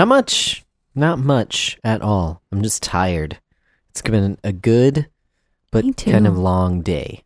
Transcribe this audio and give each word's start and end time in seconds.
Not 0.00 0.08
much. 0.08 0.64
Not 0.94 1.18
much 1.18 1.76
at 1.84 2.00
all. 2.00 2.40
I'm 2.50 2.62
just 2.62 2.82
tired. 2.82 3.38
It's 3.90 4.00
been 4.00 4.38
a 4.42 4.50
good 4.50 5.08
but 5.70 5.84
kind 5.98 6.26
of 6.26 6.38
long 6.38 6.80
day. 6.80 7.22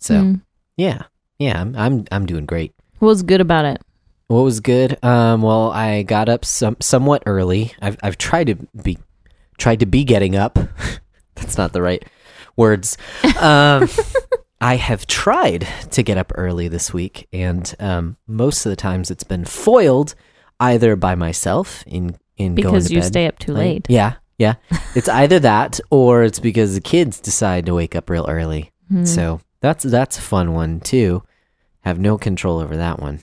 So 0.00 0.14
Mm. 0.14 0.42
yeah, 0.76 1.02
yeah, 1.38 1.60
I'm 1.60 1.76
I'm 1.76 2.06
I'm 2.10 2.26
doing 2.26 2.44
great. 2.44 2.74
What 2.98 3.06
was 3.06 3.22
good 3.22 3.40
about 3.40 3.66
it? 3.66 3.80
What 4.26 4.40
was 4.42 4.58
good? 4.58 4.98
Um, 5.04 5.42
well, 5.42 5.70
I 5.70 6.02
got 6.02 6.28
up 6.28 6.44
some 6.44 6.76
somewhat 6.80 7.22
early. 7.24 7.72
I've 7.80 7.96
I've 8.02 8.18
tried 8.18 8.48
to 8.48 8.56
be 8.82 8.98
tried 9.56 9.78
to 9.78 9.86
be 9.86 10.02
getting 10.02 10.34
up. 10.34 10.58
That's 11.36 11.56
not 11.56 11.72
the 11.72 11.82
right 11.82 12.04
words. 12.56 12.98
Um, 13.40 13.88
I 14.60 14.74
have 14.74 15.06
tried 15.06 15.68
to 15.92 16.02
get 16.02 16.18
up 16.18 16.32
early 16.34 16.66
this 16.66 16.92
week, 16.92 17.28
and 17.32 17.72
um, 17.78 18.16
most 18.26 18.66
of 18.66 18.70
the 18.70 18.76
times 18.76 19.08
it's 19.08 19.22
been 19.22 19.44
foiled 19.44 20.16
either 20.60 20.96
by 20.96 21.14
myself 21.14 21.84
in 21.86 22.16
in 22.36 22.54
going 22.54 22.74
Because 22.74 22.90
you 22.90 23.00
bed 23.00 23.06
stay 23.06 23.26
up 23.26 23.38
too 23.38 23.52
late. 23.52 23.86
Yeah, 23.88 24.14
yeah. 24.38 24.54
It's 24.94 25.08
either 25.08 25.38
that 25.40 25.80
or 25.90 26.22
it's 26.22 26.40
because 26.40 26.74
the 26.74 26.80
kids 26.80 27.20
decide 27.20 27.66
to 27.66 27.74
wake 27.74 27.94
up 27.94 28.08
real 28.08 28.26
early. 28.28 28.72
Hmm. 28.88 29.04
So 29.04 29.40
that's 29.60 29.84
that's 29.84 30.18
a 30.18 30.22
fun 30.22 30.54
one 30.54 30.80
too. 30.80 31.22
Have 31.80 31.98
no 31.98 32.18
control 32.18 32.58
over 32.58 32.76
that 32.76 33.00
one. 33.00 33.20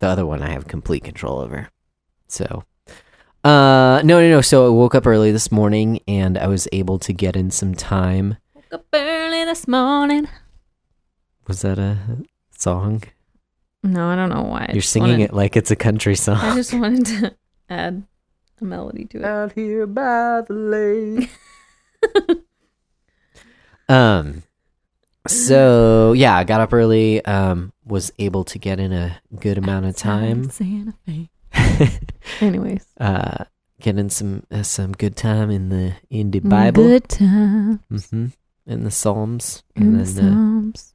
The 0.00 0.08
other 0.08 0.26
one 0.26 0.42
I 0.42 0.50
have 0.50 0.68
complete 0.68 1.04
control 1.04 1.38
over. 1.38 1.68
So 2.28 2.64
uh 3.44 4.02
no 4.04 4.20
no 4.20 4.28
no 4.28 4.40
so 4.40 4.66
I 4.66 4.70
woke 4.70 4.94
up 4.94 5.06
early 5.06 5.30
this 5.30 5.52
morning 5.52 6.00
and 6.08 6.36
I 6.36 6.48
was 6.48 6.66
able 6.72 6.98
to 7.00 7.12
get 7.12 7.36
in 7.36 7.50
some 7.50 7.74
time. 7.74 8.36
Woke 8.54 8.72
up 8.72 8.86
early 8.92 9.44
this 9.44 9.66
morning. 9.68 10.28
Was 11.46 11.62
that 11.62 11.78
a 11.78 11.98
song? 12.50 13.02
No, 13.82 14.08
I 14.08 14.16
don't 14.16 14.28
know 14.30 14.42
why. 14.42 14.66
I 14.68 14.72
You're 14.72 14.80
just 14.80 14.90
singing 14.92 15.10
wanted- 15.10 15.24
it 15.30 15.32
like 15.34 15.56
it's 15.56 15.70
a 15.70 15.76
country 15.76 16.14
song. 16.16 16.36
I 16.42 16.54
just 16.54 16.74
wanted 16.74 17.06
to 17.06 17.34
add 17.70 18.02
a 18.60 18.64
melody 18.64 19.04
to 19.06 19.18
it. 19.18 19.24
Out 19.24 19.52
here 19.52 19.86
by 19.86 20.42
the 20.46 20.52
lake. 20.54 22.38
um 23.88 24.42
so 25.26 26.12
yeah, 26.14 26.36
I 26.36 26.44
got 26.44 26.60
up 26.62 26.72
early, 26.72 27.22
um, 27.26 27.72
was 27.84 28.10
able 28.18 28.44
to 28.44 28.58
get 28.58 28.80
in 28.80 28.92
a 28.92 29.20
good 29.38 29.58
amount 29.58 29.84
of 29.84 29.94
time. 29.96 30.48
Santa 30.48 30.94
Fe. 31.04 31.28
Anyways, 32.40 32.86
uh 32.98 33.44
get 33.80 33.98
in 33.98 34.08
some 34.10 34.44
uh, 34.50 34.62
some 34.62 34.92
good 34.92 35.16
time 35.16 35.50
in 35.50 35.68
the 35.68 35.92
in 36.10 36.30
the 36.30 36.40
Bible. 36.40 36.82
Good 36.84 37.08
time 37.08 37.80
hmm 37.90 38.26
In 38.66 38.84
the 38.84 38.90
Psalms. 38.90 39.62
in 39.76 39.82
And 39.82 40.00
the 40.00 40.04
then 40.12 40.24
uh, 40.28 40.32
Psalms. 40.34 40.94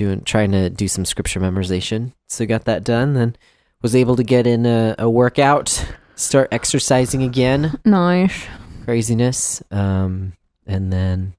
Doing 0.00 0.22
trying 0.22 0.50
to 0.50 0.70
do 0.70 0.88
some 0.88 1.04
scripture 1.04 1.40
memorization. 1.40 2.14
So 2.26 2.46
got 2.46 2.64
that 2.64 2.84
done, 2.84 3.12
then 3.12 3.36
was 3.82 3.94
able 3.94 4.16
to 4.16 4.24
get 4.24 4.46
in 4.46 4.64
a, 4.64 4.94
a 4.98 5.10
workout, 5.10 5.86
start 6.14 6.48
exercising 6.50 7.22
again. 7.22 7.78
Nice. 7.84 8.46
craziness. 8.84 9.62
Um, 9.70 10.32
and 10.66 10.90
then 10.90 11.34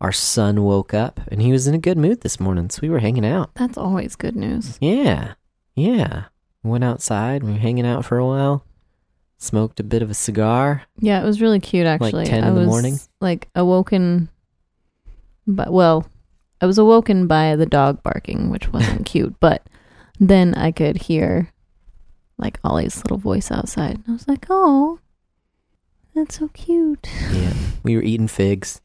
our 0.00 0.12
son 0.12 0.62
woke 0.62 0.94
up 0.94 1.20
and 1.26 1.42
he 1.42 1.50
was 1.50 1.66
in 1.66 1.74
a 1.74 1.78
good 1.78 1.98
mood 1.98 2.20
this 2.20 2.38
morning, 2.38 2.70
so 2.70 2.78
we 2.82 2.88
were 2.88 3.00
hanging 3.00 3.26
out. 3.26 3.50
That's 3.56 3.76
always 3.76 4.14
good 4.14 4.36
news. 4.36 4.78
Yeah, 4.80 5.34
yeah. 5.74 6.26
Went 6.62 6.84
outside. 6.84 7.42
We 7.42 7.52
were 7.52 7.58
hanging 7.58 7.86
out 7.86 8.04
for 8.04 8.16
a 8.16 8.26
while. 8.26 8.64
Smoked 9.38 9.80
a 9.80 9.84
bit 9.84 10.02
of 10.02 10.10
a 10.10 10.14
cigar. 10.14 10.84
Yeah, 11.00 11.20
it 11.20 11.26
was 11.26 11.40
really 11.40 11.58
cute 11.58 11.86
actually. 11.86 12.26
10 12.26 12.44
I 12.44 12.48
in 12.48 12.54
the 12.54 12.64
morning? 12.64 13.00
Like 13.20 13.48
awoken 13.56 14.28
but 15.46 15.72
well, 15.72 16.06
I 16.60 16.66
was 16.66 16.78
awoken 16.78 17.26
by 17.26 17.56
the 17.56 17.66
dog 17.66 18.02
barking, 18.02 18.50
which 18.50 18.72
wasn't 18.72 19.06
cute, 19.14 19.34
but 19.40 19.62
then 20.18 20.54
I 20.54 20.70
could 20.70 21.02
hear 21.02 21.50
like 22.38 22.58
Ollie's 22.64 23.02
little 23.04 23.18
voice 23.18 23.50
outside. 23.50 23.96
And 23.96 24.04
I 24.08 24.12
was 24.12 24.28
like, 24.28 24.46
"Oh, 24.48 24.98
that's 26.14 26.38
so 26.38 26.48
cute." 26.48 27.08
Yeah, 27.32 27.52
we 27.82 27.96
were 27.96 28.02
eating 28.02 28.28
figs, 28.28 28.80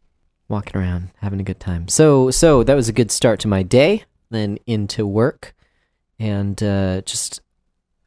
walking 0.47 0.79
around, 0.79 1.09
having 1.17 1.39
a 1.39 1.43
good 1.43 1.59
time. 1.59 1.87
So, 1.87 2.31
so 2.31 2.63
that 2.63 2.75
was 2.75 2.89
a 2.89 2.93
good 2.93 3.11
start 3.11 3.39
to 3.41 3.47
my 3.47 3.63
day. 3.63 4.03
Then 4.31 4.59
into 4.67 5.07
work, 5.07 5.55
and 6.19 6.61
uh, 6.61 7.01
just 7.01 7.41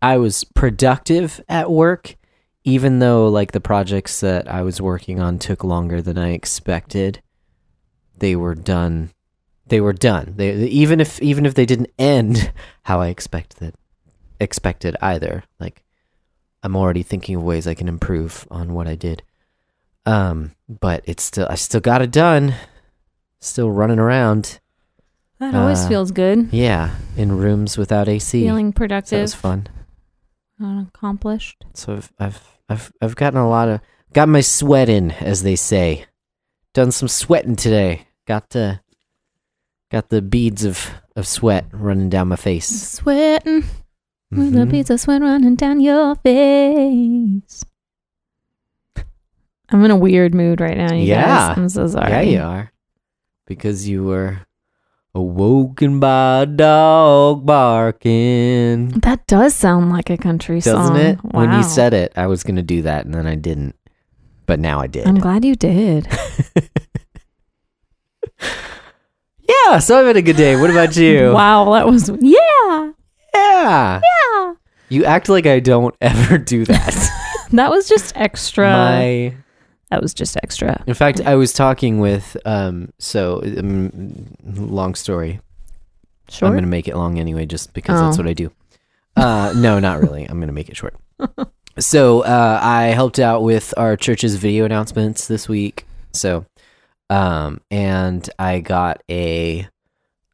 I 0.00 0.19
was 0.19 0.44
productive 0.44 1.41
at 1.49 1.71
work, 1.71 2.17
even 2.65 2.99
though 2.99 3.29
like 3.29 3.53
the 3.53 3.61
projects 3.61 4.21
that 4.21 4.49
I 4.49 4.62
was 4.62 4.81
working 4.81 5.21
on 5.21 5.39
took 5.39 5.65
longer 5.65 6.03
than 6.03 6.19
I 6.19 6.31
expected. 6.31 7.23
They 8.19 8.37
were 8.37 8.55
done. 8.55 9.11
They 9.72 9.81
were 9.81 9.94
done. 9.94 10.34
They 10.37 10.53
even 10.66 11.00
if 11.00 11.19
even 11.22 11.47
if 11.47 11.55
they 11.55 11.65
didn't 11.65 11.88
end 11.99 12.53
how 12.83 13.00
I 13.00 13.09
expected 13.09 13.75
expected 14.38 14.97
either. 15.00 15.44
Like 15.59 15.83
I'm 16.62 16.77
already 16.77 17.03
thinking 17.03 17.37
of 17.37 17.43
ways 17.43 17.66
I 17.66 17.72
can 17.72 17.88
improve 17.88 18.47
on 18.50 18.75
what 18.75 18.87
I 18.87 18.97
did. 18.97 19.22
Um, 20.05 20.53
but 20.69 21.03
it's 21.06 21.22
still 21.22 21.47
I 21.49 21.55
still 21.55 21.81
got 21.81 22.03
it 22.03 22.11
done. 22.11 22.55
Still 23.41 23.71
running 23.71 23.99
around. 23.99 24.61
That 25.38 25.55
always 25.55 25.81
Uh, 25.84 25.88
feels 25.88 26.11
good. 26.11 26.53
Yeah, 26.53 26.91
in 27.16 27.38
rooms 27.38 27.78
without 27.78 28.09
AC. 28.11 28.44
Feeling 28.44 28.75
so 28.77 28.87
that 28.87 29.11
was 29.22 29.34
fun. 29.34 29.69
accomplished. 30.61 31.65
So 31.72 31.94
I've 31.94 32.12
I've 32.19 32.59
I've 32.69 32.93
I've 33.00 33.16
gotten 33.16 33.41
a 33.41 33.49
lot 33.49 33.69
of 33.71 33.81
got 34.12 34.28
my 34.28 34.43
sweat 34.43 34.91
in, 34.91 35.12
as 35.12 35.43
they 35.44 35.56
say. 35.56 36.05
Done 36.75 36.91
some 36.93 37.09
sweating 37.09 37.56
today. 37.56 38.06
Got 38.27 38.55
uh 38.55 38.77
got 39.93 40.09
the 40.09 40.23
beads 40.23 40.65
of 40.65 40.91
of 41.15 41.29
sweat 41.29 41.67
running 41.71 42.09
down 42.09 42.29
my 42.29 42.37
face. 42.37 42.67
Sweating 42.67 43.65
with 44.31 44.53
the 44.53 44.61
mm-hmm. 44.61 44.71
beads 44.71 44.89
of 44.89 44.99
sweat 44.99 45.21
running 45.21 45.55
down 45.55 45.81
your 45.81 46.17
face. 46.17 47.65
I'm 49.69 49.85
in 49.85 49.91
a 49.91 49.97
weird 49.97 50.35
mood 50.35 50.61
right 50.61 50.77
now, 50.77 50.95
you 50.95 51.05
Yeah. 51.05 51.49
guys. 51.49 51.59
I'm 51.59 51.69
so 51.69 51.87
sorry. 51.87 52.11
Yeah, 52.11 52.21
you 52.23 52.41
are. 52.41 52.73
Because 53.47 53.87
you 53.89 54.05
were 54.05 54.41
awoken 55.15 56.01
by 56.01 56.43
a 56.43 56.47
dog 56.47 57.45
barking. 57.45 58.89
That 59.01 59.27
does 59.27 59.55
sound 59.55 59.91
like 59.91 60.09
a 60.09 60.17
country 60.17 60.61
song. 60.63 60.75
Doesn't 60.75 60.97
song. 60.97 61.31
it? 61.31 61.35
When 61.35 61.53
you 61.53 61.63
said 61.63 61.93
it, 61.93 62.13
I 62.17 62.27
was 62.27 62.43
going 62.43 62.57
to 62.57 62.63
do 62.63 62.83
that 62.83 63.05
and 63.05 63.15
then 63.15 63.27
I 63.27 63.35
didn't. 63.35 63.77
But 64.47 64.59
now 64.59 64.81
I 64.81 64.87
did. 64.87 65.07
I'm 65.07 65.19
glad 65.19 65.45
you 65.45 65.55
did. 65.55 66.09
yeah, 69.67 69.78
so 69.78 69.99
I've 70.00 70.06
had 70.06 70.17
a 70.17 70.23
good 70.23 70.37
day. 70.37 70.56
What 70.56 70.71
about 70.71 70.97
you? 70.97 71.33
Wow, 71.34 71.73
that 71.73 71.87
was 71.87 72.09
yeah, 72.21 72.93
Yeah. 73.34 74.00
yeah. 74.03 74.55
You 74.89 75.05
act 75.05 75.28
like 75.28 75.47
I 75.47 75.61
don't 75.61 75.95
ever 76.00 76.39
do 76.39 76.65
that. 76.67 76.95
That 77.53 77.71
was 77.71 77.87
just 77.87 78.17
extra. 78.17 78.71
My 78.71 79.34
that 79.91 80.00
was 80.00 80.15
just 80.15 80.39
extra. 80.43 80.83
In 80.87 80.95
fact, 80.95 81.21
I 81.21 81.34
was 81.34 81.53
talking 81.53 82.00
with 82.00 82.34
um 82.47 82.95
so 82.99 83.43
um, 83.45 84.27
long 84.43 84.95
story. 84.95 85.41
Sure. 86.31 86.47
I'm 86.49 86.55
going 86.55 86.65
to 86.65 86.71
make 86.71 86.89
it 86.89 86.97
long 86.97 87.19
anyway 87.19 87.44
just 87.44 87.75
because 87.75 88.00
that's 88.00 88.17
Oh. 88.19 88.23
what 88.23 88.29
I 88.31 88.33
do. 88.33 88.50
Uh 89.17 89.53
no, 89.55 89.79
not 89.81 90.00
really. 90.00 90.25
I'm 90.25 90.38
going 90.38 90.47
to 90.49 90.55
make 90.55 90.70
it 90.70 90.76
short. 90.79 90.94
so, 91.79 92.20
uh 92.23 92.59
I 92.62 92.85
helped 92.85 93.19
out 93.19 93.43
with 93.43 93.75
our 93.76 93.97
church's 93.99 94.37
video 94.37 94.64
announcements 94.64 95.26
this 95.29 95.47
week. 95.47 95.85
So, 96.14 96.47
um 97.10 97.60
and 97.70 98.28
I 98.38 98.60
got 98.60 99.02
a 99.10 99.66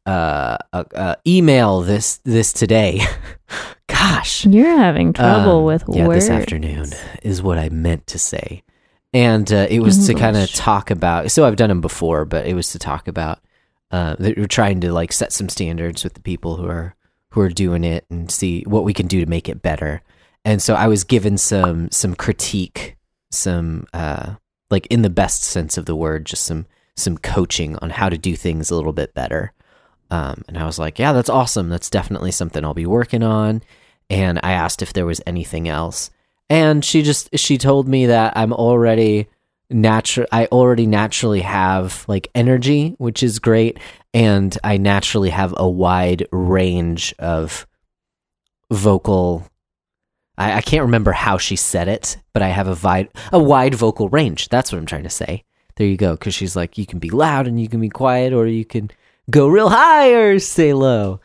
uh 0.05 0.57
a, 0.73 0.85
a 0.95 1.17
email 1.27 1.81
this 1.81 2.17
this 2.23 2.53
today. 2.53 3.01
Gosh. 3.87 4.45
You're 4.45 4.77
having 4.77 5.13
trouble 5.13 5.59
Um, 5.59 5.63
with 5.65 5.83
yeah, 5.89 6.07
words. 6.07 6.27
this 6.27 6.29
afternoon 6.29 6.85
is 7.23 7.41
what 7.41 7.57
I 7.57 7.69
meant 7.69 8.07
to 8.07 8.19
say, 8.19 8.63
and 9.13 9.51
uh, 9.51 9.67
it 9.69 9.79
was 9.79 10.07
to 10.07 10.13
kind 10.13 10.37
of 10.37 10.51
talk 10.53 10.89
about. 10.91 11.31
So 11.31 11.45
I've 11.45 11.55
done 11.57 11.69
them 11.69 11.81
before, 11.81 12.23
but 12.25 12.45
it 12.45 12.53
was 12.53 12.71
to 12.71 12.79
talk 12.79 13.07
about 13.07 13.39
uh, 13.91 14.15
that 14.19 14.37
we're 14.37 14.45
trying 14.47 14.79
to 14.81 14.93
like 14.93 15.11
set 15.11 15.33
some 15.33 15.49
standards 15.49 16.03
with 16.03 16.13
the 16.13 16.21
people 16.21 16.55
who 16.55 16.67
are 16.67 16.95
who 17.31 17.41
are 17.41 17.49
doing 17.49 17.83
it 17.83 18.05
and 18.09 18.31
see 18.31 18.63
what 18.67 18.83
we 18.83 18.93
can 18.93 19.07
do 19.07 19.19
to 19.19 19.29
make 19.29 19.49
it 19.49 19.61
better. 19.61 20.01
And 20.45 20.61
so 20.61 20.75
I 20.75 20.87
was 20.87 21.03
given 21.03 21.37
some 21.37 21.89
some 21.91 22.15
critique, 22.15 22.95
some 23.31 23.85
uh, 23.91 24.35
like 24.69 24.87
in 24.87 25.01
the 25.01 25.09
best 25.09 25.43
sense 25.43 25.77
of 25.77 25.85
the 25.85 25.95
word, 25.95 26.25
just 26.25 26.43
some 26.43 26.65
some 26.95 27.17
coaching 27.17 27.77
on 27.77 27.89
how 27.91 28.09
to 28.09 28.17
do 28.17 28.35
things 28.35 28.69
a 28.69 28.75
little 28.75 28.93
bit 28.93 29.13
better. 29.13 29.53
Um, 30.11 30.43
and 30.47 30.57
I 30.57 30.65
was 30.65 30.77
like, 30.79 30.99
yeah, 30.99 31.13
that's 31.13 31.29
awesome. 31.29 31.69
That's 31.69 31.89
definitely 31.89 32.31
something 32.31 32.65
I'll 32.65 32.73
be 32.73 32.85
working 32.85 33.23
on. 33.23 33.61
And 34.09 34.39
I 34.43 34.51
asked 34.51 34.81
if 34.81 34.91
there 34.91 35.05
was 35.05 35.21
anything 35.25 35.67
else. 35.67 36.11
And 36.49 36.83
she 36.83 37.03
just 37.03 37.29
she 37.37 37.57
told 37.57 37.87
me 37.87 38.07
that 38.07 38.33
I'm 38.35 38.53
already 38.53 39.27
natural 39.69 40.27
I 40.31 40.47
already 40.47 40.87
naturally 40.87 41.41
have 41.41 42.05
like 42.07 42.29
energy, 42.33 42.95
which 42.97 43.21
is 43.21 43.39
great, 43.39 43.79
and 44.13 44.57
I 44.63 44.77
naturally 44.77 45.29
have 45.29 45.53
a 45.57 45.69
wide 45.69 46.27
range 46.31 47.13
of 47.19 47.67
vocal 48.71 49.48
I, 50.39 50.53
I 50.53 50.61
can't 50.61 50.81
remember 50.83 51.11
how 51.11 51.37
she 51.37 51.55
said 51.55 51.87
it, 51.87 52.17
but 52.33 52.41
I 52.41 52.47
have 52.47 52.67
a 52.67 52.77
wide 52.81 53.09
a 53.31 53.37
wide 53.39 53.75
vocal 53.75 54.09
range. 54.09 54.49
That's 54.49 54.71
what 54.71 54.79
I'm 54.79 54.85
trying 54.87 55.03
to 55.03 55.09
say. 55.09 55.43
There 55.75 55.85
you 55.85 55.97
go. 55.97 56.13
Because 56.13 56.33
she's 56.33 56.55
like, 56.55 56.77
you 56.77 56.85
can 56.87 56.97
be 56.99 57.09
loud 57.11 57.45
and 57.47 57.59
you 57.61 57.67
can 57.69 57.79
be 57.81 57.89
quiet, 57.89 58.33
or 58.33 58.47
you 58.47 58.65
can 58.65 58.89
go 59.29 59.47
real 59.47 59.69
high 59.69 60.11
or 60.13 60.39
stay 60.39 60.73
low. 60.73 61.19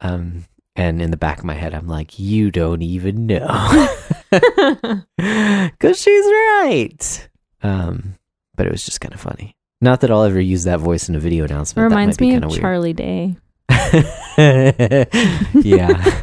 Um, 0.00 0.44
And 0.76 1.02
in 1.02 1.10
the 1.10 1.16
back 1.16 1.38
of 1.38 1.44
my 1.44 1.54
head, 1.54 1.74
I'm 1.74 1.88
like, 1.88 2.18
you 2.18 2.50
don't 2.50 2.82
even 2.82 3.26
know. 3.26 3.88
Because 5.16 6.00
she's 6.00 6.24
right. 6.26 7.28
Um, 7.62 8.14
but 8.56 8.66
it 8.66 8.72
was 8.72 8.84
just 8.84 9.00
kind 9.00 9.12
of 9.12 9.20
funny. 9.20 9.56
Not 9.80 10.00
that 10.02 10.10
I'll 10.10 10.22
ever 10.22 10.40
use 10.40 10.64
that 10.64 10.78
voice 10.80 11.08
in 11.08 11.14
a 11.16 11.18
video 11.20 11.44
It 11.44 11.50
announcement. 11.50 11.88
reminds 11.90 12.16
that 12.18 12.24
might 12.24 12.30
me 12.30 12.36
of 12.36 12.44
weird. 12.50 12.60
Charlie 12.60 12.92
Day. 12.92 13.36
yeah. 15.62 16.20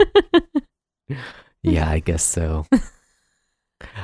Yeah, 1.74 1.90
I 1.90 2.00
guess 2.00 2.24
so. 2.24 2.66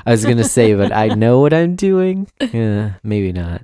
I 0.06 0.12
was 0.12 0.24
gonna 0.26 0.44
say, 0.44 0.76
but 0.76 0.92
I 0.92 1.08
know 1.10 1.40
what 1.40 1.54
I'm 1.54 1.76
doing. 1.76 2.28
Yeah, 2.40 2.94
maybe 3.04 3.32
not. 3.32 3.62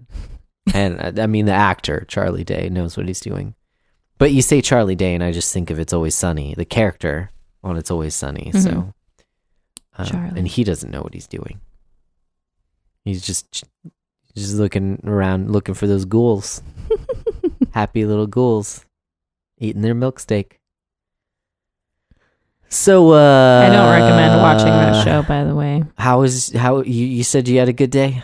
And 0.73 0.99
uh, 1.19 1.21
I 1.21 1.27
mean, 1.27 1.45
the 1.45 1.53
actor 1.53 2.05
Charlie 2.07 2.43
Day 2.43 2.69
knows 2.69 2.95
what 2.97 3.07
he's 3.07 3.19
doing. 3.19 3.55
But 4.17 4.31
you 4.31 4.41
say 4.41 4.61
Charlie 4.61 4.95
Day, 4.95 5.15
and 5.15 5.23
I 5.23 5.31
just 5.31 5.53
think 5.53 5.69
of 5.69 5.79
It's 5.79 5.93
Always 5.93 6.15
Sunny, 6.15 6.53
the 6.55 6.65
character 6.65 7.29
on 7.63 7.77
It's 7.77 7.89
Always 7.91 8.15
Sunny. 8.15 8.51
So, 8.53 8.69
Mhm. 8.71 8.93
uh, 9.97 10.05
Charlie. 10.05 10.39
and 10.39 10.47
he 10.47 10.63
doesn't 10.63 10.91
know 10.91 11.01
what 11.01 11.13
he's 11.13 11.27
doing. 11.27 11.59
He's 13.05 13.21
just 13.21 13.63
just 14.35 14.55
looking 14.55 15.01
around, 15.05 15.51
looking 15.51 15.73
for 15.75 15.87
those 15.87 16.05
ghouls, 16.05 16.61
happy 17.73 18.05
little 18.05 18.27
ghouls, 18.27 18.85
eating 19.57 19.81
their 19.81 19.95
milk 19.95 20.19
steak. 20.19 20.58
So, 22.69 23.13
uh, 23.13 23.65
I 23.65 23.69
don't 23.73 23.91
recommend 23.91 24.41
watching 24.41 24.67
that 24.67 25.03
show, 25.03 25.23
by 25.23 25.43
the 25.43 25.55
way. 25.55 25.83
How 25.97 26.21
is 26.21 26.51
how 26.53 26.81
you? 26.81 27.05
You 27.05 27.23
said 27.23 27.47
you 27.47 27.57
had 27.57 27.67
a 27.67 27.73
good 27.73 27.89
day. 27.89 28.23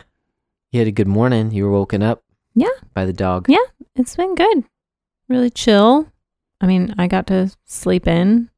You 0.71 0.79
had 0.79 0.87
a 0.87 0.91
good 0.91 1.07
morning. 1.07 1.51
You 1.51 1.65
were 1.65 1.71
woken 1.71 2.03
up. 2.03 2.23
Yeah. 2.53 2.69
By 2.93 3.05
the 3.05 3.13
dog. 3.13 3.49
Yeah. 3.49 3.65
It's 3.95 4.15
been 4.15 4.35
good. 4.35 4.63
Really 5.27 5.49
chill. 5.49 6.11
I 6.61 6.67
mean, 6.67 6.93
I 6.97 7.07
got 7.07 7.27
to 7.27 7.51
sleep 7.65 8.07
in 8.07 8.49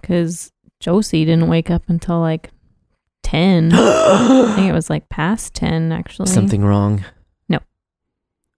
because 0.00 0.52
Josie 0.80 1.24
didn't 1.24 1.48
wake 1.48 1.70
up 1.70 1.84
until 1.88 2.20
like 2.20 2.50
10. 3.22 3.70
I 3.74 4.52
think 4.54 4.68
it 4.68 4.72
was 4.72 4.90
like 4.90 5.08
past 5.08 5.54
10, 5.54 5.92
actually. 5.92 6.26
Something 6.26 6.64
wrong. 6.64 7.04
No. 7.48 7.58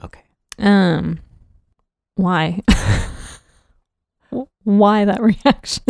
Okay. 0.03 0.23
Um, 0.59 1.21
why? 2.15 2.63
why 4.65 5.05
that 5.05 5.23
reaction? 5.45 5.85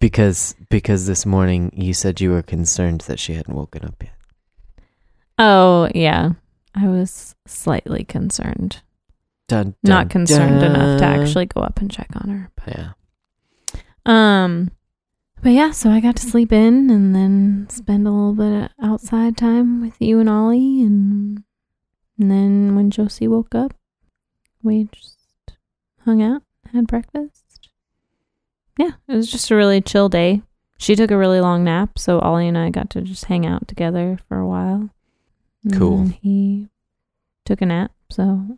Because 0.00 0.54
because 0.70 1.06
this 1.06 1.26
morning 1.26 1.72
you 1.74 1.92
said 1.92 2.20
you 2.20 2.30
were 2.30 2.42
concerned 2.42 3.02
that 3.02 3.18
she 3.18 3.34
hadn't 3.34 3.54
woken 3.54 3.84
up 3.84 4.02
yet. 4.02 4.12
Oh, 5.38 5.88
yeah. 5.94 6.32
I 6.74 6.88
was 6.88 7.34
slightly 7.46 8.04
concerned. 8.04 8.82
Dun, 9.48 9.74
Not 9.82 10.08
dun, 10.08 10.08
concerned 10.08 10.62
enough 10.62 10.98
to 10.98 11.04
actually 11.04 11.46
go 11.46 11.60
up 11.60 11.80
and 11.80 11.90
check 11.90 12.08
on 12.14 12.28
her. 12.28 12.50
But. 12.56 12.76
Yeah. 12.76 12.92
Um, 14.04 14.70
but 15.42 15.50
yeah, 15.50 15.70
so 15.70 15.90
I 15.90 16.00
got 16.00 16.16
to 16.16 16.26
sleep 16.26 16.52
in 16.52 16.90
and 16.90 17.14
then 17.14 17.66
spend 17.70 18.06
a 18.06 18.10
little 18.10 18.34
bit 18.34 18.64
of 18.64 18.70
outside 18.82 19.36
time 19.36 19.80
with 19.80 19.94
you 20.00 20.18
and 20.18 20.28
Ollie, 20.28 20.82
and 20.82 21.44
and 22.18 22.30
then 22.30 22.74
when 22.74 22.90
Josie 22.90 23.28
woke 23.28 23.54
up, 23.54 23.74
we 24.62 24.88
just 24.92 25.18
hung 26.04 26.20
out, 26.20 26.42
had 26.72 26.88
breakfast. 26.88 27.44
Yeah, 28.78 28.92
it 29.08 29.14
was 29.14 29.30
just 29.30 29.50
a 29.50 29.56
really 29.56 29.80
chill 29.80 30.08
day. 30.08 30.42
She 30.78 30.94
took 30.94 31.10
a 31.10 31.18
really 31.18 31.40
long 31.40 31.64
nap, 31.64 31.98
so 31.98 32.20
Ollie 32.20 32.46
and 32.46 32.56
I 32.56 32.70
got 32.70 32.88
to 32.90 33.02
just 33.02 33.24
hang 33.24 33.44
out 33.44 33.66
together 33.66 34.18
for 34.28 34.38
a 34.38 34.46
while. 34.46 34.90
Cool. 35.72 36.06
he 36.22 36.68
took 37.44 37.60
a 37.60 37.66
nap, 37.66 37.90
so 38.10 38.56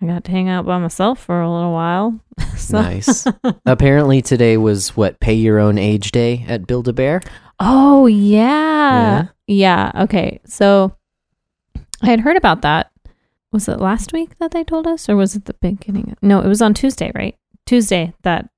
I 0.00 0.06
got 0.06 0.24
to 0.24 0.30
hang 0.30 0.48
out 0.48 0.64
by 0.64 0.78
myself 0.78 1.18
for 1.18 1.40
a 1.40 1.52
little 1.52 1.72
while. 1.72 2.20
so, 2.56 2.80
Nice. 2.80 3.26
Apparently 3.66 4.22
today 4.22 4.56
was 4.56 4.96
what 4.96 5.18
pay 5.18 5.34
your 5.34 5.58
own 5.58 5.78
age 5.78 6.12
day 6.12 6.44
at 6.48 6.66
Build 6.66 6.86
a 6.86 6.92
Bear. 6.92 7.20
Oh 7.58 8.06
yeah. 8.06 9.26
yeah. 9.48 9.90
Okay. 9.96 10.40
So 10.46 10.96
I 12.02 12.06
had 12.06 12.20
heard 12.20 12.36
about 12.36 12.62
that. 12.62 12.92
Was 13.50 13.68
it 13.68 13.80
last 13.80 14.12
week 14.12 14.38
that 14.38 14.52
they 14.52 14.64
told 14.64 14.86
us 14.86 15.08
or 15.08 15.16
was 15.16 15.34
it 15.36 15.44
the 15.44 15.54
beginning? 15.54 16.16
No, 16.22 16.40
it 16.40 16.48
was 16.48 16.62
on 16.62 16.72
Tuesday, 16.72 17.12
right? 17.14 17.36
Tuesday 17.66 18.14
that 18.22 18.48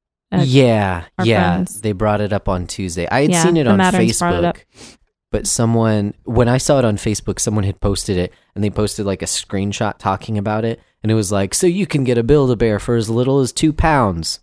yeah, 0.43 1.05
yeah. 1.23 1.55
friends. 1.55 1.81
They 1.81 1.93
brought 1.93 2.21
it 2.21 2.33
up 2.33 2.49
on 2.49 2.67
Tuesday. 2.67 3.07
I 3.09 3.23
had 3.23 3.31
Yeah, 3.31 3.43
seen 3.43 3.57
it 3.57 3.67
on 3.67 3.77
Matterns 3.79 4.19
brought 4.19 4.45
it. 4.45 4.65
Facebook, 4.75 4.97
but 5.31 5.47
someone 5.47 6.15
when 6.25 6.49
I 6.49 6.59
saw 6.59 6.79
it 6.79 6.85
on 6.85 6.97
Facebook, 6.97 7.39
someone 7.41 7.65
had 7.65 7.81
posted 7.81 8.17
it, 8.17 8.33
and 8.55 8.63
they 8.65 8.71
posted 8.71 9.07
like 9.07 9.23
a 9.23 9.27
screenshot 9.27 9.99
talking 9.99 10.39
about 10.39 10.65
it, 10.65 10.81
and 11.03 11.13
it 11.13 11.15
was 11.15 11.31
like, 11.33 11.55
"So 11.55 11.67
you 11.67 11.87
can 11.87 12.05
get 12.05 12.19
a 12.19 12.23
Build 12.23 12.51
a 12.51 12.57
Bear 12.57 12.79
for 12.79 12.97
as 12.97 13.09
little 13.11 13.41
as 13.41 13.53
two 13.53 13.73
pounds," 13.73 14.41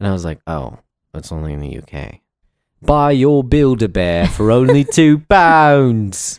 and 0.00 0.08
I 0.08 0.12
was 0.12 0.24
like, 0.24 0.40
"Oh, 0.46 0.78
that's 1.12 1.32
only 1.32 1.52
in 1.52 1.60
the 1.60 1.78
UK." 1.78 2.20
Buy 2.80 3.10
your 3.10 3.42
Build 3.42 3.82
a 3.82 3.88
Bear 3.88 4.28
for 4.28 4.50
only 4.52 4.84
two 4.92 5.18
pounds, 5.28 6.38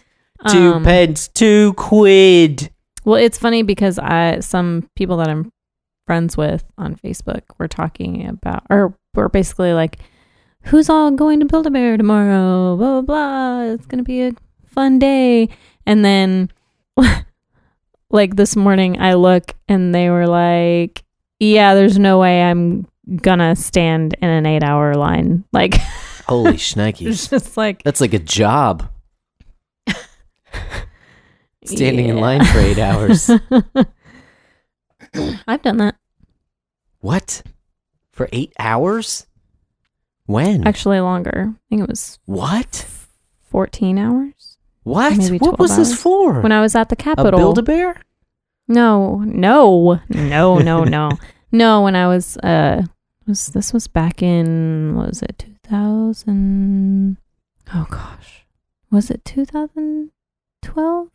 two 0.49 0.73
um, 0.75 0.83
pence, 0.83 1.27
two 1.27 1.73
quid. 1.73 2.71
Well, 3.05 3.15
it's 3.21 3.37
funny 3.37 3.63
because 3.63 3.99
I 3.99 4.39
some 4.39 4.89
people 4.95 5.17
that 5.17 5.27
I'm 5.27 5.51
friends 6.09 6.35
with 6.35 6.63
on 6.75 6.95
Facebook. 6.95 7.43
Were 7.59 7.67
talking 7.67 8.27
about 8.27 8.63
or 8.67 8.95
were 9.13 9.29
basically 9.29 9.73
like 9.73 9.99
who's 10.63 10.89
all 10.89 11.11
going 11.11 11.39
to 11.39 11.45
build 11.45 11.67
a 11.67 11.69
bear 11.69 11.97
tomorrow? 11.97 12.75
Blah 12.75 13.01
blah 13.01 13.01
blah. 13.01 13.73
It's 13.73 13.85
going 13.85 13.99
to 13.99 14.03
be 14.03 14.23
a 14.23 14.31
fun 14.65 14.97
day. 14.97 15.49
And 15.85 16.03
then 16.03 16.49
like 18.09 18.37
this 18.37 18.55
morning 18.55 18.99
I 18.99 19.13
look 19.13 19.53
and 19.67 19.93
they 19.93 20.09
were 20.09 20.25
like 20.25 21.03
yeah 21.39 21.75
there's 21.75 21.99
no 21.99 22.17
way 22.17 22.41
I'm 22.41 22.87
gonna 23.21 23.55
stand 23.55 24.15
in 24.19 24.29
an 24.29 24.47
8 24.47 24.63
hour 24.63 24.95
line. 24.95 25.43
Like 25.53 25.75
Holy 26.25 26.55
it's 26.55 27.27
just 27.27 27.55
like 27.55 27.83
That's 27.83 28.01
like 28.01 28.15
a 28.15 28.19
job. 28.19 28.89
Standing 31.65 32.07
in 32.07 32.17
line 32.17 32.43
for 32.45 32.57
eight 32.57 32.79
hours. 32.79 33.29
I've 35.47 35.61
done 35.61 35.77
that 35.77 35.95
What? 36.99 37.43
For 38.11 38.27
eight 38.31 38.53
hours? 38.59 39.25
When? 40.25 40.67
actually 40.67 40.99
longer 40.99 41.53
I 41.55 41.59
think 41.69 41.81
it 41.81 41.89
was 41.89 42.19
what? 42.25 42.85
14 43.49 43.97
hours 43.97 44.57
What? 44.83 45.17
What 45.17 45.39
12 45.39 45.59
was 45.59 45.75
this 45.77 45.99
for? 45.99 46.41
when 46.41 46.51
I 46.51 46.61
was 46.61 46.75
at 46.75 46.89
the 46.89 46.93
a 46.93 46.97
Capitol. 46.97 47.39
Build 47.39 47.57
a 47.57 47.63
Bear? 47.63 48.01
no, 48.67 49.23
no, 49.25 49.99
no, 50.09 50.59
no, 50.59 50.83
no, 50.83 51.09
no. 51.51 51.81
When 51.81 51.95
I 51.95 52.05
was, 52.07 52.37
uh, 52.37 52.83
was 53.25 53.47
this 53.47 53.73
was 53.73 53.87
back 53.87 54.21
in 54.21 54.95
what 54.95 55.07
was 55.07 55.23
it 55.23 55.39
two 55.39 55.55
thousand? 55.63 57.17
Oh 57.73 57.87
gosh, 57.89 58.45
was 58.91 59.09
it 59.09 59.25
two 59.25 59.45
thousand 59.45 60.11
twelve? 60.61 61.09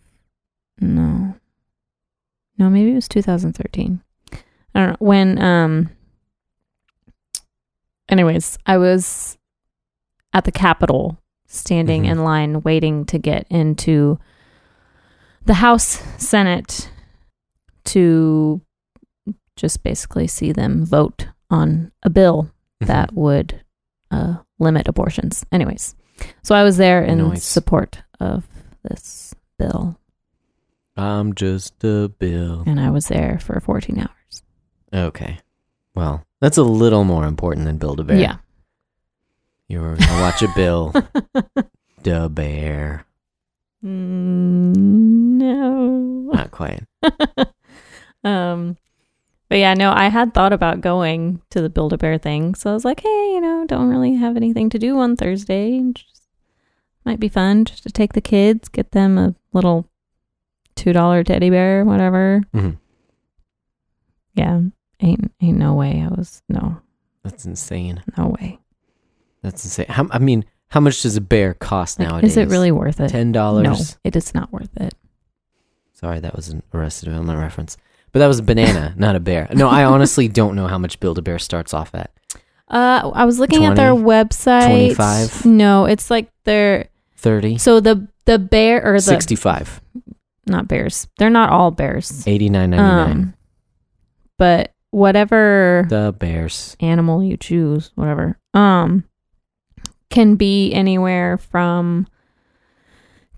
No, 0.80 1.36
no, 2.58 2.68
maybe 2.70 2.90
it 2.90 2.94
was 2.96 3.06
two 3.08 3.22
thousand 3.22 3.52
thirteen. 3.52 4.02
I 4.74 4.80
don't 4.80 4.88
know 4.90 4.96
when. 5.06 5.40
Um. 5.42 5.90
Anyways, 8.08 8.58
I 8.66 8.76
was 8.78 9.38
at 10.32 10.44
the 10.44 10.52
Capitol, 10.52 11.18
standing 11.46 12.02
Mhm. 12.04 12.08
in 12.10 12.24
line, 12.24 12.60
waiting 12.62 13.04
to 13.06 13.18
get 13.18 13.46
into 13.48 14.18
the 15.46 15.54
House 15.54 16.02
Senate 16.18 16.90
to 17.84 18.60
just 19.56 19.82
basically 19.82 20.26
see 20.26 20.52
them 20.52 20.84
vote 20.84 21.28
on 21.50 21.92
a 22.02 22.10
bill 22.10 22.44
Mm-hmm. 22.82 22.86
that 22.86 23.12
would 23.14 23.60
uh, 24.10 24.36
limit 24.58 24.86
abortions. 24.88 25.44
Anyways, 25.50 25.94
so 26.42 26.54
I 26.54 26.62
was 26.62 26.76
there 26.76 27.02
in 27.02 27.18
Nice. 27.18 27.44
support 27.44 28.02
of 28.20 28.46
this 28.88 29.34
bill, 29.58 29.98
I'm 30.96 31.34
just 31.34 31.82
a 31.84 32.08
bill. 32.08 32.62
and 32.66 32.78
I 32.78 32.90
was 32.90 33.08
there 33.08 33.38
for 33.40 33.58
14 33.60 33.98
hours. 33.98 34.10
Okay. 34.94 35.38
Well, 35.94 36.24
that's 36.40 36.56
a 36.56 36.62
little 36.62 37.04
more 37.04 37.26
important 37.26 37.66
than 37.66 37.78
Build 37.78 38.00
a 38.00 38.04
Bear. 38.04 38.16
Yeah. 38.16 38.36
You 39.68 39.80
were 39.80 39.96
gonna 39.96 40.20
watch 40.22 40.42
a 40.42 40.48
bill. 40.54 40.92
da 42.02 42.28
bear. 42.28 43.06
Mm, 43.84 44.76
no. 44.76 46.30
Not 46.32 46.50
quite. 46.50 46.84
um, 48.24 48.76
but 49.48 49.58
yeah, 49.58 49.74
no, 49.74 49.92
I 49.92 50.08
had 50.08 50.34
thought 50.34 50.52
about 50.52 50.80
going 50.80 51.40
to 51.50 51.60
the 51.60 51.70
Build 51.70 51.92
a 51.92 51.98
Bear 51.98 52.18
thing, 52.18 52.54
so 52.54 52.70
I 52.70 52.74
was 52.74 52.84
like, 52.84 53.00
hey, 53.00 53.32
you 53.34 53.40
know, 53.40 53.64
don't 53.66 53.88
really 53.88 54.14
have 54.14 54.36
anything 54.36 54.70
to 54.70 54.78
do 54.78 54.98
on 54.98 55.16
Thursday. 55.16 55.80
Just, 55.92 56.22
might 57.04 57.20
be 57.20 57.28
fun 57.28 57.64
just 57.66 57.82
to 57.82 57.90
take 57.90 58.14
the 58.14 58.20
kids, 58.22 58.68
get 58.68 58.92
them 58.92 59.18
a 59.18 59.34
little 59.52 59.86
two 60.74 60.92
dollar 60.92 61.22
teddy 61.22 61.50
bear, 61.50 61.84
whatever. 61.84 62.42
Mhm. 62.54 62.78
Yeah, 64.34 64.62
ain't 65.00 65.32
ain't 65.40 65.58
no 65.58 65.74
way. 65.74 66.02
I 66.04 66.08
was 66.08 66.42
no 66.48 66.78
That's 67.22 67.44
insane. 67.44 68.02
no 68.16 68.34
way. 68.40 68.58
That's 69.42 69.64
insane. 69.64 69.86
How, 69.88 70.06
I 70.10 70.18
mean, 70.18 70.44
how 70.68 70.80
much 70.80 71.02
does 71.02 71.16
a 71.16 71.20
bear 71.20 71.54
cost 71.54 71.98
Like, 71.98 72.08
nowadays? 72.08 72.32
is 72.32 72.36
it 72.36 72.48
really 72.48 72.72
worth 72.72 73.00
it? 73.00 73.08
ten 73.10 73.32
dollars. 73.32 73.64
No, 73.64 73.76
it 74.04 74.16
is 74.16 74.34
not 74.34 74.52
worth 74.52 74.74
it. 74.76 74.94
Sorry, 75.92 76.20
that 76.20 76.34
was 76.34 76.48
an 76.48 76.62
Arrested 76.72 77.06
Development 77.06 77.38
reference. 77.38 77.76
But 78.12 78.20
that 78.20 78.26
was 78.28 78.38
a 78.38 78.42
banana, 78.42 78.94
not 78.98 79.16
a 79.16 79.20
bear. 79.20 79.48
No, 79.54 79.68
I 79.68 79.84
honestly 79.84 80.28
don't 80.28 80.54
know 80.54 80.66
how 80.66 80.78
much 80.78 81.00
Build 81.00 81.18
a 81.18 81.22
Bear 81.22 81.38
starts 81.38 81.74
off 81.74 81.94
at. 81.94 82.12
Uh, 82.68 83.10
I 83.14 83.24
was 83.24 83.38
looking 83.38 83.64
at 83.64 83.76
their 83.76 83.92
website. 83.92 84.94
25? 84.96 85.46
No, 85.46 85.84
it's 85.84 86.10
like 86.10 86.30
their 86.44 86.88
30, 87.16 87.58
so 87.58 87.80
the 87.80 88.06
the 88.24 88.38
bear 88.38 88.84
or 88.84 88.94
the 88.94 89.00
65, 89.02 89.80
not 90.46 90.66
bears. 90.68 91.06
They're 91.18 91.30
not 91.30 91.50
all 91.50 91.70
bears. 91.70 92.24
89.99. 92.24 92.78
Um, 92.78 93.34
but 94.38 94.73
whatever 94.94 95.86
the 95.88 96.14
Bears. 96.18 96.76
animal 96.80 97.22
you 97.22 97.36
choose, 97.36 97.90
whatever, 97.94 98.38
um, 98.54 99.04
can 100.10 100.36
be 100.36 100.72
anywhere 100.72 101.38
from 101.38 102.06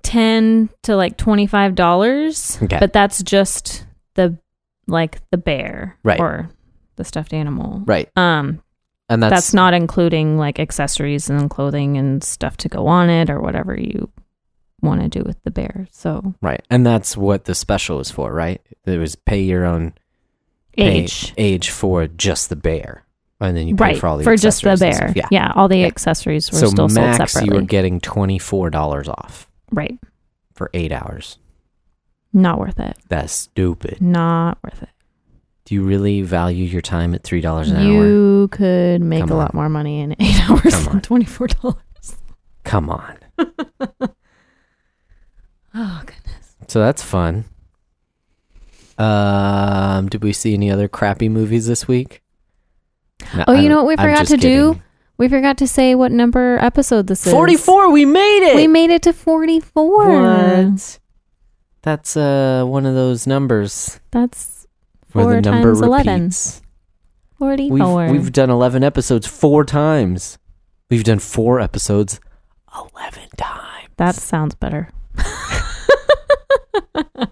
ten 0.03 0.69
to 0.83 0.97
like 0.97 1.17
twenty 1.17 1.47
five 1.47 1.75
dollars. 1.75 2.59
Okay. 2.63 2.79
But 2.79 2.93
that's 2.93 3.23
just 3.23 3.87
the 4.15 4.39
like 4.87 5.19
the 5.31 5.39
bear, 5.39 5.97
Right. 6.05 6.21
or 6.21 6.49
the 6.97 7.05
stuffed 7.05 7.33
animal, 7.35 7.83
Right. 7.85 8.09
Um, 8.17 8.63
And 9.09 9.23
that's, 9.23 9.35
that's, 9.35 9.55
not 9.55 9.75
including 9.75 10.39
like 10.39 10.61
accessories 10.61 11.29
and 11.29 11.51
clothing 11.51 11.97
and 11.99 12.23
stuff 12.23 12.57
to 12.59 12.69
go 12.69 12.87
on 12.87 13.11
it 13.11 13.29
or 13.29 13.41
whatever 13.41 13.79
you 13.79 14.09
want 14.81 15.01
to 15.03 15.09
do 15.09 15.25
with 15.27 15.43
the 15.43 15.51
bear. 15.51 15.89
So 15.91 16.35
right. 16.41 16.65
And 16.71 16.87
that's 16.87 17.17
what 17.17 17.45
the 17.47 17.55
special 17.55 17.99
is 18.01 18.11
for, 18.11 18.33
right? 18.33 18.61
It 18.85 18.99
was 18.99 19.17
pay 19.17 19.43
your 19.43 19.65
own 19.65 19.95
age, 20.79 21.35
age 21.37 21.71
for 21.71 22.07
just 22.07 22.49
the 22.49 22.57
bear. 22.57 23.05
And 23.41 23.57
then 23.57 23.69
you 23.69 23.77
pay 23.77 23.85
right? 23.85 23.99
for 23.99 24.07
all 24.07 24.17
the 24.17 24.23
accessories. 24.23 24.41
For 24.41 24.71
just 24.71 24.81
the 24.81 24.87
bear, 24.87 25.11
stuff. 25.13 25.29
yeah. 25.31 25.53
all 25.55 25.69
the 25.69 25.79
Yeah. 25.79 25.87
accessories 25.87 26.51
were 26.51 26.59
So 26.59 26.67
still 26.69 26.89
sold 26.89 26.93
max, 26.95 27.33
separately. 27.33 27.55
you 27.55 27.61
were 27.61 27.67
getting 27.67 28.01
$24 28.01 29.09
off 29.09 29.47
right, 29.73 29.99
for 30.55 30.71
eight 30.73 30.91
hours. 30.93 31.39
not 32.33 32.59
worth 32.59 32.81
it. 32.81 32.97
That's 33.09 33.33
stupid. 33.33 34.01
Not 34.01 34.59
worth 34.65 34.83
it. 34.83 34.89
Do 35.67 35.75
you 35.75 35.83
really 35.83 36.23
value 36.23 36.65
your 36.65 36.81
time 36.81 37.13
at 37.15 37.23
$3 37.25 37.69
an 37.71 37.77
hour? 37.77 37.83
You 38.07 38.49
could 38.53 39.03
make 39.03 39.21
Come 39.21 39.31
a 39.31 39.35
on. 39.35 39.39
lot 39.39 39.53
more 39.55 39.69
money 39.69 40.01
in 40.01 40.13
eight 40.21 40.41
hours 40.51 40.63
Come 40.75 40.85
than 40.85 41.01
twenty 41.03 41.25
four 41.27 41.49
dollars. 41.49 42.17
Come 42.65 42.89
on. 42.89 43.17
Oh 45.79 46.01
goodness. 46.07 46.57
So 46.69 46.81
that's 46.81 47.03
fun. 47.03 47.45
Um, 48.99 50.09
did 50.09 50.23
we 50.23 50.33
see 50.33 50.55
any 50.55 50.71
other 50.71 50.89
crappy 50.89 51.29
movies 51.29 51.67
this 51.67 51.87
week? 51.87 52.23
No, 53.35 53.45
Oh, 53.49 53.53
you 53.53 53.69
know 53.69 53.77
what 53.77 53.87
we 53.87 53.97
forgot 53.97 54.27
to 54.29 54.37
do? 54.37 54.81
We 55.19 55.29
forgot 55.29 55.59
to 55.59 55.69
say 55.69 55.95
what 55.95 56.13
number 56.13 56.59
episode 56.59 57.07
this 57.07 57.27
is. 57.27 57.33
44, 57.33 57.91
we 57.91 58.05
made 58.05 58.51
it. 58.51 58.57
We 58.57 58.67
made 58.67 58.91
it 58.91 59.03
to 59.03 59.13
forty 59.15 59.61
four. 59.61 60.21
What? 60.23 60.99
That's 61.83 62.17
uh 62.17 62.65
one 62.67 62.85
of 62.85 62.95
those 62.95 63.27
numbers 63.27 64.01
That's 64.11 64.67
where 65.13 65.25
four 65.25 65.35
the 65.37 65.43
number 65.43 65.69
times 65.73 65.81
eleven. 65.81 66.23
repeats. 66.25 66.63
Forty 67.39 67.71
We've 67.71 68.11
we've 68.11 68.33
done 68.33 68.49
11 68.51 68.83
episodes 68.83 69.27
four 69.27 69.65
times. 69.65 70.39
We've 70.91 71.05
done 71.05 71.19
four 71.19 71.61
episodes 71.61 72.19
11 72.95 73.29
times. 73.37 73.89
That 73.99 74.15
sounds 74.15 74.55
better. 74.55 74.91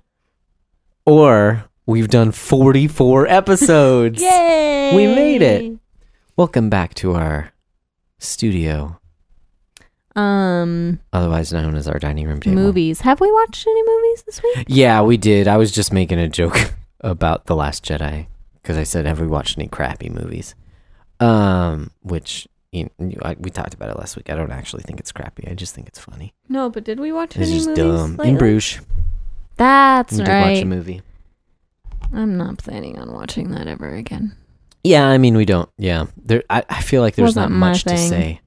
Or 1.06 1.64
we've 1.86 2.08
done 2.08 2.32
44 2.32 3.26
episodes. 3.28 4.22
Yay! 4.22 4.92
We 4.96 5.06
made 5.06 5.42
it. 5.42 5.78
Welcome 6.36 6.70
back 6.70 6.94
to 6.94 7.12
our 7.14 7.52
studio, 8.18 8.98
Um, 10.16 10.98
otherwise 11.12 11.52
known 11.52 11.74
as 11.76 11.86
our 11.86 11.98
dining 11.98 12.26
room 12.26 12.40
table. 12.40 12.56
movies. 12.56 13.02
Have 13.02 13.20
we 13.20 13.30
watched 13.30 13.66
any 13.66 13.82
movies 13.82 14.22
this 14.22 14.42
week? 14.42 14.64
Yeah, 14.68 15.02
we 15.02 15.16
did. 15.16 15.46
I 15.46 15.58
was 15.58 15.70
just 15.70 15.92
making 15.92 16.18
a 16.18 16.28
joke 16.28 16.72
about 17.02 17.46
The 17.46 17.54
Last 17.54 17.84
Jedi 17.84 18.26
because 18.54 18.76
I 18.78 18.82
said, 18.84 19.04
"Have 19.06 19.20
we 19.20 19.26
watched 19.28 19.58
any 19.58 19.68
crappy 19.68 20.08
movies?" 20.08 20.54
Um, 21.20 21.90
which 22.02 22.48
you 22.72 22.88
I, 23.22 23.36
we 23.38 23.50
talked 23.50 23.74
about 23.74 23.90
it 23.90 23.96
last 23.98 24.16
week. 24.16 24.30
I 24.30 24.34
don't 24.34 24.50
actually 24.50 24.82
think 24.82 24.98
it's 24.98 25.12
crappy. 25.12 25.46
I 25.48 25.54
just 25.54 25.74
think 25.74 25.86
it's 25.86 25.98
funny. 26.00 26.32
No, 26.48 26.68
but 26.70 26.82
did 26.82 26.98
we 26.98 27.12
watch 27.12 27.36
It's 27.36 27.48
any 27.48 27.58
just 27.58 27.68
movies? 27.68 27.84
dumb. 27.84 28.10
lately? 28.16 28.28
In 28.30 28.38
Bruges, 28.38 28.80
That's 29.56 30.12
we 30.12 30.18
did 30.18 30.28
watch 30.28 30.28
right. 30.46 30.62
a 30.62 30.66
movie. 30.66 31.02
I'm 32.12 32.36
not 32.36 32.58
planning 32.58 32.98
on 32.98 33.12
watching 33.12 33.50
that 33.52 33.66
ever 33.66 33.94
again. 33.94 34.36
Yeah, 34.82 35.06
I 35.06 35.18
mean, 35.18 35.36
we 35.36 35.44
don't. 35.44 35.68
Yeah, 35.78 36.06
there. 36.16 36.42
I, 36.50 36.62
I 36.68 36.82
feel 36.82 37.00
like 37.02 37.14
there's 37.14 37.34
not 37.36 37.44
Wasn't 37.50 37.58
my 37.58 37.70
much 37.70 37.84
to 37.84 37.90
thing. 37.90 38.08
say. 38.08 38.40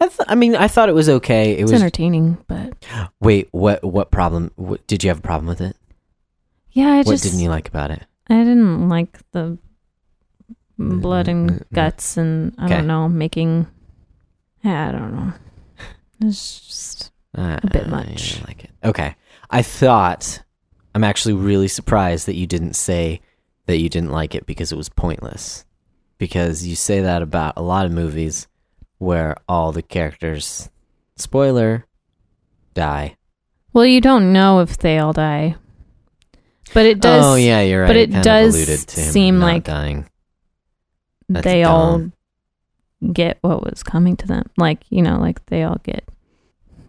I, 0.00 0.08
th- 0.08 0.20
I 0.28 0.34
mean, 0.34 0.54
I 0.54 0.68
thought 0.68 0.90
it 0.90 0.94
was 0.94 1.08
okay. 1.08 1.52
It 1.52 1.60
It's 1.62 1.72
was. 1.72 1.80
entertaining, 1.80 2.36
but 2.46 2.74
Wait, 3.20 3.48
what? 3.52 3.82
What 3.82 4.10
problem? 4.10 4.50
What, 4.56 4.86
did 4.86 5.02
you 5.02 5.08
have 5.08 5.18
a 5.20 5.22
problem 5.22 5.46
with 5.46 5.60
it? 5.62 5.76
yeah, 6.72 6.90
I 6.90 6.96
what 6.98 7.06
just 7.06 7.24
didn't 7.24 7.40
you 7.40 7.48
like 7.48 7.68
about 7.68 7.90
it? 7.90 8.02
I 8.28 8.34
didn't 8.34 8.90
like 8.90 9.18
the 9.32 9.56
blood 10.78 11.28
and 11.28 11.50
Mm, 11.50 11.54
mm, 11.54 11.58
mm. 11.60 11.72
guts 11.74 12.18
and 12.18 12.54
I 12.58 12.66
Okay. 12.66 12.74
don't 12.76 12.86
know 12.86 13.08
making. 13.08 13.66
Yeah, 14.62 14.88
I 14.88 14.92
don't 14.92 15.14
know. 15.14 15.32
It's 16.20 16.60
just 16.60 17.12
Uh, 17.34 17.58
A 17.62 17.66
bit 17.70 17.88
much. 17.88 18.40
I 18.42 18.44
like 18.48 18.64
it. 18.64 18.70
Okay. 18.84 19.14
I 19.50 19.62
thought 19.62 20.42
I'm 20.94 21.04
actually 21.04 21.34
really 21.34 21.68
surprised 21.68 22.26
that 22.26 22.36
you 22.36 22.46
didn't 22.46 22.74
say 22.74 23.20
that 23.66 23.78
you 23.78 23.88
didn't 23.88 24.12
like 24.12 24.34
it 24.34 24.46
because 24.46 24.72
it 24.72 24.76
was 24.76 24.88
pointless. 24.88 25.64
Because 26.18 26.66
you 26.66 26.74
say 26.76 27.00
that 27.00 27.22
about 27.22 27.54
a 27.56 27.62
lot 27.62 27.84
of 27.84 27.92
movies 27.92 28.48
where 28.98 29.36
all 29.48 29.72
the 29.72 29.82
characters 29.82 30.70
spoiler 31.16 31.84
die. 32.74 33.16
well, 33.72 33.84
you 33.84 34.00
don't 34.00 34.32
know 34.32 34.60
if 34.60 34.78
they 34.78 34.98
all 34.98 35.12
die, 35.12 35.56
but 36.72 36.86
it 36.86 37.00
does. 37.00 37.24
oh 37.24 37.34
yeah, 37.34 37.60
you're 37.60 37.82
right. 37.82 37.88
but 37.88 37.96
it 37.96 38.10
kind 38.10 38.24
does 38.24 38.86
seem 38.90 39.38
like- 39.40 39.64
dying. 39.64 40.08
That's 41.28 41.44
they 41.44 41.64
all 41.64 42.10
get 43.12 43.38
what 43.40 43.64
was 43.68 43.82
coming 43.82 44.16
to 44.18 44.26
them. 44.26 44.48
Like 44.56 44.80
you 44.90 45.02
know, 45.02 45.18
like 45.18 45.44
they 45.46 45.64
all 45.64 45.80
get 45.82 46.08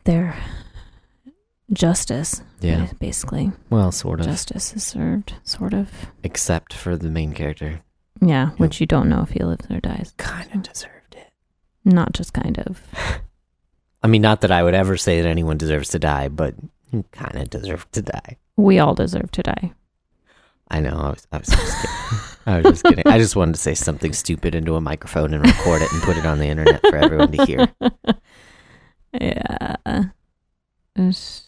their 0.04 0.38
justice. 1.74 2.42
Yeah. 2.62 2.88
basically, 3.00 3.52
Well, 3.70 3.92
sort 3.92 4.20
of. 4.20 4.26
justice 4.26 4.74
is 4.76 4.84
served, 4.84 5.34
sort 5.44 5.74
of. 5.74 5.90
Except 6.24 6.74
for 6.74 6.96
the 6.98 7.10
main 7.10 7.34
character. 7.34 7.82
Yeah, 8.22 8.50
which 8.58 8.80
you 8.82 8.88
don't 8.88 9.10
know 9.10 9.22
if 9.22 9.30
he 9.30 9.44
lives 9.44 9.68
or 9.70 9.80
dies. 9.80 10.14
Kind 10.18 10.50
of 10.56 10.64
deserved 10.64 11.16
it. 11.16 11.32
Not 11.86 12.14
just 12.14 12.34
kind 12.34 12.58
of. 12.60 12.82
I 14.04 14.08
mean, 14.08 14.22
not 14.22 14.42
that 14.42 14.52
I 14.52 14.64
would 14.64 14.74
ever 14.74 14.98
say 14.98 15.22
that 15.22 15.28
anyone 15.30 15.58
deserves 15.58 15.90
to 15.90 16.00
die, 16.00 16.28
but 16.30 16.56
you 16.92 17.04
kind 17.12 17.36
of 17.38 17.50
deserve 17.50 17.90
to 17.92 18.02
die. 18.02 18.38
We 18.56 18.80
all 18.80 18.96
deserve 18.96 19.30
to 19.32 19.44
die. 19.44 19.74
I 20.70 20.80
know. 20.80 20.96
I 20.98 21.10
was, 21.10 21.28
I 21.32 21.38
was 21.38 21.48
just 21.48 21.78
kidding. 21.82 21.96
I 22.48 22.56
was 22.58 22.66
just 22.72 22.84
kidding. 22.86 23.08
I 23.08 23.18
just 23.20 23.36
wanted 23.36 23.54
to 23.56 23.60
say 23.62 23.74
something 23.76 24.14
stupid 24.14 24.56
into 24.56 24.76
a 24.76 24.82
microphone 24.82 25.34
and 25.34 25.46
record 25.46 25.82
it 25.82 25.92
and 25.94 26.02
put 26.02 26.18
it 26.18 26.26
on 26.26 26.40
the 26.40 26.48
internet 26.48 26.82
for 26.82 26.96
everyone 26.96 27.32
to 27.34 27.46
hear. 27.46 27.68
Yeah. 29.20 29.76
It's- 29.86 30.04
yeah. 30.96 31.47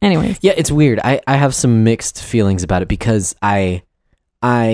Anyways, 0.00 0.38
Yeah, 0.42 0.52
it's 0.56 0.70
weird. 0.70 1.00
I, 1.02 1.20
I 1.26 1.36
have 1.36 1.54
some 1.54 1.84
mixed 1.84 2.22
feelings 2.22 2.62
about 2.62 2.82
it 2.82 2.88
because 2.88 3.34
I, 3.42 3.82
I, 4.42 4.66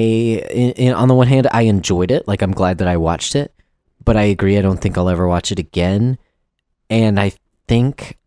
in, 0.50 0.72
in, 0.72 0.92
on 0.94 1.08
the 1.08 1.14
one 1.14 1.26
hand, 1.28 1.46
I 1.50 1.62
enjoyed 1.62 2.10
it. 2.10 2.28
Like, 2.28 2.42
I'm 2.42 2.52
glad 2.52 2.78
that 2.78 2.88
I 2.88 2.96
watched 2.98 3.34
it, 3.34 3.52
but 4.04 4.16
I 4.16 4.24
agree. 4.24 4.58
I 4.58 4.62
don't 4.62 4.80
think 4.80 4.98
I'll 4.98 5.08
ever 5.08 5.26
watch 5.26 5.50
it 5.50 5.58
again. 5.58 6.18
And 6.90 7.18
I 7.18 7.32
think 7.66 8.18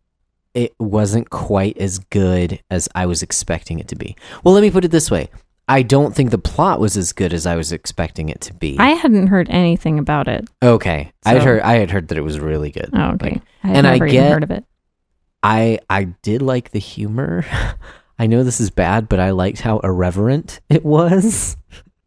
it 0.54 0.74
wasn't 0.80 1.30
quite 1.30 1.78
as 1.78 1.98
good 2.00 2.60
as 2.70 2.88
I 2.94 3.06
was 3.06 3.22
expecting 3.22 3.78
it 3.78 3.86
to 3.88 3.96
be. 3.96 4.16
Well, 4.42 4.52
let 4.54 4.62
me 4.62 4.70
put 4.70 4.84
it 4.84 4.90
this 4.90 5.10
way. 5.10 5.30
I 5.68 5.82
don't 5.82 6.16
think 6.16 6.30
the 6.30 6.38
plot 6.38 6.80
was 6.80 6.96
as 6.96 7.12
good 7.12 7.32
as 7.34 7.46
I 7.46 7.54
was 7.54 7.70
expecting 7.72 8.30
it 8.30 8.40
to 8.40 8.54
be. 8.54 8.76
I 8.78 8.90
hadn't 8.90 9.26
heard 9.26 9.48
anything 9.50 9.98
about 9.98 10.26
it. 10.26 10.48
Okay, 10.62 11.12
I 11.26 11.34
had 11.34 11.42
heard 11.42 11.60
I 11.60 11.74
had 11.74 11.90
heard 11.90 12.08
that 12.08 12.16
it 12.16 12.22
was 12.22 12.40
really 12.40 12.70
good. 12.70 12.88
Oh, 12.94 13.10
okay. 13.12 13.32
Like, 13.34 13.42
I 13.62 13.66
had 13.68 13.76
and 13.76 13.86
I 13.86 13.98
get- 13.98 14.32
heard 14.32 14.42
of 14.42 14.50
it. 14.50 14.64
I 15.42 15.78
I 15.88 16.04
did 16.22 16.42
like 16.42 16.70
the 16.70 16.78
humor. 16.78 17.44
I 18.18 18.26
know 18.26 18.42
this 18.42 18.60
is 18.60 18.70
bad, 18.70 19.08
but 19.08 19.20
I 19.20 19.30
liked 19.30 19.60
how 19.60 19.78
irreverent 19.78 20.60
it 20.68 20.84
was. 20.84 21.56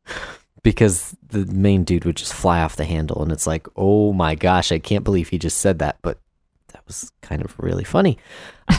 because 0.64 1.16
the 1.30 1.46
main 1.46 1.84
dude 1.84 2.06
would 2.06 2.18
just 2.18 2.34
fly 2.34 2.62
off 2.62 2.76
the 2.76 2.86
handle 2.86 3.22
and 3.24 3.32
it's 3.32 3.48
like, 3.48 3.68
"Oh 3.76 4.14
my 4.14 4.36
gosh, 4.36 4.72
I 4.72 4.80
can't 4.80 5.04
believe 5.04 5.30
he 5.30 5.38
just 5.40 5.58
said 5.58 5.80
that." 5.80 5.98
But 6.02 6.20
that 6.74 6.84
was 6.88 7.12
kind 7.22 7.44
of 7.44 7.58
really 7.60 7.84
funny. 7.84 8.18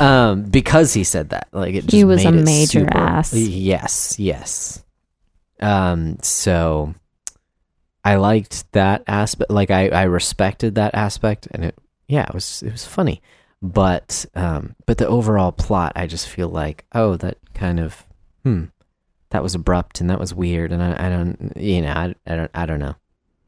Um 0.01 0.45
because 0.45 0.95
he 0.95 1.05
said 1.05 1.31
that. 1.31 1.49
Like 1.53 1.75
it 1.75 1.83
just 1.83 1.93
He 1.93 2.05
was 2.05 2.25
a 2.25 2.33
major 2.33 2.81
super- 2.81 2.97
ass. 2.97 3.33
Yes, 3.35 4.19
yes. 4.19 4.85
Um 5.61 6.19
so 6.23 6.95
I 8.05 8.17
liked 8.17 8.71
that 8.73 9.05
aspect. 9.07 9.51
Like 9.51 9.71
I, 9.71 9.89
I 9.89 10.03
respected 10.05 10.75
that 10.75 10.95
aspect, 10.95 11.47
and 11.53 11.65
it, 11.65 11.79
yeah, 12.09 12.25
it 12.27 12.35
was 12.35 12.63
it 12.63 12.73
was 12.73 12.85
funny. 12.85 13.23
But 13.63 14.27
um, 14.35 14.75
but 14.87 14.99
the 14.99 15.07
overall 15.07 15.53
plot, 15.53 15.93
I 15.95 16.09
just 16.09 16.29
feel 16.29 16.49
like, 16.49 16.85
oh, 16.93 17.17
that 17.17 17.39
kind 17.55 17.79
of, 17.79 18.05
hmm, 18.43 18.65
that 19.31 19.43
was 19.43 19.55
abrupt 19.55 20.01
and 20.01 20.11
that 20.11 20.19
was 20.19 20.35
weird, 20.35 20.73
and 20.73 20.83
I, 20.83 21.07
I 21.07 21.09
don't, 21.09 21.53
you 21.57 21.83
know, 21.83 21.93
I, 21.93 22.15
I 22.27 22.37
don't, 22.37 22.51
I 22.55 22.67
don't 22.67 22.81
know. 22.81 22.97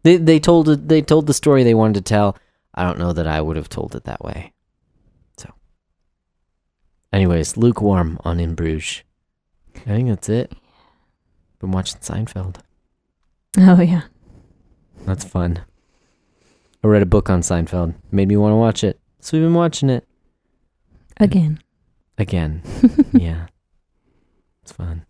They 0.04 0.16
they 0.16 0.38
told 0.38 0.68
it, 0.68 0.86
they 0.86 1.02
told 1.02 1.26
the 1.26 1.34
story 1.34 1.64
they 1.64 1.74
wanted 1.74 1.94
to 1.94 2.08
tell. 2.08 2.36
I 2.74 2.84
don't 2.84 2.98
know 2.98 3.12
that 3.12 3.26
I 3.26 3.40
would 3.40 3.56
have 3.56 3.68
told 3.68 3.96
it 3.96 4.04
that 4.04 4.24
way. 4.24 4.52
So, 5.36 5.52
anyways, 7.12 7.56
lukewarm 7.56 8.20
on 8.24 8.38
In 8.38 8.54
Bruges. 8.54 9.02
I 9.74 9.80
think 9.80 10.08
that's 10.08 10.28
it. 10.28 10.52
Been 11.58 11.72
watching 11.72 11.98
Seinfeld. 12.00 12.58
Oh 13.58 13.80
yeah. 13.80 14.02
That's 15.06 15.24
fun. 15.24 15.64
I 16.84 16.86
read 16.86 17.02
a 17.02 17.06
book 17.06 17.28
on 17.28 17.40
Seinfeld. 17.40 17.94
Made 18.12 18.28
me 18.28 18.36
want 18.36 18.52
to 18.52 18.56
watch 18.56 18.84
it. 18.84 19.00
So 19.24 19.38
we've 19.38 19.46
been 19.46 19.54
watching 19.54 19.88
it 19.88 20.06
Again. 21.18 21.58
again. 22.18 22.60
yeah. 23.14 23.46
It's 24.62 24.72
fun. 24.72 25.06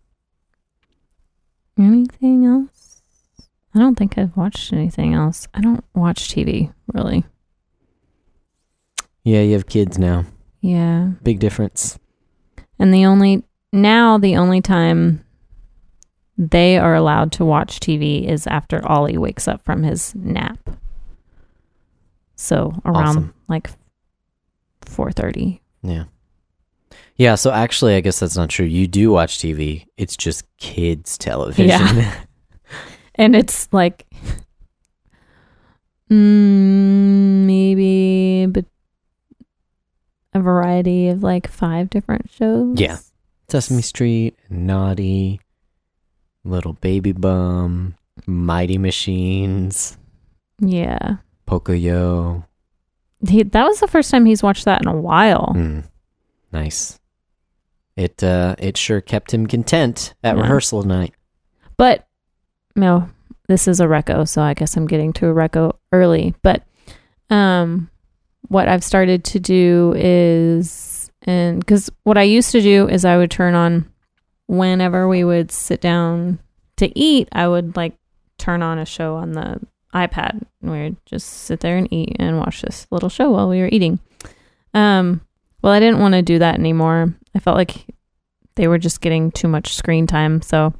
Anything 1.77 2.45
else? 2.45 3.01
I 3.73 3.79
don't 3.79 3.95
think 3.95 4.17
I've 4.17 4.37
watched 4.37 4.71
anything 4.71 5.13
else. 5.13 5.49
I 5.53 5.59
don't 5.59 5.83
watch 5.93 6.29
TV, 6.29 6.71
really. 6.93 7.25
Yeah, 9.25 9.41
you 9.41 9.51
have 9.51 9.67
kids 9.67 9.99
now. 9.99 10.23
Yeah. 10.61 11.09
Big 11.21 11.39
difference. 11.39 11.99
And 12.79 12.93
the 12.93 13.05
only, 13.05 13.43
now 13.73 14.17
the 14.17 14.37
only 14.37 14.61
time 14.61 15.25
they 16.37 16.77
are 16.77 16.95
allowed 16.95 17.33
to 17.33 17.43
watch 17.43 17.81
TV 17.81 18.25
is 18.25 18.47
after 18.47 18.85
Ollie 18.87 19.17
wakes 19.17 19.45
up 19.49 19.61
from 19.65 19.83
his 19.83 20.15
nap. 20.15 20.57
So 22.37 22.79
around 22.85 23.07
Awesome. 23.07 23.33
like 23.49 23.71
4.30. 24.85 25.59
Yeah. 25.83 26.05
Yeah, 27.17 27.35
so 27.35 27.51
actually 27.51 27.95
I 27.95 28.01
guess 28.01 28.19
that's 28.19 28.35
not 28.35 28.49
true. 28.49 28.65
You 28.65 28.87
do 28.87 29.11
watch 29.11 29.37
TV. 29.37 29.85
It's 29.97 30.15
just 30.17 30.43
kids 30.57 31.17
television. 31.17 31.67
Yeah. 31.97 32.15
And 33.17 33.33
it's 33.33 33.69
like, 33.71 34.05
mm, 36.11 37.45
maybe 37.45 38.45
but 38.47 38.65
a 40.33 40.39
variety 40.41 41.07
of 41.07 41.23
like 41.23 41.47
five 41.47 41.89
different 41.89 42.29
shows. 42.31 42.77
Yeah. 42.79 42.97
Sesame 43.47 43.81
Street, 43.83 44.37
Noddy, 44.49 45.39
Little 46.43 46.73
Baby 46.73 47.13
Bum, 47.13 47.95
Mighty 48.25 48.77
Machines, 48.77 49.97
Yeah. 50.59 51.17
Pocoyo. 51.47 52.43
He, 53.27 53.43
that 53.43 53.63
was 53.65 53.79
the 53.79 53.87
first 53.87 54.11
time 54.11 54.25
he's 54.25 54.43
watched 54.43 54.65
that 54.65 54.81
in 54.81 54.87
a 54.87 54.95
while. 54.95 55.53
Mm, 55.55 55.83
nice. 56.51 56.99
It 57.95 58.21
uh 58.23 58.55
it 58.59 58.75
sure 58.77 58.99
kept 59.01 59.33
him 59.33 59.47
content 59.47 60.13
at 60.23 60.35
Yeah. 60.35 60.41
rehearsal 60.41 60.83
night. 60.83 61.13
But 61.77 62.07
no, 62.75 63.07
this 63.47 63.67
is 63.67 63.79
a 63.79 63.85
reco, 63.85 64.27
so 64.27 64.41
I 64.41 64.53
guess 64.53 64.75
I'm 64.75 64.87
getting 64.87 65.13
to 65.13 65.27
a 65.27 65.33
reco 65.33 65.75
early. 65.93 66.35
But 66.41 66.63
um, 67.29 67.89
what 68.49 68.67
I've 68.67 68.83
started 68.83 69.23
to 69.25 69.39
do 69.39 69.93
is, 69.95 71.09
and 71.23 71.59
because 71.59 71.89
what 72.03 72.17
I 72.17 72.23
used 72.23 72.51
to 72.51 72.61
do 72.61 72.87
is 72.87 73.05
I 73.05 73.17
would 73.17 73.31
turn 73.31 73.55
on 73.55 73.89
whenever 74.47 75.07
we 75.07 75.23
would 75.23 75.51
sit 75.51 75.79
down 75.81 76.39
to 76.77 76.97
eat, 76.99 77.29
I 77.31 77.47
would 77.47 77.75
like 77.77 77.93
turn 78.37 78.61
on 78.61 78.77
a 78.77 78.85
show 78.85 79.15
on 79.15 79.31
the 79.31 79.59
iPad 79.95 80.41
and 80.61 80.71
we 80.71 80.83
would 80.83 81.05
just 81.05 81.27
sit 81.27 81.61
there 81.61 81.77
and 81.77 81.91
eat 81.91 82.17
and 82.19 82.37
watch 82.37 82.61
this 82.61 82.85
little 82.91 83.09
show 83.09 83.31
while 83.31 83.49
we 83.49 83.59
were 83.59 83.69
eating. 83.71 83.99
Um, 84.73 85.21
well, 85.61 85.73
I 85.73 85.79
didn't 85.79 86.01
want 86.01 86.13
to 86.13 86.21
do 86.21 86.39
that 86.39 86.59
anymore. 86.59 87.15
I 87.33 87.39
felt 87.39 87.57
like 87.57 87.85
they 88.55 88.67
were 88.67 88.77
just 88.77 89.01
getting 89.01 89.31
too 89.31 89.47
much 89.47 89.73
screen 89.73 90.05
time, 90.05 90.41
so 90.41 90.73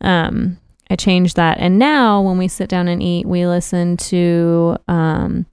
um, 0.00 0.58
I 0.90 0.96
changed 0.96 1.36
that. 1.36 1.58
And 1.58 1.78
now 1.78 2.22
when 2.22 2.38
we 2.38 2.48
sit 2.48 2.68
down 2.68 2.88
and 2.88 3.02
eat, 3.02 3.26
we 3.26 3.46
listen 3.46 3.96
to 3.98 4.76
um, 4.88 5.46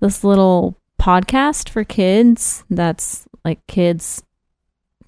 this 0.00 0.24
little 0.24 0.78
podcast 1.00 1.68
for 1.68 1.84
kids 1.84 2.64
that's 2.68 3.26
like 3.44 3.64
kids 3.68 4.22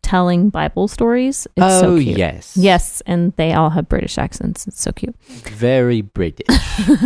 telling 0.02 0.48
Bible 0.50 0.88
stories. 0.88 1.46
It's 1.56 1.64
oh 1.64 1.80
so 1.80 1.98
cute. 1.98 2.16
yes. 2.18 2.56
Yes, 2.56 3.02
and 3.06 3.32
they 3.36 3.52
all 3.52 3.70
have 3.70 3.88
British 3.88 4.18
accents. 4.18 4.66
It's 4.66 4.80
so 4.80 4.92
cute. 4.92 5.14
Very 5.24 6.00
British. 6.02 6.46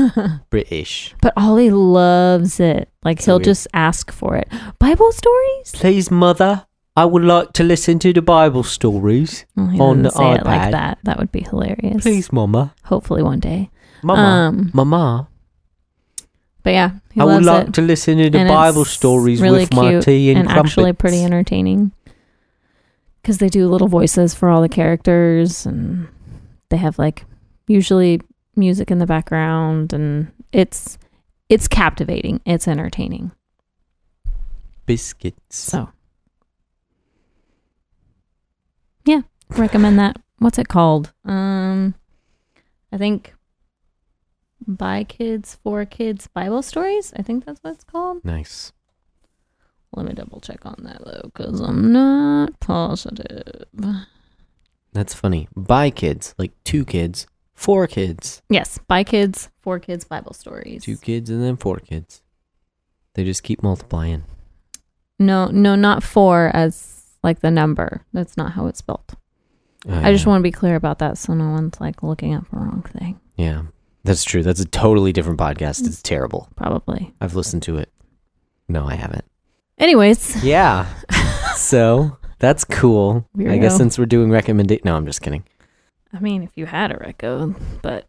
British. 0.51 1.15
But 1.21 1.33
Ollie 1.37 1.71
loves 1.71 2.61
it. 2.61 2.89
Like 3.05 3.21
he'll 3.23 3.37
weird. 3.37 3.45
just 3.45 3.69
ask 3.75 4.11
for 4.13 4.37
it. 4.37 4.49
Bible 4.79 5.13
stories? 5.13 5.73
Please, 5.73 6.11
mother, 6.11 6.67
I 6.97 7.05
would 7.05 7.25
like 7.25 7.53
to 7.55 7.65
listen 7.65 7.99
to 8.01 8.13
the 8.13 8.23
Bible 8.23 8.63
stories. 8.63 9.45
Well, 9.57 9.83
On 9.83 10.03
the 10.03 10.11
say 10.11 10.33
it 10.35 10.45
like 10.45 10.69
iPad. 10.69 10.71
that. 10.73 10.99
That 11.05 11.19
would 11.19 11.33
be 11.33 11.41
hilarious. 11.41 12.03
Please, 12.03 12.33
mama. 12.33 12.75
Hopefully 12.85 13.23
one 13.23 13.41
day. 13.41 13.71
Mama. 14.03 14.23
Um, 14.23 14.71
mama. 14.75 15.29
but 16.63 16.71
yeah, 16.73 16.91
he 17.13 17.21
I 17.21 17.25
would 17.25 17.45
like 17.45 17.69
it. 17.69 17.75
to 17.75 17.83
listen 17.83 18.19
to 18.19 18.31
the 18.31 18.39
And 18.39 18.49
Bible 18.49 18.85
stories 18.85 19.41
really 19.41 19.61
with 19.61 19.75
my 19.75 20.01
tea 20.01 20.31
and, 20.31 20.41
and 20.41 20.49
crumpets. 20.49 20.73
actually 20.73 20.93
pretty 20.93 21.23
entertaining 21.25 21.93
because 23.25 23.39
they 23.39 23.49
do 23.49 23.67
little 23.69 23.89
voices 23.89 24.35
for 24.35 24.51
all 24.51 24.61
the 24.61 24.69
characters 24.69 25.65
and 25.65 26.07
they 26.69 26.77
have 26.77 26.99
like 26.99 27.25
usually 27.67 28.21
music 28.55 28.91
in 28.91 28.99
the 28.99 29.07
background 29.07 29.95
and 29.95 30.31
it's 30.53 30.99
it's 31.49 31.67
captivating. 31.67 32.43
It's 32.45 32.69
entertaining. 32.69 33.33
Biscuits. 34.85 35.57
so 35.57 35.89
yeah 39.07 39.23
recommend 39.49 39.99
that. 39.99 40.19
What's 40.39 40.59
it 40.59 40.69
called? 40.69 41.15
Um 41.25 41.95
i 42.93 42.99
think 42.99 43.33
by 44.67 45.05
kids 45.05 45.59
for 45.63 45.85
kids 45.85 46.27
bible 46.29 46.63
stories 46.63 47.13
i 47.17 47.23
think 47.23 47.47
that's 47.47 47.61
what 47.65 47.73
it's 47.73 47.85
called. 47.85 48.23
Nice. 48.23 48.75
Let 49.97 50.07
me 50.07 50.13
double 50.13 50.41
check 50.41 50.65
on 50.67 50.77
that 50.85 51.03
though, 51.05 51.23
because 51.25 51.61
I'm 51.61 51.93
not 51.93 52.59
positive. 52.61 53.65
That's 54.93 55.15
funny. 55.15 55.49
By 55.57 55.91
kids, 55.91 56.35
like 56.39 56.53
two 56.65 56.85
kids, 56.85 57.27
four 57.55 57.87
kids, 57.87 58.43
Yes, 58.49 58.79
by 58.87 59.03
kids, 59.05 59.49
four 59.61 59.79
kids 59.81 60.05
Bible 60.05 60.33
stories. 60.35 60.85
two 60.85 60.97
kids, 60.97 61.31
and 61.31 61.43
then 61.43 61.57
four 61.57 61.79
kids. 61.79 62.23
They 63.15 63.25
just 63.25 63.43
keep 63.43 63.63
multiplying. 63.63 64.25
No, 65.19 65.47
no, 65.47 65.75
not 65.77 66.03
four 66.03 66.51
as 66.55 67.03
like 67.23 67.41
the 67.41 67.51
number. 67.51 68.05
That's 68.13 68.37
not 68.37 68.53
how 68.53 68.67
it's 68.67 68.79
spelled. 68.79 69.15
Oh, 69.89 69.95
I 70.01 70.13
just 70.13 70.27
want 70.27 70.41
to 70.41 70.43
be 70.43 70.51
clear 70.51 70.77
about 70.77 70.99
that, 71.01 71.19
so 71.19 71.35
no 71.35 71.51
one's 71.51 71.81
like 71.81 72.03
looking 72.03 72.35
up 72.35 72.49
the 72.51 72.57
wrong 72.57 72.83
thing. 72.99 73.21
Yeah, 73.37 73.63
that's 74.03 74.25
true. 74.25 74.43
That's 74.43 74.61
a 74.61 74.65
totally 74.65 75.13
different 75.13 75.39
podcast. 75.39 75.87
It's 75.87 76.03
terrible. 76.03 76.49
Probably. 76.57 77.15
I've 77.21 77.35
listened 77.35 77.63
to 77.65 77.77
it. 77.79 77.91
No, 78.69 78.87
I 78.87 78.95
haven't. 78.95 79.25
Anyways, 79.79 80.43
Yeah. 80.45 80.87
so 81.57 82.17
that's 82.39 82.65
cool. 82.65 83.27
I 83.39 83.59
guess 83.59 83.77
since 83.77 83.99
we're 83.99 84.07
doing 84.07 84.31
recommendation. 84.31 84.83
No, 84.85 84.97
I'm 84.97 85.07
just 85.07 85.23
kidding. 85.23 85.45
I 86.13 86.21
mean, 86.21 86.43
if 86.43 86.51
you 86.55 86.67
had 86.67 86.93
a 86.93 86.97
reco, 86.97 87.55
but 87.83 88.07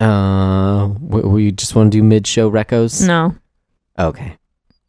Uh, 0.00 0.86
w- 0.88 1.28
we 1.28 1.52
just 1.52 1.74
want 1.74 1.92
to 1.92 1.98
do 1.98 2.02
mid-show 2.02 2.50
recos. 2.50 3.06
no, 3.06 3.34
Okay. 3.98 4.36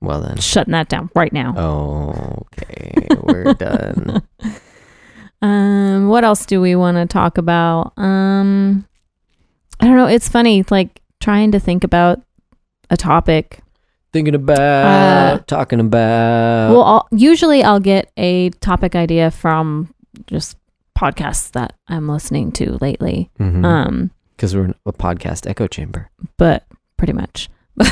Well 0.02 0.22
then. 0.22 0.38
shutting 0.38 0.72
that 0.74 0.90
down 0.90 1.10
right 1.16 1.32
now. 1.32 1.54
Okay, 2.54 3.08
we're 3.22 3.54
done. 3.54 4.22
Um, 5.42 6.08
what 6.08 6.24
else 6.24 6.46
do 6.46 6.60
we 6.62 6.76
want 6.76 6.96
to 6.98 7.06
talk 7.06 7.38
about? 7.38 7.94
Um, 7.98 8.86
I 9.80 9.86
don't 9.88 9.96
know. 9.98 10.08
It's 10.08 10.28
funny, 10.30 10.64
like 10.72 11.02
trying 11.20 11.52
to 11.52 11.60
think 11.60 11.84
about 11.84 12.22
a 12.90 12.96
topic 12.98 13.60
Thinking 14.14 14.36
about, 14.36 14.60
Uh, 14.60 15.38
talking 15.48 15.80
about. 15.80 16.72
well, 16.72 16.84
I'll, 16.84 17.08
usually 17.12 17.64
I'll 17.64 17.80
get 17.80 18.12
a 18.16 18.52
topic 18.62 18.96
idea 18.96 19.32
from 19.32 19.94
just 20.28 20.56
podcasts 20.98 21.52
that 21.54 21.74
I'm 21.88 22.08
listening 22.08 22.52
to 22.54 22.78
lately. 22.80 23.32
Mhm. 23.40 23.66
Um, 23.66 24.12
because 24.36 24.56
we're 24.56 24.66
in 24.66 24.76
a 24.86 24.94
podcast 24.94 25.50
echo 25.50 25.66
chamber. 25.68 26.10
but 26.38 26.64
pretty 26.98 27.14
much. 27.14 27.50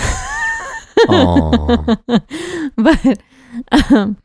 But 2.77 3.19
um, 3.91 4.17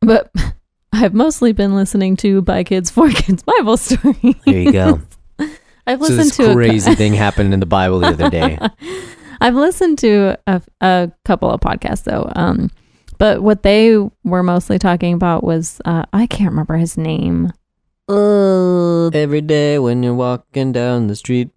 but 0.00 0.32
I've 0.92 1.14
mostly 1.14 1.52
been 1.52 1.74
listening 1.74 2.16
to 2.18 2.40
by 2.42 2.64
kids 2.64 2.90
for 2.90 3.10
kids 3.10 3.42
Bible 3.42 3.76
stories. 3.76 4.34
There 4.46 4.58
you 4.58 4.72
go. 4.72 5.00
I've 5.86 6.00
so 6.00 6.06
listened 6.06 6.18
this 6.30 6.36
to 6.38 6.50
a 6.50 6.54
crazy 6.54 6.94
thing 6.94 7.12
happened 7.14 7.52
in 7.54 7.60
the 7.60 7.66
Bible 7.66 8.00
the 8.00 8.08
other 8.08 8.30
day. 8.30 8.58
I've 9.40 9.54
listened 9.54 9.98
to 10.00 10.38
a, 10.46 10.62
a 10.80 11.12
couple 11.24 11.50
of 11.50 11.60
podcasts 11.60 12.04
though. 12.04 12.30
Um, 12.36 12.70
but 13.18 13.42
what 13.42 13.62
they 13.62 13.96
were 14.24 14.42
mostly 14.42 14.78
talking 14.78 15.14
about 15.14 15.42
was 15.44 15.80
uh, 15.84 16.04
I 16.12 16.26
can't 16.26 16.50
remember 16.50 16.76
his 16.76 16.96
name. 16.98 17.52
Uh, 18.08 19.08
Every 19.08 19.40
day 19.40 19.78
when 19.78 20.02
you're 20.02 20.14
walking 20.14 20.72
down 20.72 21.06
the 21.08 21.16
street, 21.16 21.50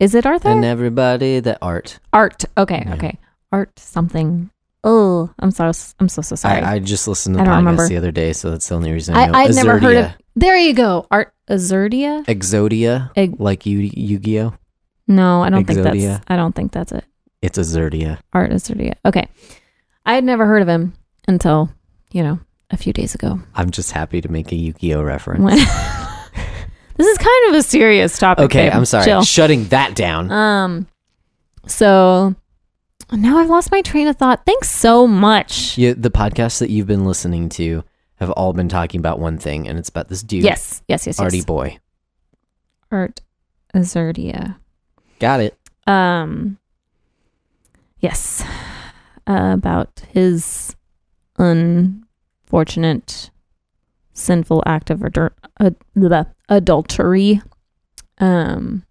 is 0.00 0.14
it 0.14 0.24
Arthur? 0.26 0.48
and 0.48 0.64
everybody 0.64 1.40
that 1.40 1.58
art. 1.60 1.98
Art. 2.12 2.44
Okay, 2.56 2.82
Yeah. 2.86 2.94
okay. 2.94 3.18
Art 3.52 3.78
something. 3.78 4.50
Oh, 4.84 5.30
I'm 5.38 5.50
so 5.50 5.70
I'm 6.00 6.08
so 6.08 6.22
so 6.22 6.34
sorry. 6.34 6.60
I, 6.62 6.74
I 6.74 6.78
just 6.78 7.06
listened 7.06 7.36
to 7.36 7.42
the 7.42 7.48
podcast 7.48 7.56
remember. 7.56 7.88
the 7.88 7.96
other 7.98 8.10
day, 8.10 8.32
so 8.32 8.50
that's 8.50 8.66
the 8.68 8.74
only 8.74 8.90
reason 8.90 9.14
I 9.14 9.26
know. 9.26 9.38
I, 9.38 9.42
I'd 9.42 9.54
never 9.54 9.78
heard 9.78 9.96
of. 9.96 10.12
There 10.34 10.56
you 10.56 10.72
go. 10.74 11.06
Art 11.10 11.34
Azurdia. 11.48 12.24
Exodia, 12.24 13.10
Eg- 13.14 13.38
like 13.38 13.66
Yu 13.66 13.90
Yu-Gi 13.92 14.40
Oh. 14.40 14.54
No, 15.06 15.42
I 15.42 15.50
don't 15.50 15.64
think 15.66 15.82
that's. 15.82 16.22
I 16.26 16.36
don't 16.36 16.54
think 16.54 16.72
that's 16.72 16.92
it. 16.92 17.04
It's 17.42 17.58
Azurdia. 17.58 18.18
Art 18.32 18.50
Azurdia. 18.50 18.94
Okay, 19.04 19.28
I 20.06 20.14
had 20.14 20.24
never 20.24 20.46
heard 20.46 20.62
of 20.62 20.68
him 20.68 20.94
until 21.28 21.70
you 22.12 22.22
know 22.22 22.38
a 22.70 22.76
few 22.76 22.92
days 22.92 23.14
ago. 23.14 23.40
I'm 23.54 23.70
just 23.70 23.92
happy 23.92 24.20
to 24.22 24.30
make 24.30 24.50
a 24.52 24.56
Yu-Gi-Oh 24.56 25.02
reference. 25.02 25.60
This 26.94 27.06
is 27.06 27.18
kind 27.18 27.48
of 27.48 27.54
a 27.54 27.62
serious 27.62 28.18
topic. 28.18 28.44
okay, 28.44 28.66
babe. 28.68 28.74
I'm 28.76 28.84
sorry. 28.84 29.06
Chill. 29.06 29.22
Shutting 29.24 29.64
that 29.68 29.94
down. 29.96 30.30
Um, 30.30 30.86
so 31.66 32.34
Now 33.10 33.38
I've 33.38 33.48
lost 33.48 33.72
my 33.72 33.80
train 33.80 34.08
of 34.08 34.16
thought. 34.16 34.44
Thanks 34.44 34.70
so 34.70 35.06
much. 35.06 35.76
Yeah, 35.78 35.94
the 35.96 36.10
podcasts 36.10 36.58
that 36.60 36.68
you've 36.68 36.86
been 36.86 37.06
listening 37.06 37.48
to 37.50 37.82
have 38.16 38.30
all 38.32 38.52
been 38.52 38.68
talking 38.68 39.00
about 39.00 39.18
one 39.18 39.38
thing, 39.38 39.66
and 39.66 39.78
it's 39.78 39.88
about 39.88 40.08
this 40.10 40.22
dude, 40.22 40.44
Yes, 40.44 40.82
yes, 40.86 41.06
yes, 41.06 41.18
yes. 41.18 41.20
Artie 41.20 41.40
Boy. 41.42 41.78
Art 42.90 43.22
Azurdia. 43.74 44.56
Got 45.18 45.40
it. 45.40 45.58
Um, 45.86 46.58
yes, 48.02 48.44
uh, 49.26 49.52
about 49.54 50.02
his 50.12 50.76
unfortunate 51.38 53.30
sinful 54.12 54.62
act 54.66 54.90
of 54.90 55.02
ad- 55.58 55.76
adultery, 56.48 57.40
um, 58.18 58.84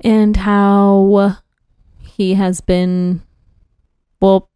and 0.00 0.36
how 0.38 1.36
he 2.00 2.34
has 2.34 2.60
been, 2.60 3.22
well, 4.20 4.50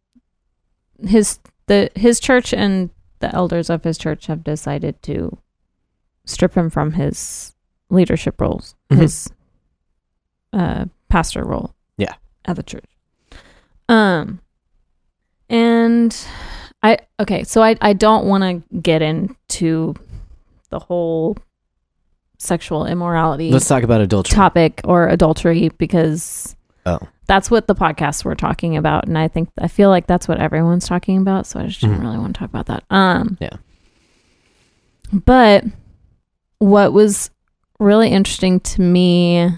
his 1.01 1.39
the 1.67 1.89
his 1.95 2.19
church 2.19 2.53
and 2.53 2.89
the 3.19 3.33
elders 3.33 3.69
of 3.69 3.83
his 3.83 3.97
church 3.97 4.27
have 4.27 4.43
decided 4.43 5.01
to 5.03 5.37
strip 6.25 6.55
him 6.55 6.69
from 6.69 6.91
his 6.93 7.53
leadership 7.89 8.39
roles, 8.41 8.75
Mhm. 8.91 8.97
his 8.97 9.31
uh, 10.53 10.85
pastor 11.09 11.43
role. 11.43 11.73
Yeah. 11.97 12.15
At 12.45 12.55
the 12.57 12.63
church. 12.63 12.85
Um 13.89 14.39
and 15.49 16.15
I 16.81 16.97
okay, 17.19 17.43
so 17.43 17.61
I 17.61 17.75
I 17.81 17.93
don't 17.93 18.25
want 18.25 18.43
to 18.43 18.77
get 18.79 19.01
into 19.01 19.93
the 20.69 20.79
whole 20.79 21.37
sexual 22.37 22.85
immorality 22.85 23.49
Let's 23.51 23.67
talk 23.67 23.83
about 23.83 24.01
adultery. 24.01 24.35
topic 24.35 24.81
or 24.83 25.07
adultery 25.07 25.69
because 25.77 26.55
Oh. 26.85 26.99
that's 27.27 27.49
what 27.49 27.65
the 27.67 27.73
podcasts 27.73 28.23
were 28.25 28.35
talking 28.35 28.75
about 28.77 29.07
and 29.07 29.17
I 29.17 29.27
think 29.27 29.49
I 29.59 29.67
feel 29.67 29.89
like 29.89 30.05
that's 30.05 30.27
what 30.27 30.39
everyone's 30.39 30.87
talking 30.87 31.17
about 31.17 31.47
so 31.47 31.59
I 31.59 31.67
just 31.67 31.81
didn't 31.81 31.97
Mhm. 31.97 32.01
really 32.01 32.17
want 32.17 32.35
to 32.35 32.39
talk 32.39 32.49
about 32.49 32.65
that. 32.67 32.83
Um 32.89 33.37
Yeah. 33.39 33.57
But 35.13 35.63
what 36.59 36.93
was 36.93 37.29
really 37.79 38.09
interesting 38.09 38.59
to 38.61 38.81
me 38.81 39.51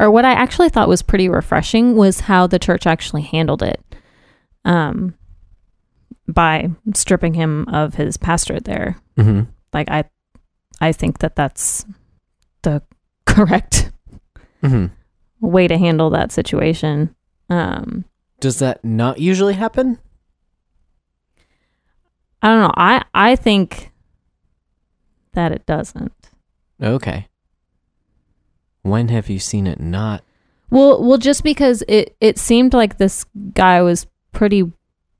or 0.00 0.10
what 0.10 0.24
I 0.24 0.32
actually 0.32 0.68
thought 0.68 0.88
was 0.88 1.02
pretty 1.02 1.28
refreshing 1.28 1.96
was 1.96 2.20
how 2.20 2.46
the 2.46 2.58
church 2.58 2.86
actually 2.86 3.22
handled 3.22 3.62
it. 3.62 3.80
Um 4.64 5.14
by 6.26 6.70
stripping 6.94 7.34
him 7.34 7.68
of 7.68 7.94
his 7.94 8.16
pastorate 8.16 8.64
there. 8.64 8.96
hmm 9.16 9.42
Like 9.72 9.90
I 9.90 10.04
I 10.80 10.92
think 10.92 11.18
that 11.18 11.36
that's 11.36 11.84
the 12.62 12.82
correct 13.26 13.90
hmm 14.60 14.86
way 15.40 15.68
to 15.68 15.76
handle 15.76 16.08
that 16.10 16.32
situation. 16.32 17.14
Um, 17.50 18.06
Does 18.40 18.58
that 18.60 18.82
not 18.82 19.18
usually 19.20 19.52
happen? 19.54 19.98
I 22.42 22.48
don't 22.48 22.60
know. 22.60 22.72
I 22.74 23.04
I 23.12 23.36
think 23.36 23.92
that 25.32 25.52
it 25.52 25.66
doesn't. 25.66 26.12
Okay. 26.82 27.28
When 28.84 29.08
have 29.08 29.28
you 29.30 29.38
seen 29.38 29.66
it 29.66 29.80
not? 29.80 30.22
Well, 30.70 31.02
well, 31.02 31.18
just 31.18 31.42
because 31.42 31.82
it 31.88 32.14
it 32.20 32.38
seemed 32.38 32.74
like 32.74 32.98
this 32.98 33.24
guy 33.54 33.80
was 33.82 34.06
pretty 34.32 34.70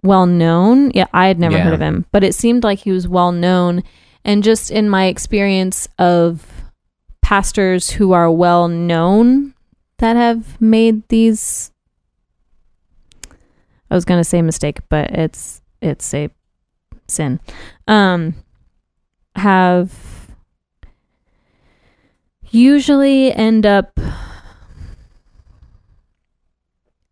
well 0.03 0.27
known. 0.27 0.91
Yeah, 0.95 1.07
I 1.15 1.27
had 1.29 1.39
never 1.39 1.57
Yeah. 1.57 1.65
heard 1.65 1.75
of 1.75 1.81
him, 1.81 2.05
but 2.13 2.23
it 2.23 2.35
seemed 2.35 2.63
like 2.63 2.81
he 2.81 2.93
was 2.93 3.09
well 3.09 3.33
known. 3.33 3.83
And 4.25 4.45
just 4.45 4.71
in 4.71 4.89
my 4.89 5.07
experience 5.07 5.89
of 5.99 6.47
pastors 7.23 7.91
who 7.93 8.13
are 8.13 8.31
well 8.31 8.69
known 8.69 9.55
that 9.99 10.15
have 10.17 10.61
made 10.61 11.09
these, 11.09 11.71
I 13.91 13.95
was 13.95 14.05
gonna 14.05 14.25
say 14.25 14.43
mistake, 14.43 14.81
but 14.91 15.11
it's 15.13 15.63
it's 15.81 16.13
a 16.13 16.29
sin. 17.09 17.41
Um, 17.89 18.35
have 19.37 19.91
usually 22.55 23.33
end 23.33 23.67
up 23.67 23.99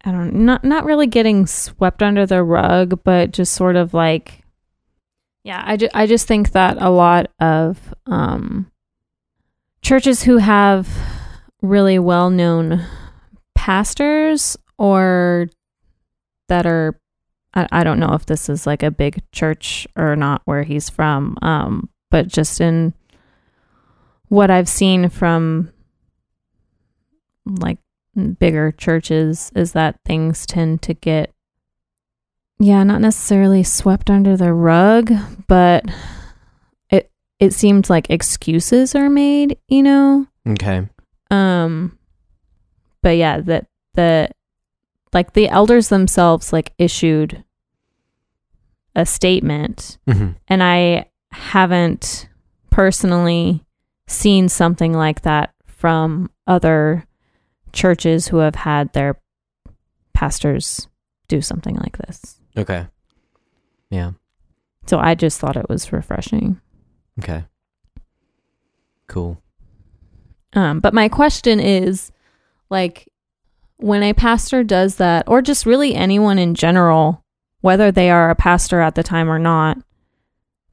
I 0.05 0.11
don't 0.11 0.35
not 0.35 0.65
not 0.65 0.85
really 0.85 1.07
getting 1.07 1.47
swept 1.47 2.03
under 2.03 2.27
the 2.27 2.43
rug, 2.43 3.03
but 3.05 3.33
just 3.33 3.53
sort 3.55 3.77
of 3.77 3.95
like 3.95 4.43
yeah, 5.45 5.63
I, 5.67 5.77
ju- 5.77 5.89
I 5.93 6.07
just 6.07 6.29
think 6.29 6.53
that 6.53 6.77
a 6.81 6.91
lot 6.91 7.31
of 7.41 7.95
um 8.07 8.71
churches 9.83 10.23
who 10.23 10.39
have 10.39 10.89
really 11.61 11.99
well-known 11.99 12.85
pastors 13.55 14.57
or 14.79 15.49
that 16.49 16.67
are 16.67 16.99
I, 17.55 17.69
I 17.71 17.85
don't 17.85 18.01
know 18.01 18.15
if 18.15 18.27
this 18.27 18.49
is 18.49 18.67
like 18.67 18.83
a 18.83 18.91
big 18.91 19.23
church 19.33 19.87
or 19.97 20.17
not 20.17 20.43
where 20.45 20.63
he's 20.65 20.89
from 20.89 21.37
um 21.43 21.89
but 22.11 22.29
just 22.29 22.61
in 22.61 22.95
what 24.33 24.51
I've 24.51 24.69
seen 24.69 25.11
from 25.11 25.71
like 27.45 27.77
bigger 28.39 28.73
churches 28.73 29.53
is 29.55 29.73
that 29.73 29.97
things 30.07 30.47
tend 30.47 30.81
to 30.83 30.95
get 30.95 31.35
yeah 32.59 32.83
not 32.83 33.03
necessarily 33.03 33.63
swept 33.63 34.09
under 34.09 34.35
the 34.35 34.55
rug 34.55 35.13
but 35.49 35.85
it 36.89 37.11
it 37.41 37.53
seems 37.53 37.91
like 37.91 38.09
excuses 38.09 38.95
are 38.95 39.11
made 39.11 39.59
you 39.69 39.83
know? 39.83 40.27
Okay. 40.49 40.89
um 41.31 41.99
but 43.03 43.19
yeah 43.19 43.39
that 43.39 43.67
the 43.93 44.31
like 45.13 45.35
the 45.35 45.51
elders 45.51 45.91
themselves 45.91 46.55
like 46.55 46.73
issued 46.79 47.45
a 48.97 49.05
statement. 49.05 49.99
Hmm 50.11 50.31
and 50.49 50.63
I 50.63 51.11
haven't 51.33 52.31
personally 52.71 53.67
seen 54.13 54.49
something 54.49 54.93
like 54.93 55.23
that 55.23 55.55
from 55.67 56.31
other 56.47 57.07
churches 57.73 58.29
who 58.29 58.39
have 58.39 58.55
had 58.55 58.93
their 58.93 59.21
pastors 60.13 60.89
do 61.29 61.41
something 61.41 61.77
like 61.77 61.99
this. 61.99 62.41
Okay. 62.57 62.87
Yeah. 63.91 64.13
So 64.87 64.99
I 64.99 65.15
just 65.15 65.41
thought 65.41 65.57
it 65.57 65.69
was 65.69 65.93
refreshing. 65.93 66.61
Okay. 67.19 67.45
Cool. 69.07 69.43
Um, 70.55 70.81
but 70.81 70.95
my 70.95 71.09
question 71.09 71.61
is 71.61 72.13
like 72.69 73.09
when 73.77 74.03
a 74.03 74.13
pastor 74.13 74.63
does 74.63 74.97
that, 74.97 75.25
or 75.27 75.43
just 75.43 75.67
really 75.67 75.95
anyone 75.95 76.39
in 76.39 76.55
general, 76.55 77.25
whether 77.61 77.91
they 77.91 78.11
are 78.11 78.31
a 78.31 78.35
pastor 78.37 78.81
at 78.81 78.95
the 78.95 79.03
time 79.03 79.31
or 79.31 79.39
not, 79.39 79.79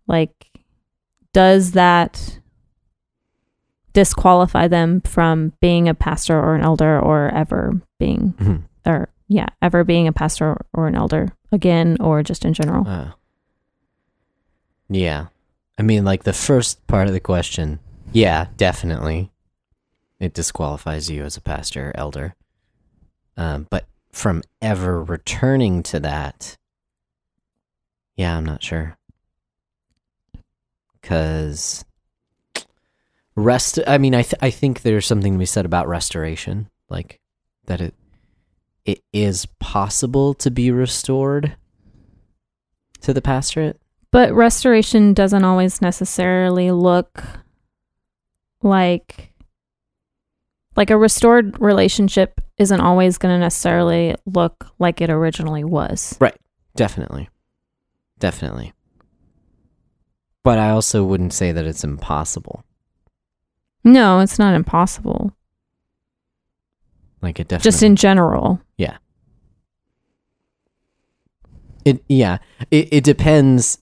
like, 0.08 0.48
does 1.34 1.72
that 1.72 2.39
disqualify 3.94 4.68
them 4.68 5.02
from 5.02 5.54
being 5.62 5.88
a 5.90 5.94
pastor 5.94 6.38
or 6.40 6.56
an 6.56 6.62
elder 6.62 7.00
or 7.00 7.30
ever 7.30 7.82
being, 8.00 8.34
Mhm. 8.38 8.64
or 8.86 9.10
yeah, 9.28 9.48
ever 9.62 9.84
being 9.84 10.08
a 10.08 10.14
pastor 10.14 10.58
or 10.74 10.88
an 10.88 10.96
elder 10.96 11.30
again, 11.52 11.98
or 12.00 12.24
just 12.24 12.46
in 12.46 12.54
general? 12.54 12.88
Uh, 12.88 13.12
yeah. 14.90 15.28
I 15.78 15.82
mean, 15.84 16.04
like 16.04 16.24
the 16.24 16.34
first 16.34 16.86
part 16.88 17.08
of 17.08 17.14
the 17.14 17.20
question, 17.20 17.80
yeah, 18.12 18.48
definitely. 18.58 19.32
It 20.20 20.34
disqualifies 20.34 21.10
you 21.10 21.24
as 21.24 21.38
a 21.38 21.42
pastor, 21.42 21.90
or 21.90 21.98
elder. 21.98 22.36
Um, 23.38 23.68
but 23.70 23.86
from 24.12 24.44
ever 24.62 25.02
returning 25.02 25.82
to 25.84 26.00
that, 26.02 26.58
yeah, 28.18 28.36
I'm 28.36 28.46
not 28.46 28.62
sure. 28.62 28.98
Because 31.02 31.86
rest, 33.40 33.80
I 33.88 33.98
mean, 33.98 34.14
I 34.14 34.24
th- 34.24 34.42
I 34.42 34.50
think 34.50 34.82
there's 34.82 35.06
something 35.06 35.34
to 35.34 35.40
be 35.40 35.46
said 35.46 35.66
about 35.66 35.88
restoration, 35.88 36.70
like 36.90 37.20
that 37.66 37.82
it 37.82 37.94
it 38.86 39.02
is 39.14 39.46
possible 39.60 40.34
to 40.36 40.50
be 40.52 40.72
restored 40.72 41.56
to 43.02 43.14
the 43.14 43.22
pastorate. 43.22 43.80
But 44.12 44.34
restoration 44.34 45.14
doesn't 45.14 45.44
always 45.44 45.82
necessarily 45.82 46.72
look 46.72 47.24
like 48.62 49.34
like 50.76 50.90
a 50.90 50.98
restored 50.98 51.60
relationship 51.60 52.42
isn't 52.58 52.82
always 52.82 53.18
going 53.18 53.36
to 53.36 53.40
necessarily 53.40 54.16
look 54.26 54.68
like 54.80 55.02
it 55.02 55.10
originally 55.10 55.64
was. 55.64 56.16
Right. 56.20 56.38
Definitely. 56.76 57.30
Definitely. 58.20 58.74
But 60.44 60.58
I 60.58 60.70
also 60.70 61.04
wouldn't 61.04 61.34
say 61.34 61.52
that 61.52 61.66
it's 61.66 61.84
impossible. 61.84 62.64
No, 63.84 64.20
it's 64.20 64.40
not 64.40 64.54
impossible. 64.54 65.34
Like 67.22 67.40
it 67.40 67.48
definitely 67.48 67.72
Just 67.72 67.84
in 67.84 67.96
general. 67.96 68.62
Yeah. 68.78 68.98
It 71.86 72.04
yeah. 72.08 72.38
It 72.72 72.90
it 72.92 73.04
depends 73.04 73.82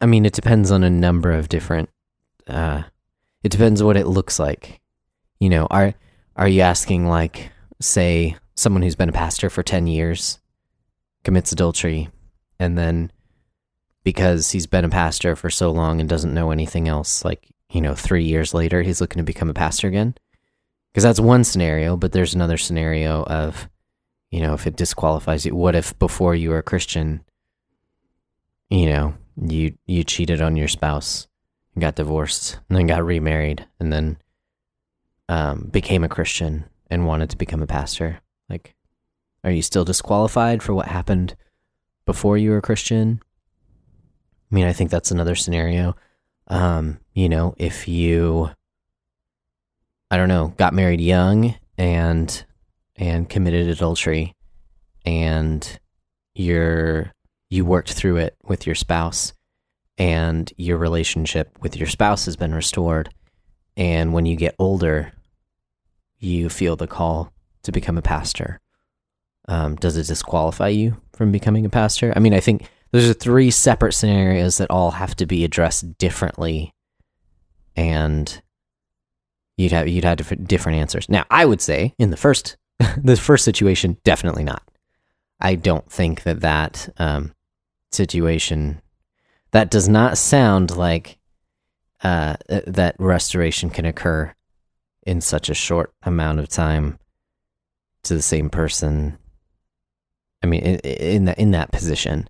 I 0.00 0.06
mean 0.06 0.24
it 0.26 0.32
depends 0.32 0.70
on 0.70 0.82
a 0.82 0.90
number 0.90 1.32
of 1.32 1.48
different 1.48 1.90
uh 2.46 2.82
it 3.42 3.50
depends 3.50 3.82
what 3.82 3.96
it 3.96 4.06
looks 4.06 4.38
like. 4.38 4.80
You 5.38 5.48
know, 5.48 5.66
are 5.70 5.94
are 6.36 6.48
you 6.48 6.62
asking 6.62 7.06
like 7.06 7.50
say 7.80 8.36
someone 8.54 8.82
who's 8.82 8.96
been 8.96 9.08
a 9.08 9.12
pastor 9.12 9.50
for 9.50 9.62
10 9.62 9.86
years 9.86 10.38
commits 11.24 11.52
adultery, 11.52 12.08
and 12.58 12.78
then 12.78 13.10
because 14.04 14.52
he's 14.52 14.66
been 14.66 14.84
a 14.84 14.88
pastor 14.88 15.34
for 15.34 15.50
so 15.50 15.70
long 15.70 16.00
and 16.00 16.08
doesn't 16.08 16.32
know 16.32 16.52
anything 16.52 16.86
else, 16.86 17.24
like, 17.24 17.50
you 17.70 17.80
know, 17.80 17.94
three 17.94 18.24
years 18.24 18.54
later, 18.54 18.82
he's 18.82 19.00
looking 19.00 19.18
to 19.18 19.24
become 19.24 19.48
a 19.48 19.54
pastor 19.54 19.88
again. 19.88 20.14
Because 20.92 21.04
that's 21.04 21.20
one 21.20 21.44
scenario, 21.44 21.96
but 21.96 22.12
there's 22.12 22.34
another 22.34 22.56
scenario 22.56 23.22
of, 23.24 23.68
you 24.30 24.40
know, 24.40 24.54
if 24.54 24.66
it 24.66 24.76
disqualifies 24.76 25.44
you, 25.44 25.54
what 25.54 25.74
if 25.74 25.98
before 25.98 26.34
you 26.34 26.50
were 26.50 26.58
a 26.58 26.62
Christian, 26.62 27.22
you 28.70 28.86
know, 28.86 29.14
you 29.36 29.76
you 29.86 30.04
cheated 30.04 30.40
on 30.40 30.56
your 30.56 30.68
spouse, 30.68 31.28
got 31.78 31.96
divorced, 31.96 32.58
and 32.68 32.78
then 32.78 32.86
got 32.86 33.04
remarried, 33.04 33.66
and 33.78 33.92
then 33.92 34.16
um, 35.28 35.68
became 35.70 36.04
a 36.04 36.08
Christian 36.08 36.64
and 36.90 37.06
wanted 37.06 37.30
to 37.30 37.36
become 37.36 37.62
a 37.62 37.66
pastor? 37.66 38.20
Like, 38.48 38.74
are 39.44 39.50
you 39.50 39.62
still 39.62 39.84
disqualified 39.84 40.62
for 40.62 40.74
what 40.74 40.88
happened 40.88 41.36
before 42.04 42.38
you 42.38 42.50
were 42.50 42.58
a 42.58 42.62
Christian? 42.62 43.20
I 44.50 44.54
mean, 44.54 44.66
I 44.66 44.72
think 44.72 44.90
that's 44.90 45.10
another 45.10 45.34
scenario. 45.34 45.96
Um, 46.48 46.98
you 47.12 47.28
know, 47.28 47.54
if 47.58 47.88
you, 47.88 48.50
I 50.10 50.16
don't 50.16 50.28
know, 50.28 50.54
got 50.56 50.74
married 50.74 51.00
young 51.00 51.54
and 51.76 52.44
and 52.96 53.28
committed 53.28 53.68
adultery, 53.68 54.34
and 55.04 55.78
you're 56.34 57.12
you 57.50 57.64
worked 57.64 57.92
through 57.92 58.16
it 58.16 58.36
with 58.44 58.66
your 58.66 58.74
spouse, 58.74 59.32
and 59.98 60.52
your 60.56 60.78
relationship 60.78 61.58
with 61.60 61.76
your 61.76 61.88
spouse 61.88 62.26
has 62.26 62.36
been 62.36 62.54
restored, 62.54 63.10
and 63.76 64.12
when 64.12 64.26
you 64.26 64.36
get 64.36 64.54
older, 64.58 65.12
you 66.18 66.48
feel 66.48 66.76
the 66.76 66.86
call 66.86 67.32
to 67.62 67.72
become 67.72 67.98
a 67.98 68.02
pastor. 68.02 68.60
Um, 69.48 69.76
does 69.76 69.96
it 69.96 70.06
disqualify 70.06 70.68
you 70.68 71.00
from 71.12 71.30
becoming 71.30 71.64
a 71.64 71.70
pastor? 71.70 72.12
I 72.16 72.18
mean, 72.20 72.34
I 72.34 72.40
think 72.40 72.68
those 72.92 73.08
are 73.08 73.14
three 73.14 73.50
separate 73.50 73.92
scenarios 73.92 74.58
that 74.58 74.70
all 74.70 74.92
have 74.92 75.14
to 75.16 75.26
be 75.26 75.44
addressed 75.44 75.98
differently, 75.98 76.72
and 77.74 78.42
you'd 79.56 79.72
have 79.72 79.88
you'd 79.88 80.04
have 80.04 80.16
different, 80.46 80.78
answers. 80.78 81.08
Now, 81.08 81.24
I 81.30 81.44
would 81.44 81.60
say 81.60 81.94
in 81.98 82.10
the 82.10 82.16
first 82.16 82.56
the 83.02 83.16
first 83.16 83.44
situation, 83.44 83.98
definitely 84.04 84.44
not. 84.44 84.62
I 85.40 85.54
don't 85.54 85.90
think 85.90 86.22
that 86.22 86.40
that 86.40 86.88
um, 86.98 87.34
situation 87.92 88.80
that 89.52 89.70
does 89.70 89.88
not 89.88 90.18
sound 90.18 90.76
like 90.76 91.18
uh, 92.02 92.36
that 92.48 92.96
restoration 92.98 93.70
can 93.70 93.84
occur 93.84 94.34
in 95.06 95.20
such 95.20 95.48
a 95.48 95.54
short 95.54 95.92
amount 96.02 96.40
of 96.40 96.48
time 96.48 96.98
to 98.02 98.14
the 98.14 98.22
same 98.22 98.50
person. 98.50 99.18
I 100.42 100.46
mean, 100.46 100.62
in, 100.62 100.78
in 100.80 101.24
that 101.26 101.38
in 101.38 101.50
that 101.52 101.72
position, 101.72 102.28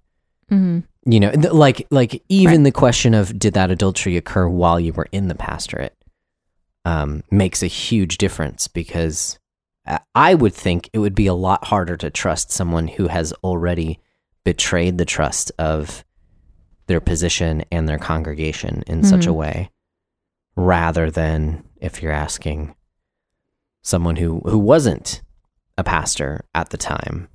Mm-hmm. 0.50 0.80
you 1.10 1.20
know, 1.20 1.30
th- 1.32 1.52
like 1.52 1.86
like 1.90 2.22
even 2.28 2.58
Right. 2.58 2.64
the 2.64 2.72
question 2.72 3.14
of 3.14 3.36
did 3.38 3.54
that 3.54 3.70
adultery 3.70 4.16
occur 4.16 4.48
while 4.48 4.78
you 4.78 4.92
were 4.92 5.08
in 5.12 5.26
the 5.28 5.34
pastorate, 5.34 5.96
um, 6.84 7.22
makes 7.30 7.62
a 7.62 7.66
huge 7.66 8.18
difference 8.18 8.68
because 8.68 9.38
I- 9.86 10.00
I 10.14 10.34
would 10.34 10.54
think 10.54 10.88
it 10.92 10.98
would 11.00 11.14
be 11.14 11.26
a 11.26 11.34
lot 11.34 11.64
harder 11.66 11.96
to 11.96 12.10
trust 12.10 12.50
someone 12.52 12.86
who 12.88 13.08
has 13.08 13.32
already 13.44 13.98
betrayed 14.44 14.98
the 14.98 15.04
trust 15.04 15.50
of 15.58 16.04
their 16.86 17.00
position 17.00 17.64
and 17.72 17.88
their 17.88 17.98
congregation 17.98 18.84
in 18.86 19.02
such 19.02 19.26
a 19.26 19.30
Mhm. 19.30 19.34
way, 19.34 19.70
rather 20.54 21.10
than 21.10 21.64
if 21.80 22.00
you're 22.02 22.12
asking 22.12 22.74
someone 23.82 24.16
who 24.16 24.40
who 24.46 24.58
wasn't 24.58 25.22
a 25.78 25.82
pastor 25.84 26.44
at 26.54 26.70
the 26.70 26.76
time 26.78 27.28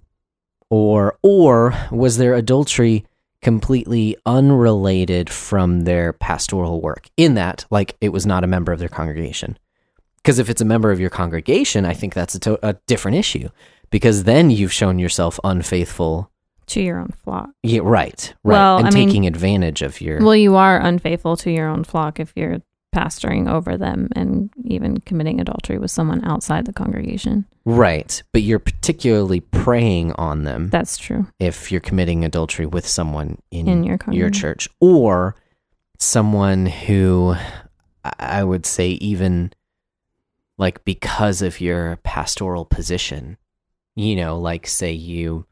or 0.72 1.18
or 1.22 1.76
was 1.92 2.18
their 2.18 2.34
adultery 2.34 3.06
completely 3.44 4.16
unrelated 4.26 5.30
from 5.30 5.82
their 5.82 6.14
pastoral 6.14 6.82
work? 6.82 7.08
In 7.18 7.36
that 7.36 7.66
like 7.70 7.96
it 8.02 8.10
was 8.10 8.26
not 8.26 8.44
a 8.44 8.48
member 8.48 8.72
of 8.72 8.80
their 8.80 8.90
congregation. 8.90 9.58
Because 10.18 10.38
if 10.40 10.50
it's 10.50 10.62
a 10.62 10.66
member 10.66 10.92
of 10.92 11.00
your 11.00 11.10
congregation 11.10 11.84
i 11.86 11.94
think 11.94 12.14
that's 12.14 12.36
a, 12.36 12.40
to- 12.40 12.68
a 12.68 12.74
different 12.88 13.18
issue. 13.18 13.50
Because 13.92 14.24
then 14.24 14.50
you've 14.50 14.72
shown 14.72 15.00
yourself 15.00 15.38
unfaithful 15.44 16.32
To 16.68 16.82
your 16.82 17.00
own 17.00 17.10
flock. 17.24 17.50
yeah 17.64 17.82
right 17.84 18.34
right. 18.44 18.54
Well, 18.56 18.78
and 18.78 18.88
I 18.88 18.92
mean- 18.92 19.08
taking 19.08 19.28
advantage 19.28 19.82
of 19.82 20.00
your 20.02 20.20
Well, 20.22 20.36
you 20.36 20.56
are 20.56 20.78
unfaithful 20.80 21.36
to 21.38 21.52
your 21.52 21.68
own 21.68 21.84
flock 21.84 22.20
if 22.20 22.32
you're 22.36 22.62
pastoring 22.96 23.50
over 23.50 23.78
them 23.78 24.10
and 24.16 24.50
even 24.66 25.00
committing 25.02 25.40
adultery 25.40 25.78
with 25.78 25.90
someone 25.92 26.24
outside 26.26 26.66
the 26.66 26.74
congregation. 26.74 27.46
right 27.66 28.22
but 28.34 28.42
you're 28.42 28.60
particularly 28.60 29.40
preying 29.40 30.12
on 30.14 30.44
them 30.44 30.70
That's 30.70 30.98
true. 30.98 31.28
if 31.40 31.72
you're 31.72 31.80
committing 31.82 32.26
adultery 32.26 32.66
with 32.66 32.86
someone 32.88 33.38
in, 33.52 33.68
In 33.68 33.84
your 33.84 33.98
your 34.12 34.30
church 34.30 34.68
or 34.80 35.36
someone 36.00 36.66
who 36.66 37.36
I- 38.04 38.44
would 38.44 38.66
say 38.66 38.90
even 38.92 39.52
like 40.58 40.84
because 40.86 41.42
of 41.42 41.62
your 41.62 41.96
pastoral 42.04 42.66
position, 42.66 43.38
you 43.96 44.16
know, 44.16 44.38
like 44.40 44.68
say 44.68 44.92
you 44.92 45.46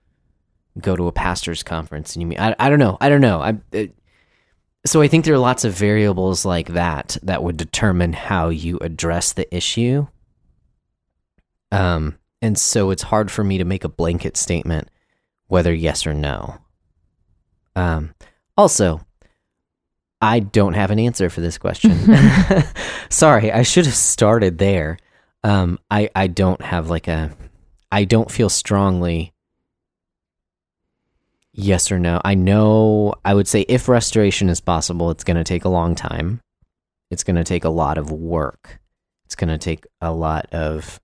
go 0.80 0.96
to 0.96 1.08
a 1.08 1.12
pastor's 1.12 1.64
conference 1.64 2.16
and 2.16 2.22
you 2.22 2.28
mean 2.28 2.40
I, 2.40 2.56
I 2.60 2.70
don't 2.70 2.80
know, 2.80 2.98
I 3.02 3.10
don't 3.10 3.22
know. 3.22 3.40
I 3.42 3.58
it, 3.72 3.96
so 4.86 5.02
I 5.02 5.08
think 5.08 5.26
there 5.26 5.34
are 5.34 5.40
lots 5.40 5.66
of 5.66 5.74
variables 5.74 6.46
like 6.46 6.70
that 6.70 7.18
that 7.24 7.44
would 7.44 7.58
determine 7.58 8.14
how 8.14 8.50
you 8.50 8.78
address 8.80 9.34
the 9.34 9.54
issue. 9.56 10.08
Um 11.72 12.18
and 12.42 12.58
so 12.58 12.90
it's 12.90 13.04
hard 13.04 13.30
for 13.30 13.44
me 13.44 13.58
to 13.58 13.66
make 13.66 13.84
a 13.84 13.90
blanket 13.90 14.38
statement 14.38 14.90
whether 15.50 15.74
yes 15.74 16.08
or 16.08 16.14
no. 16.14 16.58
Um, 17.76 18.14
also, 18.56 19.02
I 20.22 20.40
don't 20.40 20.74
have 20.74 20.92
an 20.92 21.00
answer 21.00 21.30
for 21.30 21.42
this 21.42 21.58
question. 21.58 21.98
Sorry, 23.10 23.52
I 23.52 23.64
should 23.64 23.86
have 23.86 23.96
started 23.96 24.58
there. 24.58 24.98
Um, 25.44 25.80
I 25.90 26.10
I 26.16 26.28
don't 26.28 26.62
have 26.62 26.90
like 26.90 27.08
a, 27.08 27.32
I 27.92 28.06
don't 28.06 28.32
feel 28.32 28.50
strongly. 28.50 29.34
Yes 31.60 31.92
or 31.92 32.00
no? 32.00 32.22
I 32.24 32.36
know. 32.36 33.14
I 33.26 33.34
would 33.34 33.48
say 33.48 33.62
if 33.68 33.88
restoration 33.88 34.50
is 34.50 34.62
possible, 34.62 35.12
it's 35.12 35.24
going 35.24 35.38
to 35.38 35.44
take 35.44 35.66
a 35.66 35.70
long 35.70 35.94
time. 35.96 36.40
It's 37.12 37.24
going 37.24 37.36
to 37.36 37.44
take 37.44 37.64
a 37.64 37.70
lot 37.70 37.98
of 37.98 38.12
work. 38.12 38.80
It's 39.26 39.36
going 39.36 39.50
to 39.50 39.58
take 39.58 39.86
a 40.02 40.12
lot 40.12 40.48
of. 40.54 41.00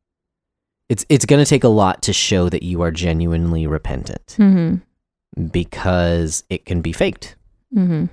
It's 0.89 1.05
it's 1.09 1.25
going 1.25 1.43
to 1.43 1.49
take 1.49 1.63
a 1.63 1.67
lot 1.69 2.03
to 2.03 2.13
show 2.13 2.47
that 2.49 2.63
you 2.63 2.81
are 2.81 2.91
genuinely 2.91 3.65
repentant 3.67 4.35
Mm-hmm. 4.39 5.45
because 5.47 6.43
it 6.49 6.65
can 6.65 6.81
be 6.81 6.91
faked. 6.91 7.35
Mm-hmm. 7.75 8.05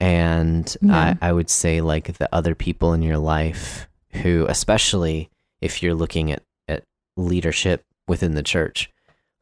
And 0.00 0.76
Yeah. 0.82 1.16
I, 1.22 1.28
I 1.28 1.32
would 1.32 1.48
say, 1.50 1.80
like, 1.80 2.18
the 2.18 2.28
other 2.34 2.54
people 2.54 2.92
in 2.92 3.02
your 3.02 3.18
life 3.18 3.88
who, 4.22 4.46
especially 4.48 5.30
if 5.60 5.82
you're 5.82 5.94
looking 5.94 6.30
at, 6.32 6.42
at 6.68 6.84
leadership 7.16 7.82
within 8.06 8.34
the 8.34 8.42
church, 8.42 8.90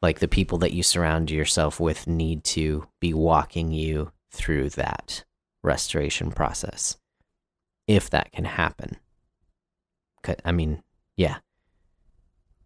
like 0.05 0.21
the 0.21 0.29
people 0.29 0.59
that 0.59 0.73
you 0.73 0.85
surround 0.85 1.31
yourself 1.31 1.81
with 1.81 2.07
need 2.07 2.45
to 2.45 2.87
be 3.01 3.12
walking 3.12 3.73
you 3.73 4.12
through 4.31 4.69
that 4.71 5.25
restoration 5.62 6.31
process. 6.31 6.97
If 7.88 8.09
that 8.11 8.31
can 8.33 8.45
happen 8.45 8.99
I 10.45 10.53
mean, 10.53 10.83
yeah. 11.17 11.37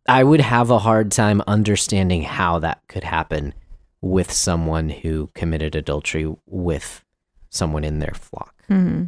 I 0.09 0.25
would 0.25 0.41
have 0.41 0.71
a 0.71 0.79
hard 0.79 1.13
time 1.13 1.43
understanding 1.47 2.23
how 2.23 2.59
that 2.61 2.81
could 2.89 3.05
happen 3.05 3.55
with 4.01 4.33
someone 4.33 4.89
who 4.89 5.31
committed 5.35 5.75
adultery 5.75 6.35
with 6.47 7.05
someone 7.51 7.85
in 7.85 7.99
their 7.99 8.15
flock. 8.15 8.55
Mm-hmm. 8.71 9.07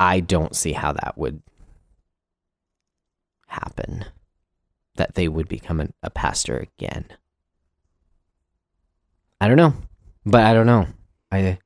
I 0.00 0.20
don't 0.20 0.56
see 0.56 0.72
how 0.72 0.92
that 0.92 1.14
would 1.16 1.42
happen. 3.46 4.06
That 4.96 5.14
they 5.14 5.28
would 5.28 5.48
become 5.48 5.80
a, 5.80 5.88
a 6.02 6.10
pastor 6.10 6.58
again. 6.58 7.06
I 9.40 9.48
don't 9.48 9.56
know, 9.56 9.74
but 10.24 10.42
I 10.42 10.54
don't 10.54 10.66
know. 10.66 10.86
I 11.30 11.58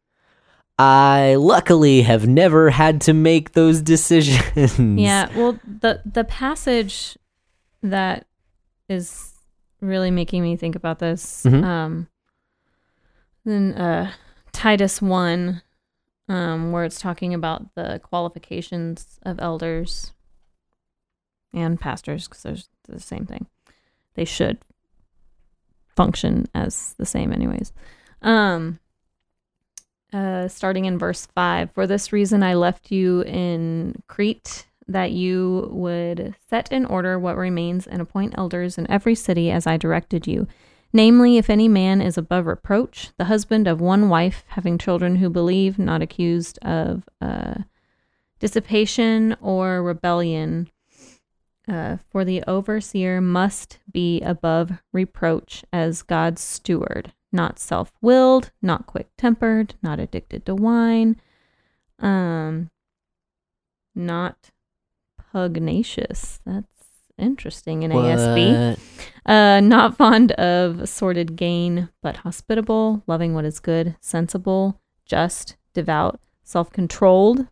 I 0.79 1.37
luckily 1.37 2.03
have 2.03 2.27
never 2.27 2.71
had 2.71 3.01
to 3.03 3.15
make 3.15 3.53
those 3.53 3.81
decisions. 3.83 5.01
Yeah, 5.01 5.29
well, 5.37 5.59
the 5.65 6.03
the 6.05 6.25
passage 6.25 7.17
that 7.83 8.27
is 8.89 9.33
really 9.81 10.11
making 10.11 10.43
me 10.43 10.57
think 10.57 10.75
about 10.77 10.99
this, 10.99 11.45
Mhm. 11.45 11.65
um, 11.65 12.09
then 13.45 13.73
uh, 13.75 14.13
Titus 14.53 15.03
one, 15.03 15.63
um, 16.29 16.73
where 16.73 16.85
it's 16.85 17.01
talking 17.01 17.35
about 17.35 17.75
the 17.75 18.01
qualifications 18.03 19.19
of 19.23 19.39
elders 19.41 20.13
and 21.53 21.81
pastors, 21.81 22.29
because 22.29 22.43
there's 22.43 22.69
the 22.87 23.01
same 23.01 23.27
thing. 23.27 23.47
They 24.15 24.25
should 24.25 24.59
function 25.95 26.47
as 26.55 26.95
the 26.99 27.07
same, 27.07 27.33
anyways. 27.33 27.73
Um, 28.23 28.79
uh, 30.13 30.49
starting 30.49 30.85
in 30.85 30.99
verse 30.99 31.27
5 31.35 31.71
For 31.73 31.87
this 31.87 32.13
reason 32.13 32.43
I 32.43 32.55
left 32.55 32.91
you 32.91 33.23
in 33.23 34.03
Crete, 34.07 34.67
that 34.89 35.11
you 35.11 35.69
would 35.73 36.35
set 36.49 36.71
in 36.71 36.87
order 36.87 37.19
what 37.19 37.37
remains 37.37 37.87
and 37.87 38.01
appoint 38.01 38.35
elders 38.39 38.79
in 38.79 38.91
every 38.91 39.15
city 39.15 39.51
as 39.51 39.67
I 39.67 39.77
directed 39.77 40.27
you. 40.27 40.47
Namely, 40.93 41.37
if 41.37 41.51
any 41.51 41.69
man 41.69 42.01
is 42.01 42.17
above 42.17 42.47
reproach, 42.47 43.11
the 43.19 43.25
husband 43.25 43.67
of 43.67 43.81
one 43.81 44.09
wife, 44.09 44.45
having 44.49 44.79
children 44.79 45.17
who 45.17 45.29
believe, 45.29 45.79
not 45.79 46.03
accused 46.03 46.59
of 46.63 47.09
uh, 47.21 47.55
dissipation 48.39 49.37
or 49.41 49.83
rebellion, 49.83 50.71
uh, 51.69 51.97
for 52.11 52.25
the 52.25 52.43
overseer 52.47 53.21
must 53.21 53.79
be 53.91 54.21
above 54.23 54.73
reproach 54.93 55.65
as 55.73 56.03
God's 56.03 56.41
steward, 56.41 57.13
not 57.33 57.59
self 57.59 57.93
willed, 58.01 58.51
not 58.63 58.87
quick 58.87 59.09
tempered, 59.19 59.75
not 59.83 59.99
addicted 59.99 60.47
to 60.47 60.55
wine, 60.55 61.17
um, 61.99 62.71
not 63.95 64.51
pugnacious. 65.33 66.41
That's 66.47 66.67
interesting 67.19 67.83
in 67.83 67.91
ASB. 67.91 68.79
Uh, 69.25 69.61
not 69.61 69.97
fond 69.97 70.33
of 70.33 70.89
sordid 70.89 71.35
gain, 71.37 71.89
but 72.03 72.19
hospitable, 72.19 73.03
loving 73.07 73.35
what 73.35 73.45
is 73.45 73.59
good, 73.59 73.97
sensible, 74.01 74.81
just, 75.05 75.57
devout, 75.75 76.21
self 76.45 76.71
controlled, 76.71 77.49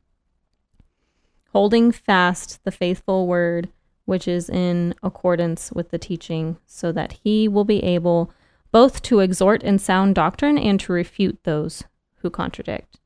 holding 1.52 1.90
fast 1.90 2.62
the 2.64 2.70
faithful 2.70 3.26
word 3.26 3.70
which 4.04 4.28
is 4.28 4.48
in 4.50 4.94
accordance 5.02 5.72
with 5.72 5.90
the 5.90 5.98
teaching, 5.98 6.56
so 6.66 6.92
that 6.92 7.12
he 7.24 7.48
will 7.48 7.64
be 7.64 7.82
able 7.82 8.30
both 8.72 9.02
to 9.02 9.20
exhort 9.20 9.62
in 9.62 9.78
sound 9.78 10.14
doctrine 10.14 10.58
and 10.58 10.80
to 10.80 10.92
refute 10.92 11.38
those 11.44 11.84
who 12.16 12.30
contradict. 12.30 12.98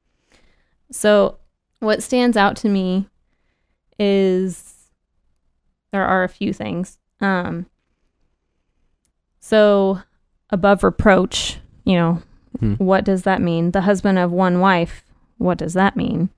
So, 0.90 1.38
what 1.80 2.02
stands 2.02 2.36
out 2.36 2.56
to 2.58 2.68
me 2.68 3.06
is 3.98 4.90
there 5.92 6.04
are 6.04 6.24
a 6.24 6.28
few 6.28 6.52
things. 6.52 6.98
Um, 7.20 7.66
so, 9.40 10.00
above 10.50 10.82
reproach, 10.82 11.58
you 11.84 11.94
know, 11.96 12.22
Hmm. 12.60 12.74
what 12.74 13.04
does 13.04 13.22
that 13.22 13.40
mean? 13.42 13.70
The 13.70 13.82
husband 13.82 14.18
of 14.18 14.32
one 14.32 14.58
wife, 14.60 15.04
what 15.36 15.58
does 15.58 15.74
that 15.74 15.96
mean? 15.96 16.30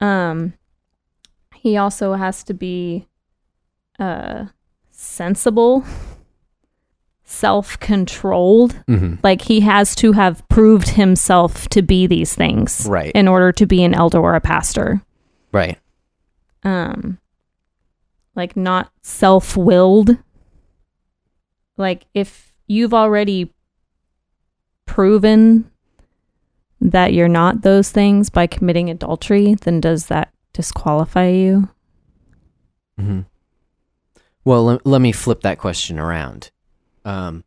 Um, 0.00 0.54
he 1.54 1.76
also 1.76 2.14
has 2.14 2.42
to 2.44 2.54
be 2.54 3.06
uh, 3.98 4.46
sensible, 4.90 5.84
self 7.24 7.78
controlled. 7.80 8.76
Mhm. 8.86 9.18
Like 9.22 9.42
he 9.42 9.60
has 9.60 9.94
to 9.96 10.12
have 10.12 10.46
proved 10.48 10.90
himself 10.90 11.68
to 11.70 11.82
be 11.82 12.06
these 12.06 12.34
things 12.34 12.86
Right. 12.88 13.12
in 13.14 13.28
order 13.28 13.50
to 13.52 13.66
be 13.66 13.82
an 13.84 13.94
elder 13.94 14.18
or 14.18 14.34
a 14.34 14.40
pastor. 14.40 15.02
Right. 15.52 15.78
um 16.64 17.18
like 18.34 18.56
not 18.56 18.90
self-willed 19.02 20.16
like 21.76 22.06
if 22.14 22.52
you've 22.66 22.94
already 22.94 23.52
proven 24.86 25.70
that 26.80 27.12
you're 27.12 27.28
not 27.28 27.62
those 27.62 27.90
things 27.90 28.30
by 28.30 28.46
committing 28.46 28.88
adultery 28.90 29.54
then 29.62 29.80
does 29.80 30.06
that 30.06 30.32
disqualify 30.52 31.28
you 31.28 31.68
hmm 32.98 33.20
Well, 34.44 34.64
let, 34.64 34.86
let 34.86 35.00
me 35.00 35.12
flip 35.12 35.40
that 35.42 35.58
question 35.58 35.98
around. 35.98 36.50
Um, 37.04 37.44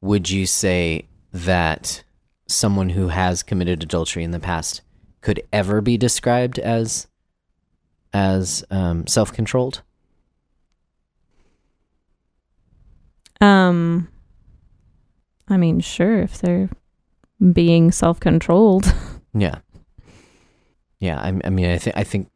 would 0.00 0.30
you 0.30 0.46
say 0.46 1.08
that 1.32 2.04
someone 2.46 2.90
who 2.90 3.08
has 3.08 3.42
committed 3.42 3.82
adultery 3.82 4.22
in 4.22 4.30
the 4.30 4.40
past 4.40 4.82
could 5.20 5.42
ever 5.52 5.80
be 5.80 5.96
described 5.96 6.58
as 6.58 7.08
as 8.12 8.64
um, 8.70 9.06
self-controlled? 9.06 9.82
um 13.42 14.08
i 15.48 15.58
mean 15.58 15.78
sure 15.78 16.22
if 16.22 16.38
they're 16.38 16.70
being 17.52 17.92
self-controlled 17.92 18.94
Yeah. 19.38 19.58
Yeah, 20.98 21.20
I, 21.20 21.38
I 21.44 21.50
mean, 21.50 21.66
I 21.66 21.78
think 21.78 21.96
I 21.96 22.04
think 22.04 22.30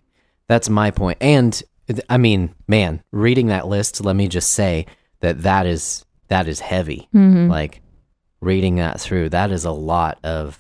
that's 0.47 0.69
my. 0.69 0.93
And 1.21 1.63
I 2.09 2.17
mean, 2.19 2.55
man, 2.69 3.03
reading 3.13 3.49
that 3.49 3.67
list, 3.69 4.05
let 4.05 4.15
me 4.17 4.29
just 4.29 4.53
say 4.53 4.87
that 5.21 5.43
that 5.43 5.67
is 5.67 6.05
that 6.29 6.49
is 6.49 6.61
heavy. 6.61 7.09
mm-hmm. 7.15 7.49
Like 7.51 7.83
reading 8.41 8.77
that 8.77 9.01
through, 9.01 9.31
that 9.31 9.51
is 9.51 9.65
a 9.65 9.71
lot 9.73 10.19
of. 10.25 10.59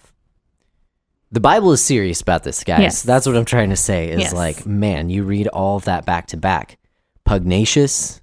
The 1.32 1.40
Bible 1.40 1.70
is 1.72 1.80
serious 1.84 2.20
about 2.20 2.42
this, 2.42 2.64
guys. 2.64 2.80
Yes. 2.80 3.02
That's 3.02 3.24
what 3.26 3.36
I'm 3.36 3.44
trying 3.44 3.70
to 3.70 3.76
say. 3.76 4.10
Is 4.10 4.18
Yes. 4.20 4.34
like, 4.34 4.66
man, 4.66 5.10
you 5.10 5.22
read 5.22 5.46
all 5.46 5.76
of 5.76 5.84
that 5.84 6.04
back 6.04 6.26
to 6.28 6.36
back, 6.36 6.76
pugnacious, 7.24 8.20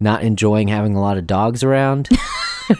not 0.00 0.22
enjoying 0.22 0.66
having 0.68 0.96
a 0.96 1.00
lot 1.00 1.16
of 1.16 1.26
dogs 1.26 1.62
around. 1.62 2.08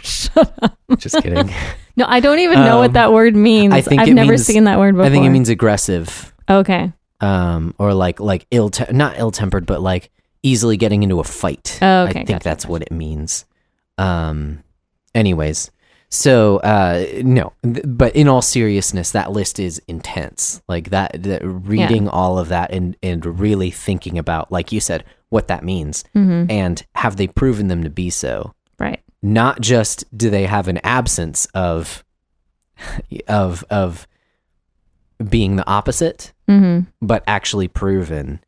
shut 0.03 0.53
up 0.63 0.79
just 0.97 1.21
kidding. 1.23 1.53
no 1.97 2.07
i 2.09 2.19
don't 2.19 2.39
even 2.39 2.59
know 2.61 2.75
Um, 2.77 2.79
what 2.79 2.93
that 2.95 3.13
word 3.13 3.37
means 3.37 3.75
I 3.75 3.83
think 3.83 4.01
i've 4.01 4.09
never 4.09 4.31
means- 4.31 4.47
seen 4.47 4.65
that 4.65 4.79
word 4.79 4.95
before 4.95 5.05
I 5.05 5.11
think 5.11 5.27
it 5.27 5.29
means 5.31 5.51
aggressive. 5.51 6.33
okay 6.49 6.91
um, 7.25 7.75
or 7.79 7.95
like 7.95 8.21
like 8.21 8.47
ill 8.51 8.71
te- 8.71 8.93
not 8.93 9.19
ill 9.19 9.31
tempered, 9.31 9.67
but 9.67 9.81
like 9.81 10.11
easily 10.43 10.77
getting 10.77 11.03
into 11.03 11.21
a 11.21 11.25
fight. 11.25 11.79
Oh, 11.81 12.03
okay, 12.03 12.11
I 12.11 12.13
think 12.13 12.29
gotcha, 12.29 12.45
that's 12.45 12.67
what 12.67 12.83
it 12.83 12.93
means. 12.93 13.47
Um, 13.97 14.63
anyways, 15.15 15.71
so 16.11 16.59
uh, 16.59 17.07
no, 17.23 17.53
th- 17.63 17.85
but 17.87 18.15
in 18.15 18.29
all 18.29 18.43
seriousness, 18.43 19.13
that 19.13 19.33
list 19.33 19.59
is 19.59 19.81
intense. 19.89 20.61
Like 20.69 20.91
that, 20.91 21.23
that 21.23 21.41
reading 21.45 22.09
all 22.09 22.39
of 22.39 22.49
that 22.49 22.73
and 22.73 22.97
and 23.03 23.41
really 23.41 23.71
thinking 23.71 24.19
about, 24.19 24.53
like 24.53 24.71
you 24.71 24.81
said, 24.81 25.05
what 25.31 25.49
that 25.49 25.65
means, 25.65 26.05
mm-hmm. 26.15 26.51
and 26.51 26.85
have 26.95 27.17
they 27.17 27.27
proven 27.27 27.69
them 27.69 27.83
to 27.85 27.91
be 27.91 28.11
so? 28.11 28.55
right 28.79 29.03
Not 29.23 29.61
just 29.61 30.05
do 30.17 30.31
they 30.31 30.47
have 30.47 30.69
an 30.69 30.79
absence 30.85 31.47
of 31.55 32.05
of 33.29 33.65
of 33.71 34.07
being 35.29 35.57
the 35.57 35.67
opposite, 35.69 36.33
mm-hmm. 36.49 36.89
but 37.01 37.23
actually 37.27 37.69
proven. 37.69 38.41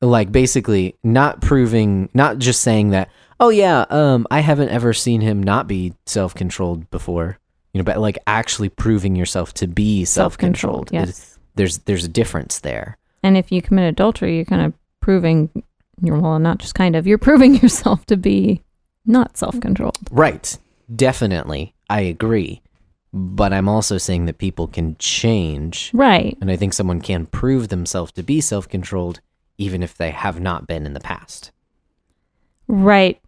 Like 0.00 0.32
basically 0.32 0.96
not 1.02 1.40
proving 1.40 2.08
not 2.12 2.38
just 2.38 2.60
saying 2.60 2.90
that 2.90 3.08
oh 3.38 3.50
yeah 3.50 3.84
um 3.88 4.26
i 4.32 4.40
haven't 4.40 4.70
ever 4.70 4.92
seen 4.92 5.20
him 5.20 5.40
not 5.40 5.68
be 5.68 5.94
self-controlled 6.06 6.90
before. 6.90 7.38
You 7.72 7.78
know 7.78 7.84
but 7.84 7.98
like 7.98 8.18
actually 8.26 8.68
proving 8.68 9.14
yourself 9.14 9.54
to 9.54 9.66
be 9.68 10.04
self-controlled, 10.04 10.90
self-controlled 10.90 11.08
yes. 11.08 11.38
there's 11.54 11.78
there's 11.78 12.04
a 12.04 12.08
difference 12.08 12.58
there. 12.60 12.98
And 13.22 13.36
if 13.36 13.52
you 13.52 13.62
commit 13.62 13.88
adultery, 13.88 14.36
you're 14.36 14.44
kind 14.44 14.62
of 14.66 14.74
proving 15.00 15.50
you're 16.02 16.18
well, 16.18 16.38
not 16.38 16.58
just 16.58 16.74
kind 16.74 16.96
of, 16.96 17.06
you're 17.06 17.18
proving 17.18 17.54
yourself 17.62 18.04
to 18.06 18.16
be 18.16 18.60
not 19.06 19.36
self 19.36 19.58
controlled. 19.60 19.98
right. 20.10 20.58
Definitely. 20.94 21.74
I 21.88 22.00
agree 22.00 22.60
but 23.12 23.52
i'm 23.52 23.68
also 23.68 23.98
saying 23.98 24.24
that 24.26 24.38
people 24.38 24.66
can 24.66 24.96
change 24.98 25.90
Right. 25.92 26.36
and 26.40 26.50
i 26.50 26.56
think 26.56 26.72
someone 26.72 27.00
can 27.00 27.26
prove 27.26 27.68
themselves 27.68 28.12
to 28.12 28.22
be 28.22 28.40
self-controlled 28.40 29.20
even 29.58 29.82
if 29.82 29.96
they 29.96 30.10
have 30.10 30.40
not 30.40 30.66
been 30.66 30.86
in 30.86 30.94
the 30.94 31.00
past 31.00 31.50
Right. 32.68 33.20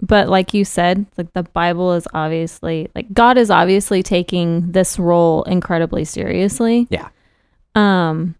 But 0.00 0.28
like 0.28 0.54
you 0.54 0.64
said, 0.64 1.06
like 1.18 1.32
the 1.32 1.42
Bible 1.42 1.92
is 1.94 2.06
obviously 2.14 2.88
like 2.94 3.12
God 3.12 3.36
is 3.38 3.50
obviously 3.50 4.02
taking 4.02 4.72
this 4.72 4.98
role 4.98 5.42
incredibly 5.44 6.04
seriously. 6.04 6.86
Yeah. 6.90 7.08
Um 7.74 8.36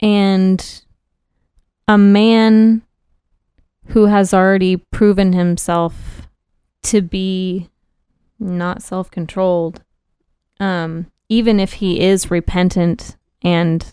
and 0.00 0.82
a 1.88 1.98
man 1.98 2.82
who 3.86 4.06
has 4.06 4.32
already 4.32 4.76
proven 4.76 5.32
himself 5.32 6.28
to 6.84 7.02
be 7.02 7.68
not 8.40 8.82
self-controlled 8.82 9.82
um 10.58 11.06
even 11.28 11.60
if 11.60 11.74
he 11.74 12.00
is 12.00 12.30
repentant 12.30 13.16
and 13.42 13.92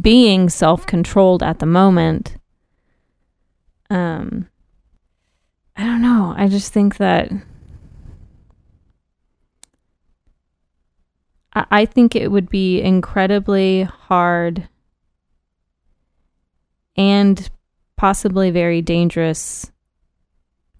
being 0.00 0.48
self-controlled 0.48 1.42
at 1.42 1.58
the 1.58 1.66
moment 1.66 2.36
um 3.90 4.48
i 5.76 5.82
don't 5.84 6.02
know. 6.02 6.34
I 6.36 6.48
just 6.48 6.72
think 6.72 6.96
that 6.98 7.30
I, 11.52 11.66
I 11.70 11.84
think 11.86 12.14
it 12.14 12.30
would 12.30 12.48
be 12.48 12.80
incredibly 12.80 13.84
hard 13.84 14.68
and 16.96 17.48
possibly 17.96 18.50
very 18.50 18.82
dangerous 18.82 19.70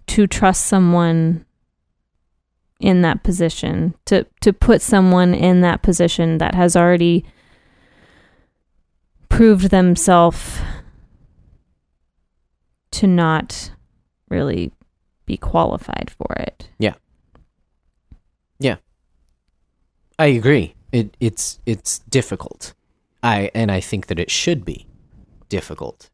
to 0.06 0.26
trust 0.26 0.66
someone 0.66 1.44
in 2.80 3.02
that 3.02 3.22
position 3.22 3.94
to 4.04 4.26
to 4.40 4.52
put 4.52 4.82
someone 4.82 5.32
in 5.32 5.60
that 5.62 5.82
position 5.82 6.38
that 6.38 6.54
has 6.54 6.76
already 6.76 7.24
proved 9.28 9.70
themselves 9.70 10.60
to 12.90 13.06
not 13.06 13.72
really 14.28 14.72
be 15.26 15.36
qualified 15.36 16.10
for 16.16 16.34
it. 16.38 16.68
Yeah. 16.78 16.94
Yeah. 18.58 18.76
I 20.18 20.26
agree. 20.26 20.74
It 20.92 21.16
it's 21.20 21.58
it's 21.66 22.00
difficult. 22.00 22.74
I 23.22 23.50
and 23.54 23.72
I 23.72 23.80
think 23.80 24.06
that 24.06 24.18
it 24.18 24.30
should 24.30 24.64
be 24.64 24.86
difficult. 25.48 26.10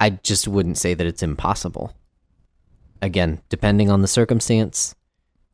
I 0.00 0.10
just 0.10 0.48
wouldn't 0.48 0.78
say 0.78 0.92
that 0.94 1.06
it's 1.06 1.22
impossible. 1.22 1.94
Again, 3.04 3.40
depending 3.48 3.90
on 3.90 4.00
the 4.02 4.08
circumstance, 4.08 4.94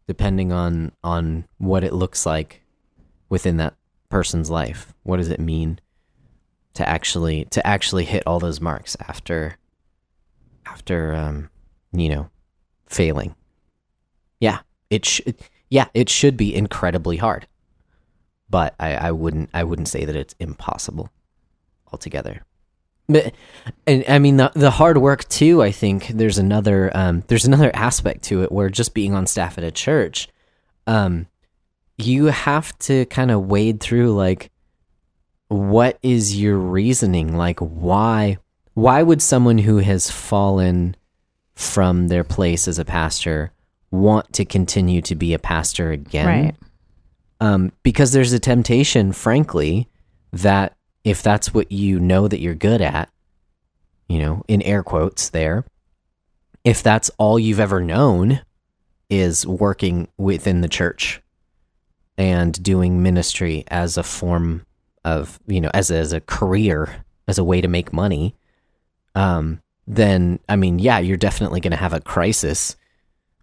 depending 0.06 0.52
on 0.52 0.92
on 1.02 1.44
what 1.58 1.84
it 1.84 1.92
looks 1.92 2.24
like 2.24 2.62
within 3.28 3.56
that 3.58 3.74
person's 4.08 4.48
life. 4.48 4.94
What 5.02 5.18
does 5.18 5.28
it 5.28 5.40
mean 5.40 5.80
to 6.74 6.88
actually 6.88 7.46
to 7.46 7.66
actually 7.66 8.04
hit 8.04 8.22
all 8.26 8.38
those 8.38 8.60
marks 8.60 8.96
after 9.00 9.56
after 10.64 11.14
um 11.14 11.50
you 11.92 12.08
know 12.08 12.30
failing? 12.86 13.34
Yeah, 14.38 14.60
it 14.88 15.04
should 15.04 15.36
yeah, 15.68 15.88
it 15.92 16.08
should 16.08 16.36
be 16.36 16.54
incredibly 16.54 17.16
hard. 17.16 17.46
But 18.48 18.74
I, 18.80 18.94
I 18.94 19.12
wouldn't 19.12 19.50
I 19.52 19.64
wouldn't 19.64 19.88
say 19.88 20.04
that 20.04 20.16
it's 20.16 20.34
impossible 20.38 21.10
altogether. 21.92 22.44
But 23.12 23.34
and 23.86 24.04
I 24.08 24.18
mean 24.18 24.36
the 24.36 24.52
the 24.54 24.70
hard 24.70 24.98
work 24.98 25.28
too. 25.28 25.62
I 25.62 25.70
think 25.72 26.08
there's 26.08 26.38
another 26.38 26.90
um, 26.94 27.24
there's 27.28 27.44
another 27.46 27.70
aspect 27.74 28.22
to 28.24 28.42
it 28.42 28.52
where 28.52 28.68
just 28.70 28.94
being 28.94 29.14
on 29.14 29.26
staff 29.26 29.58
at 29.58 29.64
a 29.64 29.70
church, 29.70 30.28
um, 30.86 31.26
you 31.98 32.26
have 32.26 32.76
to 32.80 33.04
kind 33.06 33.30
of 33.30 33.46
wade 33.46 33.80
through 33.80 34.14
like 34.14 34.50
what 35.48 35.98
is 36.02 36.40
your 36.40 36.56
reasoning 36.56 37.36
like 37.36 37.58
why 37.58 38.38
why 38.74 39.02
would 39.02 39.20
someone 39.20 39.58
who 39.58 39.78
has 39.78 40.08
fallen 40.10 40.94
from 41.54 42.06
their 42.08 42.22
place 42.24 42.68
as 42.68 42.78
a 42.78 42.84
pastor 42.84 43.52
want 43.90 44.32
to 44.32 44.44
continue 44.44 45.02
to 45.02 45.16
be 45.16 45.34
a 45.34 45.38
pastor 45.40 45.90
again 45.90 46.26
Right. 46.44 46.54
um, 47.40 47.72
because 47.82 48.12
there's 48.12 48.32
a 48.32 48.38
temptation, 48.38 49.12
frankly, 49.12 49.88
that 50.32 50.76
if 51.04 51.22
that's 51.22 51.54
what 51.54 51.72
you 51.72 51.98
know 51.98 52.28
that 52.28 52.40
you're 52.40 52.54
good 52.54 52.80
at, 52.80 53.10
you 54.08 54.18
know, 54.18 54.42
in 54.48 54.62
air 54.62 54.82
quotes 54.82 55.30
there, 55.30 55.64
if 56.64 56.82
that's 56.82 57.10
all 57.18 57.38
you've 57.38 57.60
ever 57.60 57.80
known 57.80 58.42
is 59.08 59.46
working 59.46 60.08
within 60.18 60.60
the 60.60 60.68
church 60.68 61.20
and 62.18 62.62
doing 62.62 63.02
ministry 63.02 63.64
as 63.68 63.96
a 63.96 64.02
form 64.02 64.66
of, 65.04 65.40
you 65.46 65.60
know, 65.60 65.70
as 65.72 65.90
a, 65.90 65.96
as 65.96 66.12
a 66.12 66.20
career, 66.20 67.04
as 67.26 67.38
a 67.38 67.44
way 67.44 67.60
to 67.60 67.68
make 67.68 67.92
money, 67.92 68.34
um, 69.14 69.60
then 69.86 70.38
I 70.48 70.56
mean, 70.56 70.78
yeah, 70.78 70.98
you're 70.98 71.16
definitely 71.16 71.60
going 71.60 71.72
to 71.72 71.76
have 71.76 71.94
a 71.94 72.00
crisis 72.00 72.76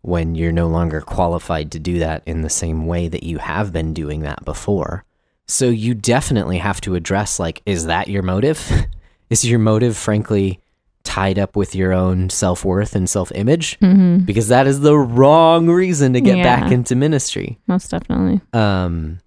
when 0.02 0.36
you're 0.36 0.52
no 0.52 0.68
longer 0.68 1.02
qualified 1.02 1.72
to 1.72 1.80
do 1.80 2.00
that 2.00 2.24
in 2.26 2.42
the 2.42 2.50
same 2.50 2.86
way 2.86 3.08
that 3.08 3.24
you 3.24 3.40
have 3.40 3.74
been 3.74 3.94
doing 3.94 4.22
that 4.22 4.46
before. 4.46 5.04
So 5.48 5.70
you 5.70 5.94
definitely 5.94 6.58
have 6.58 6.82
to 6.82 6.96
address 6.96 7.40
like 7.40 7.62
is 7.66 7.86
that 7.86 8.08
your 8.08 8.24
motive? 8.24 8.70
is 9.30 9.46
your 9.46 9.60
motive 9.60 9.96
frankly 9.96 10.60
tied 11.04 11.40
up 11.40 11.56
with 11.56 11.74
your 11.74 11.94
own 11.94 12.30
self-worth 12.30 12.96
and 12.96 13.10
self-image? 13.10 13.80
Mm-hmm. 13.80 14.26
Because 14.26 14.50
that 14.50 14.68
is 14.68 14.82
the 14.82 14.98
wrong 14.98 15.68
reason 15.70 16.14
to 16.14 16.22
get 16.22 16.44
back 16.44 16.72
into 16.72 16.96
ministry. 16.96 17.60
Most 17.68 17.90
definitely. 17.92 18.42
Um 18.54 19.20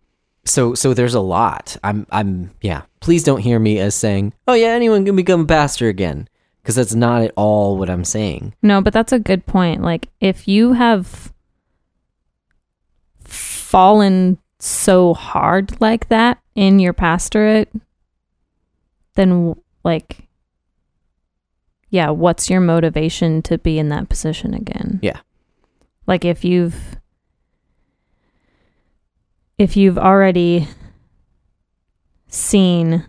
so 0.45 0.75
so 0.75 0.95
there's 0.95 1.15
a 1.15 1.21
lot. 1.21 1.77
I'm 1.83 2.07
I'm 2.11 2.51
yeah. 2.61 2.83
Please 3.01 3.25
don't 3.25 3.41
hear 3.41 3.59
me 3.59 3.79
as 3.79 3.95
saying, 3.95 4.35
"Oh 4.47 4.55
yeah, 4.55 4.69
anyone 4.69 5.05
can 5.05 5.17
become 5.17 5.43
a 5.43 5.47
pastor 5.47 5.89
again." 5.89 6.29
Because 6.63 6.75
that's 6.75 6.95
not 6.95 7.23
at 7.23 7.33
all 7.37 7.79
what 7.79 7.89
I'm 7.89 8.05
saying. 8.05 8.55
No, 8.61 8.83
but 8.83 8.93
that's 8.93 9.13
a 9.13 9.19
good 9.19 9.47
point. 9.47 9.81
Like, 9.81 10.09
if 10.21 10.47
you 10.47 10.75
have 10.75 11.33
fallen 13.25 14.39
so 14.61 15.15
hard 15.15 15.81
like 15.81 16.09
that 16.09 16.41
in 16.55 16.79
your 16.79 16.93
pastorate, 16.93 17.71
then, 19.15 19.55
like, 19.85 20.29
yeah, 21.89 22.11
what's 22.11 22.49
your 22.49 22.61
motivation 22.61 23.43
to 23.43 23.59
be 23.59 23.79
in 23.79 23.89
that 23.89 24.09
position 24.09 24.55
again? 24.55 25.01
Yeah. 25.03 25.21
Like, 26.07 26.25
if 26.25 26.45
you've, 26.45 26.97
if 29.59 29.77
you've 29.77 29.99
already 29.99 30.69
seen 32.29 33.05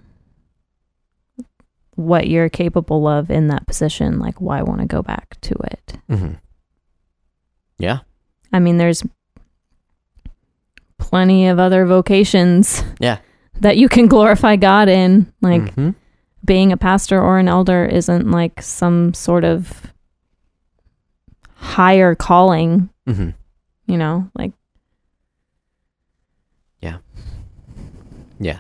what 1.95 2.28
you're 2.28 2.49
capable 2.49 3.08
of 3.08 3.30
in 3.30 3.47
that 3.47 3.68
position, 3.68 4.20
like, 4.20 4.41
why 4.41 4.64
want 4.64 4.82
to 4.82 4.88
go 4.88 5.02
back 5.02 5.39
to 5.41 5.56
it? 5.72 5.93
Mm-hmm. 6.10 6.34
Yeah. 7.78 7.99
I 8.52 8.60
mean, 8.60 8.78
there's 8.78 9.04
plenty 11.12 11.47
of 11.47 11.59
other 11.59 11.86
vocations 11.86 12.84
Yeah. 12.99 13.18
that 13.59 13.78
you 13.78 13.88
can 13.89 14.07
glorify 14.07 14.55
God 14.55 14.88
in. 14.89 15.32
Like 15.41 15.76
Mhm. 15.76 15.93
being 16.45 16.72
a 16.72 16.78
pastor 16.78 17.22
or 17.22 17.38
an 17.38 17.47
elder 17.49 17.86
isn't 17.86 18.32
like 18.32 18.62
some 18.62 19.14
sort 19.14 19.43
of 19.43 19.93
higher 21.55 22.16
calling, 22.16 22.89
Mhm. 23.07 23.34
you 23.88 23.97
know? 23.97 24.30
Like, 24.34 24.53
Yeah. 26.82 26.97
Yeah. 28.39 28.59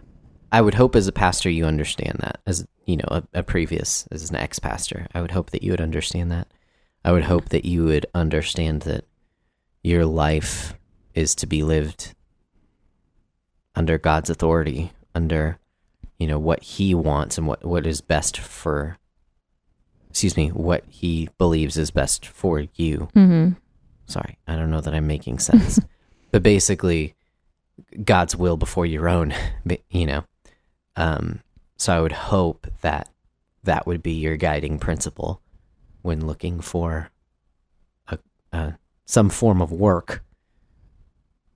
I 0.51 0.61
would 0.61 0.75
hope 0.75 0.95
as 0.95 1.07
a 1.07 1.11
pastor 1.11 1.49
you 1.49 1.65
understand 1.65 2.17
that. 2.19 2.39
As 2.45 2.67
you 2.85 2.97
know, 2.97 3.07
a, 3.07 3.23
a 3.33 3.43
previous 3.43 4.05
as 4.11 4.29
an 4.29 4.35
ex 4.35 4.59
pastor, 4.59 5.07
I 5.15 5.21
would 5.21 5.31
hope 5.31 5.51
that 5.51 5.63
you 5.63 5.71
would 5.71 5.81
understand 5.81 6.31
that. 6.31 6.47
I 7.05 7.11
would 7.13 7.23
hope 7.23 7.49
that 7.49 7.65
you 7.65 7.85
would 7.85 8.05
understand 8.13 8.81
that 8.81 9.05
your 9.81 10.05
life 10.05 10.75
is 11.15 11.33
to 11.35 11.47
be 11.47 11.63
lived 11.63 12.13
under 13.75 13.97
God's 13.97 14.29
authority, 14.29 14.91
under 15.15 15.57
you 16.19 16.27
know 16.27 16.39
what 16.39 16.61
He 16.63 16.93
wants 16.93 17.37
and 17.37 17.47
what 17.47 17.63
what 17.65 17.85
is 17.87 18.01
best 18.01 18.37
for. 18.37 18.97
Excuse 20.09 20.35
me, 20.35 20.49
what 20.49 20.83
He 20.89 21.29
believes 21.37 21.77
is 21.77 21.91
best 21.91 22.25
for 22.25 22.65
you. 22.75 23.09
mhm. 23.15 23.55
Sorry, 24.05 24.37
I 24.47 24.55
don't 24.57 24.71
know 24.71 24.81
that 24.81 24.93
I'm 24.93 25.07
making 25.07 25.39
sense, 25.39 25.79
but 26.31 26.43
basically, 26.43 27.15
God's 28.03 28.35
will 28.35 28.57
before 28.57 28.85
your 28.85 29.07
own. 29.07 29.33
You 29.89 30.05
know, 30.05 30.23
um, 30.95 31.41
so 31.77 31.95
I 31.95 32.01
would 32.01 32.11
hope 32.11 32.67
that 32.81 33.09
that 33.63 33.85
would 33.87 34.01
be 34.01 34.13
your 34.13 34.37
guiding 34.37 34.79
principle 34.79 35.41
when 36.01 36.25
looking 36.25 36.61
for 36.61 37.09
a, 38.07 38.17
a 38.51 38.77
some 39.05 39.29
form 39.29 39.61
of 39.61 39.71
work, 39.71 40.23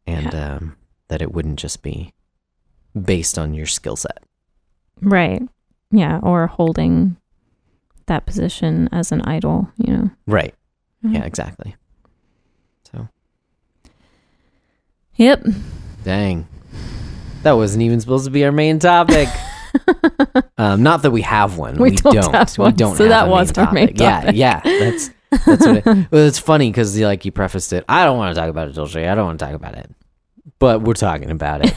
and 0.05 0.33
um, 0.35 0.77
that 1.07 1.21
it 1.21 1.31
wouldn't 1.33 1.59
just 1.59 1.81
be 1.83 2.13
based 2.99 3.37
on 3.37 3.53
your 3.53 3.65
skill 3.65 3.95
set. 3.95 4.23
right. 5.01 5.41
Yeah. 5.91 6.19
Or 6.23 6.47
holding 6.47 7.15
that 8.07 8.25
position 8.25 8.89
as 8.91 9.11
an 9.11 9.21
idol, 9.21 9.69
you 9.77 9.93
know? 9.93 10.09
Right. 10.27 10.53
Mhm. 11.05 11.13
Yeah. 11.13 11.23
Exactly. 11.23 11.75
So 12.91 13.07
Yep. 15.15 15.45
dang, 16.03 16.47
that 17.43 17.53
wasn't 17.53 17.83
even 17.83 17.99
supposed 18.01 18.25
to 18.25 18.31
be 18.31 18.43
our 18.45 18.51
main 18.51 18.79
topic. 18.79 19.29
um, 20.57 20.83
not 20.83 21.01
that 21.03 21.11
we 21.11 21.21
have 21.21 21.57
one. 21.57 21.75
We 21.75 21.91
We, 21.91 21.95
don't 21.97 22.13
don't. 22.15 22.33
have 22.33 22.57
We 22.57 22.63
one, 22.63 22.75
don't. 22.75 22.95
so 22.97 23.07
that 23.07 23.27
was 23.29 23.57
our 23.57 23.71
main 23.71 23.93
Yeah, 23.95 24.21
topic. 24.21 24.35
yeah. 24.35 24.61
That's 24.63 25.09
that's 25.45 25.65
what. 25.65 25.77
It, 25.77 25.85
well, 26.11 26.27
it's 26.27 26.39
funny 26.39 26.69
because 26.69 26.99
like 26.99 27.25
you 27.25 27.31
prefaced 27.31 27.71
it. 27.73 27.85
I 27.87 28.03
don't 28.05 28.17
want 28.17 28.35
to 28.35 28.39
talk 28.41 28.49
about 28.49 28.67
adultery. 28.67 29.07
I 29.07 29.15
don't 29.15 29.25
want 29.25 29.39
to 29.39 29.45
talk 29.45 29.55
about 29.55 29.75
it, 29.75 29.89
but 30.59 30.81
we're 30.81 30.93
talking 30.93 31.31
about 31.31 31.61
it. 31.65 31.73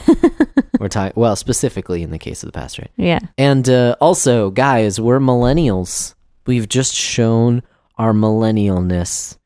we're 0.79 0.87
talking. 0.89 1.13
Well, 1.15 1.35
specifically 1.35 2.03
in 2.03 2.11
the 2.11 2.19
case 2.19 2.43
of 2.43 2.47
the 2.47 2.53
pastorate, 2.53 2.91
Yeah. 2.95 3.19
and 3.37 3.67
uh, 3.69 3.95
also, 4.01 4.49
guys, 4.51 4.99
we're 4.99 5.19
millennials. 5.19 6.15
We've 6.45 6.67
just 6.69 6.93
shown 6.95 7.61
our 7.97 8.13
millennialness 8.13 9.37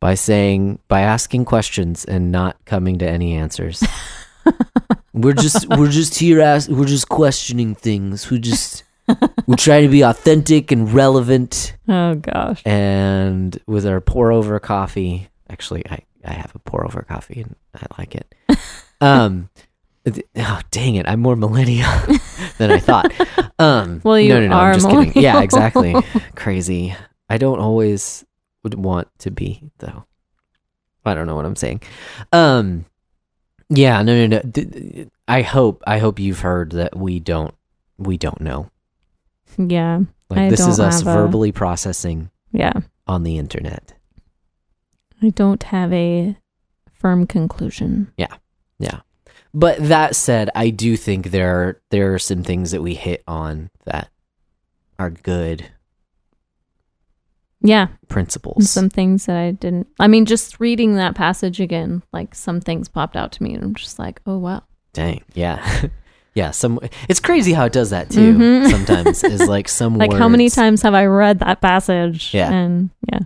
by 0.00 0.14
saying 0.14 0.78
by 0.88 1.00
asking 1.00 1.44
questions 1.46 2.04
and 2.04 2.30
not 2.30 2.62
coming 2.66 2.98
to 2.98 3.08
any 3.08 3.34
answers. 3.34 3.82
we're 5.12 5.32
just 5.32 5.66
we're 5.70 5.90
just 5.90 6.18
here 6.18 6.40
as 6.40 6.68
we're 6.68 6.84
just 6.86 7.08
questioning 7.08 7.74
things. 7.74 8.30
We 8.30 8.38
just 8.38 8.84
we're 9.46 9.56
trying 9.56 9.84
to 9.84 9.88
be 9.88 10.02
authentic 10.02 10.70
and 10.72 10.92
relevant 10.92 11.76
Oh, 11.88 12.16
gosh. 12.16 12.60
and 12.66 13.56
with 13.66 13.86
our 13.86 14.00
pour 14.00 14.32
over 14.32 14.58
coffee 14.58 15.28
actually 15.48 15.84
i 15.88 16.00
i 16.26 16.32
have 16.32 16.54
a 16.54 16.58
pour 16.60 16.84
over 16.84 17.02
coffee 17.02 17.40
and 17.42 17.54
i 17.74 17.86
like 17.98 18.14
it. 18.14 18.34
Um 19.00 19.50
th- 20.06 20.24
oh 20.36 20.60
dang 20.70 20.94
it. 20.94 21.06
I'm 21.06 21.20
more 21.20 21.36
millennial 21.36 21.90
than 22.58 22.70
i 22.70 22.78
thought. 22.78 23.12
Um 23.58 24.00
Well, 24.04 24.18
you 24.18 24.28
no 24.30 24.40
no 24.40 24.48
no 24.48 24.56
are 24.56 24.70
i'm 24.72 24.80
just 24.80 24.88
kidding. 24.88 25.12
Yeah 25.22 25.42
exactly. 25.42 25.94
Crazy. 26.34 26.94
I 27.28 27.36
don't 27.38 27.58
always 27.58 28.24
would 28.62 28.74
want 28.74 29.08
to 29.20 29.30
be 29.30 29.70
though. 29.78 30.04
I 31.04 31.14
don't 31.14 31.26
know 31.26 31.36
what 31.36 31.44
i'm 31.44 31.56
saying. 31.56 31.82
Um 32.32 32.86
yeah 33.68 34.00
no 34.02 34.26
no 34.26 34.40
no. 34.42 35.04
I 35.28 35.42
hope 35.42 35.82
i 35.86 35.98
hope 35.98 36.18
you've 36.18 36.40
heard 36.40 36.72
that 36.72 36.96
we 36.96 37.20
don't 37.20 37.54
we 37.98 38.16
don't 38.16 38.40
know. 38.40 38.70
Yeah. 39.58 40.00
like 40.30 40.38
I 40.38 40.48
this 40.50 40.66
is 40.66 40.80
us 40.80 41.00
have 41.02 41.06
a- 41.08 41.12
verbally 41.14 41.52
processing 41.52 42.30
Yeah. 42.52 42.72
on 43.06 43.22
the 43.24 43.36
internet 43.38 43.92
I 45.22 45.30
don't 45.30 45.62
have 45.64 45.92
a 45.92 46.36
firm 46.92 47.26
conclusion. 47.26 48.12
Yeah. 48.16 48.34
Yeah. 48.78 49.00
But 49.54 49.78
that 49.88 50.14
said, 50.14 50.50
I 50.54 50.70
do 50.70 50.96
think 50.96 51.30
there 51.30 51.54
are 51.62 51.80
there 51.90 52.12
are 52.14 52.18
some 52.18 52.42
things 52.42 52.70
that 52.72 52.82
we 52.82 52.94
hit 52.94 53.22
on 53.26 53.70
that 53.86 54.08
are 54.98 55.10
good 55.10 55.70
Yeah. 57.62 57.88
principles. 58.08 58.70
Some 58.70 58.90
things 58.90 59.26
that 59.26 59.36
I 59.36 59.50
didn't. 59.52 59.88
I 59.98 60.08
mean, 60.08 60.26
just 60.26 60.60
reading 60.60 60.96
that 60.96 61.14
passage 61.14 61.60
again, 61.60 62.02
like 62.12 62.34
some 62.34 62.60
things 62.60 62.88
popped 62.88 63.16
out 63.16 63.32
to 63.32 63.42
me, 63.42 63.54
and 63.54 63.64
I'm 63.64 63.74
just 63.74 63.98
like, 63.98 64.20
oh 64.26 64.38
wow. 64.38 64.62
Dang, 64.92 65.22
yeah, 65.34 65.82
yeah. 66.34 66.50
Some 66.50 66.78
it's 67.08 67.20
crazy 67.20 67.52
how 67.52 67.64
it 67.66 67.72
does 67.72 67.90
that 67.90 68.10
too. 68.10 68.34
Mhm. 68.34 68.70
Sometimes 68.70 69.24
is 69.24 69.48
like 69.48 69.68
some 69.68 69.96
Like 69.96 70.12
how 70.12 70.28
many 70.28 70.50
times 70.50 70.82
have 70.82 70.94
I 70.94 71.06
read 71.06 71.38
that 71.40 71.60
passage? 71.60 72.32
Yeah. 72.34 72.52
And 72.52 72.90
yeah. 73.10 73.20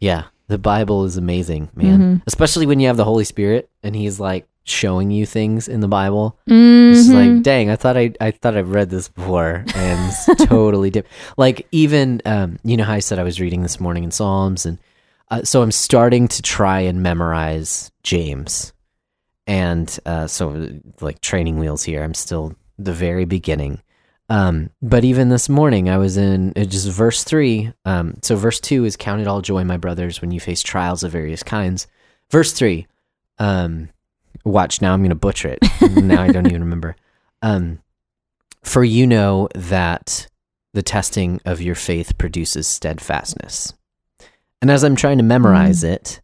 Yeah, 0.00 0.24
the 0.48 0.58
Bible 0.58 1.04
is 1.04 1.16
amazing, 1.16 1.70
man. 1.74 2.00
Mhm. 2.00 2.22
Especially 2.26 2.66
when 2.66 2.80
you 2.80 2.86
have 2.88 2.96
the 2.96 3.04
Holy 3.04 3.24
Spirit 3.24 3.70
and 3.82 3.94
He's 3.96 4.20
like 4.20 4.46
showing 4.66 5.10
you 5.10 5.26
things 5.26 5.68
in 5.68 5.80
the 5.80 5.88
Bible. 5.88 6.38
Mhm. 6.48 6.90
It's 6.94 7.08
like, 7.08 7.42
dang, 7.42 7.70
I 7.70 7.76
thought 7.76 7.96
I 7.96 8.12
I 8.20 8.30
thought 8.30 8.56
I've 8.56 8.70
read 8.74 8.90
this 8.90 9.08
before, 9.08 9.64
and 9.74 10.12
it's 10.12 10.26
totally 10.46 10.90
different. 10.90 11.14
Like 11.36 11.66
even 11.72 12.20
um, 12.24 12.58
you 12.64 12.76
know 12.76 12.84
how 12.84 12.94
I 12.94 13.00
said 13.00 13.18
I 13.18 13.22
was 13.24 13.40
reading 13.40 13.62
this 13.62 13.78
morning 13.80 14.04
in 14.04 14.10
Psalms, 14.10 14.64
and 14.66 14.78
uh, 15.30 15.42
so 15.42 15.62
I'm 15.62 15.72
starting 15.72 16.28
to 16.28 16.42
try 16.42 16.80
and 16.80 17.02
memorize 17.02 17.90
James, 18.02 18.72
and 19.46 19.98
uh, 20.06 20.26
so 20.26 20.68
like 21.00 21.20
training 21.20 21.58
wheels 21.58 21.82
here. 21.82 22.02
I'm 22.02 22.14
still 22.14 22.54
the 22.78 22.92
very 22.92 23.24
beginning. 23.24 23.80
Um, 24.28 24.70
but 24.80 25.04
even 25.04 25.28
this 25.28 25.48
morning, 25.48 25.88
I 25.88 25.98
was 25.98 26.16
in 26.16 26.54
just 26.54 26.88
verse 26.88 27.24
three. 27.24 27.72
Um, 27.84 28.14
so 28.22 28.36
verse 28.36 28.60
two 28.60 28.84
is 28.84 28.96
count 28.96 29.20
it 29.20 29.26
all 29.26 29.42
joy, 29.42 29.64
my 29.64 29.76
brothers, 29.76 30.20
when 30.20 30.30
you 30.30 30.40
face 30.40 30.62
trials 30.62 31.02
of 31.02 31.12
various 31.12 31.42
kinds. 31.42 31.86
Verse 32.30 32.52
three, 32.52 32.86
um, 33.38 33.90
watch 34.44 34.80
now. 34.80 34.92
I'm 34.92 35.00
going 35.00 35.10
to 35.10 35.14
butcher 35.14 35.48
it. 35.48 35.58
now 36.02 36.22
I 36.22 36.28
don't 36.28 36.46
even 36.46 36.62
remember. 36.62 36.96
Um, 37.42 37.80
for 38.62 38.82
you 38.82 39.06
know 39.06 39.48
that 39.54 40.26
the 40.72 40.82
testing 40.82 41.40
of 41.44 41.60
your 41.60 41.74
faith 41.74 42.16
produces 42.16 42.66
steadfastness. 42.66 43.74
And 44.62 44.70
as 44.70 44.82
I'm 44.82 44.96
trying 44.96 45.18
to 45.18 45.24
memorize 45.24 45.84
it, 45.84 46.22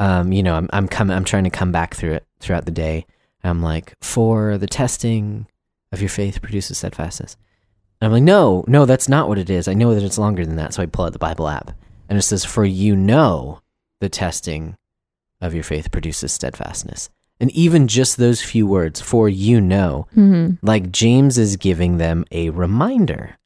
um, 0.00 0.32
you 0.32 0.42
know, 0.42 0.54
I'm 0.54 0.68
I'm 0.72 0.88
coming. 0.88 1.16
I'm 1.16 1.24
trying 1.24 1.44
to 1.44 1.50
come 1.50 1.70
back 1.70 1.94
through 1.94 2.14
it 2.14 2.26
throughout 2.40 2.64
the 2.64 2.72
day. 2.72 3.06
I'm 3.44 3.62
like, 3.62 3.94
for 4.00 4.58
the 4.58 4.66
testing 4.66 5.46
of 5.92 6.00
your 6.00 6.08
faith 6.08 6.40
produces 6.42 6.78
steadfastness. 6.78 7.36
And 8.00 8.06
I'm 8.06 8.12
like, 8.12 8.22
no, 8.22 8.64
no, 8.66 8.86
that's 8.86 9.08
not 9.08 9.28
what 9.28 9.38
it 9.38 9.50
is. 9.50 9.68
I 9.68 9.74
know 9.74 9.94
that 9.94 10.02
it's 10.04 10.18
longer 10.18 10.46
than 10.46 10.56
that. 10.56 10.74
So 10.74 10.82
I 10.82 10.86
pull 10.86 11.04
out 11.04 11.12
the 11.12 11.18
Bible 11.18 11.48
app, 11.48 11.72
and 12.08 12.18
it 12.18 12.22
says, 12.22 12.44
for 12.44 12.64
you 12.64 12.96
know 12.96 13.60
the 14.00 14.08
testing 14.08 14.76
of 15.40 15.54
your 15.54 15.62
faith 15.62 15.90
produces 15.90 16.32
steadfastness. 16.32 17.10
And 17.40 17.50
even 17.52 17.88
just 17.88 18.16
those 18.16 18.42
few 18.42 18.66
words, 18.66 19.00
for 19.00 19.28
you 19.28 19.60
know, 19.60 20.06
Mhm. 20.16 20.58
like 20.62 20.90
James 20.92 21.38
is 21.38 21.56
giving 21.56 21.96
them 21.96 22.24
a 22.30 22.50
reminder. 22.50 23.36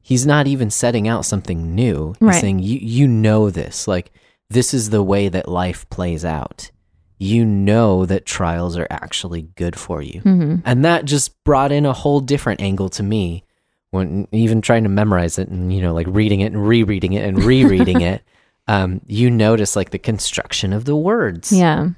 He's 0.00 0.26
not 0.26 0.46
even 0.46 0.70
setting 0.70 1.08
out 1.08 1.24
something 1.24 1.74
new. 1.74 2.14
He's 2.20 2.26
Right. 2.28 2.40
saying, 2.40 2.58
you, 2.60 2.78
you 2.80 3.06
know 3.08 3.50
this. 3.50 3.86
Like, 3.88 4.12
this 4.50 4.74
is 4.74 4.90
the 4.90 5.02
way 5.02 5.28
that 5.28 5.48
life 5.48 5.88
plays 5.90 6.24
out. 6.24 6.70
You 7.18 7.44
know 7.44 8.04
that 8.06 8.26
trials 8.26 8.76
are 8.76 8.86
actually 8.90 9.42
good 9.56 9.76
for 9.78 10.02
you. 10.02 10.20
Mhm. 10.22 10.62
And 10.64 10.84
that 10.84 11.04
just 11.04 11.42
brought 11.44 11.72
in 11.72 11.86
a 11.86 11.92
whole 11.92 12.20
different 12.20 12.60
angle 12.60 12.88
to 12.90 13.02
me 13.02 13.44
when 13.90 14.26
even 14.32 14.60
trying 14.60 14.82
to 14.82 14.88
memorize 14.88 15.38
it 15.38 15.48
and, 15.48 15.72
you 15.72 15.80
know, 15.80 15.94
like 15.94 16.06
reading 16.10 16.40
it 16.40 16.52
and 16.52 16.66
rereading 16.66 17.12
it 17.12 17.24
and 17.24 17.42
rereading 17.44 18.00
it. 18.12 18.22
Um, 18.66 19.00
you 19.06 19.30
notice 19.30 19.76
like 19.76 19.90
the 19.90 19.98
construction 19.98 20.72
of 20.72 20.84
the 20.86 20.96
words 20.96 21.52
Yeah. 21.52 21.90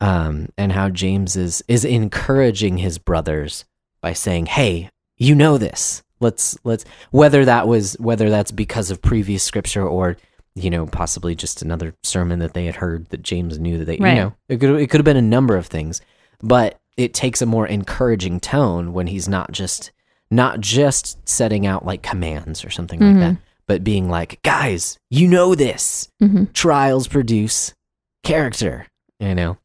um, 0.00 0.48
and 0.56 0.72
how 0.72 0.88
James 0.88 1.36
is 1.36 1.62
is 1.68 1.84
encouraging 1.84 2.78
his 2.78 2.96
brothers 2.98 3.64
by 4.00 4.12
saying, 4.14 4.46
"Hey, 4.46 4.88
you 5.16 5.34
know 5.34 5.58
this. 5.58 6.02
Let's 6.20 6.56
let's 6.64 6.84
whether 7.10 7.44
that 7.44 7.66
was 7.68 7.94
whether 7.98 8.30
that's 8.30 8.52
because 8.52 8.90
of 8.90 9.02
previous 9.02 9.42
scripture 9.42 9.86
or 9.86 10.16
you 10.54 10.68
know 10.70 10.86
possibly 10.86 11.34
just 11.34 11.62
another 11.62 11.94
sermon 12.02 12.38
that 12.40 12.52
they 12.54 12.66
had 12.66 12.76
heard 12.76 13.08
that 13.10 13.22
James 13.22 13.58
knew 13.58 13.78
that 13.78 13.84
they 13.86 13.96
Right. 13.98 14.10
you 14.10 14.14
know 14.20 14.34
it 14.48 14.58
could 14.58 14.78
it 14.80 14.88
could 14.90 14.98
have 15.00 15.04
been 15.04 15.16
a 15.16 15.22
number 15.22 15.56
of 15.56 15.66
things, 15.66 16.00
but 16.42 16.78
it 16.96 17.14
takes 17.14 17.40
a 17.40 17.46
more 17.46 17.66
encouraging 17.66 18.38
tone 18.40 18.92
when 18.92 19.06
he's 19.06 19.28
not 19.28 19.50
just 19.52 19.92
not 20.30 20.60
just 20.60 21.26
setting 21.28 21.66
out 21.66 21.84
like 21.86 22.02
commands 22.02 22.64
or 22.64 22.70
something 22.70 23.00
like 23.00 23.16
Mhm. 23.16 23.20
that, 23.20 23.36
but 23.66 23.84
being 23.84 24.08
like, 24.10 24.40
"Guys, 24.42 24.98
you 25.10 25.26
know 25.28 25.54
this." 25.54 26.08
hmm 26.20 26.44
trials 26.52 27.08
produce 27.08 27.74
character, 28.22 28.86
you 29.18 29.34
know. 29.34 29.56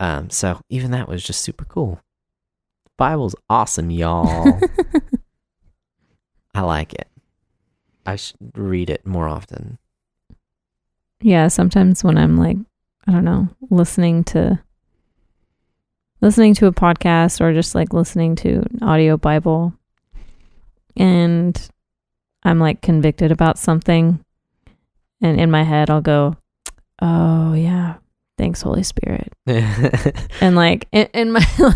Um, 0.00 0.28
so 0.30 0.60
even 0.68 0.90
that 0.90 1.08
was 1.08 1.22
just 1.24 1.40
super 1.40 1.64
cool. 1.64 2.00
Bible's 2.98 3.34
awesome, 3.48 3.90
y'all. 3.90 4.60
I 6.54 6.60
like 6.62 6.94
it. 6.94 7.08
I 8.04 8.16
should 8.16 8.36
read 8.56 8.88
it 8.90 9.06
more 9.06 9.28
often. 9.28 9.78
Yeah, 11.26 11.48
sometimes 11.48 12.04
when 12.04 12.16
I'm 12.16 12.36
like, 12.36 12.56
I 13.04 13.10
don't 13.10 13.24
know, 13.24 13.48
listening 13.68 14.22
to 14.26 14.62
listening 16.20 16.54
to 16.54 16.68
a 16.68 16.72
podcast 16.72 17.40
or 17.40 17.52
just 17.52 17.74
like 17.74 17.92
listening 17.92 18.36
to 18.36 18.62
an 18.70 18.78
audio 18.80 19.16
Bible 19.16 19.74
and 20.96 21.68
I'm 22.44 22.60
like 22.60 22.80
convicted 22.80 23.32
about 23.32 23.58
something 23.58 24.20
and 25.20 25.40
in 25.40 25.50
my 25.50 25.64
head 25.64 25.90
I'll 25.90 26.00
go, 26.00 26.36
"Oh, 27.02 27.54
yeah. 27.54 27.96
Thanks 28.38 28.62
Holy 28.62 28.84
Spirit." 28.84 29.32
And 30.40 30.54
like 30.54 30.86
in, 30.92 31.08
in 31.12 31.32
my 31.32 31.44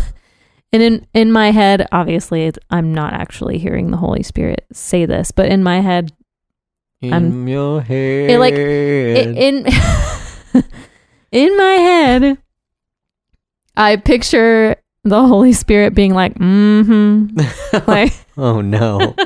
and 0.71 0.81
in 0.81 1.07
in 1.13 1.29
my 1.29 1.51
head 1.51 1.89
obviously 1.91 2.53
I'm 2.69 2.93
not 2.93 3.11
actually 3.11 3.57
hearing 3.57 3.91
the 3.91 3.97
Holy 3.97 4.23
Spirit 4.23 4.65
say 4.71 5.05
this, 5.05 5.31
but 5.31 5.47
in 5.47 5.61
my 5.61 5.81
head 5.81 6.13
in 7.01 7.13
I'm- 7.13 7.47
your 7.47 7.81
head. 7.81 8.29
it, 8.31 8.39
like 8.39 8.53
i- 8.53 8.57
in 8.57 9.65
in 11.31 11.57
my 11.57 11.73
head 11.73 12.37
i 13.77 13.95
picture 13.95 14.75
the 15.03 15.25
holy 15.25 15.53
spirit 15.53 15.95
being 15.95 16.13
like 16.13 16.35
mm-hmm 16.35 17.37
like 17.87 18.13
oh 18.37 18.61
no. 18.61 19.15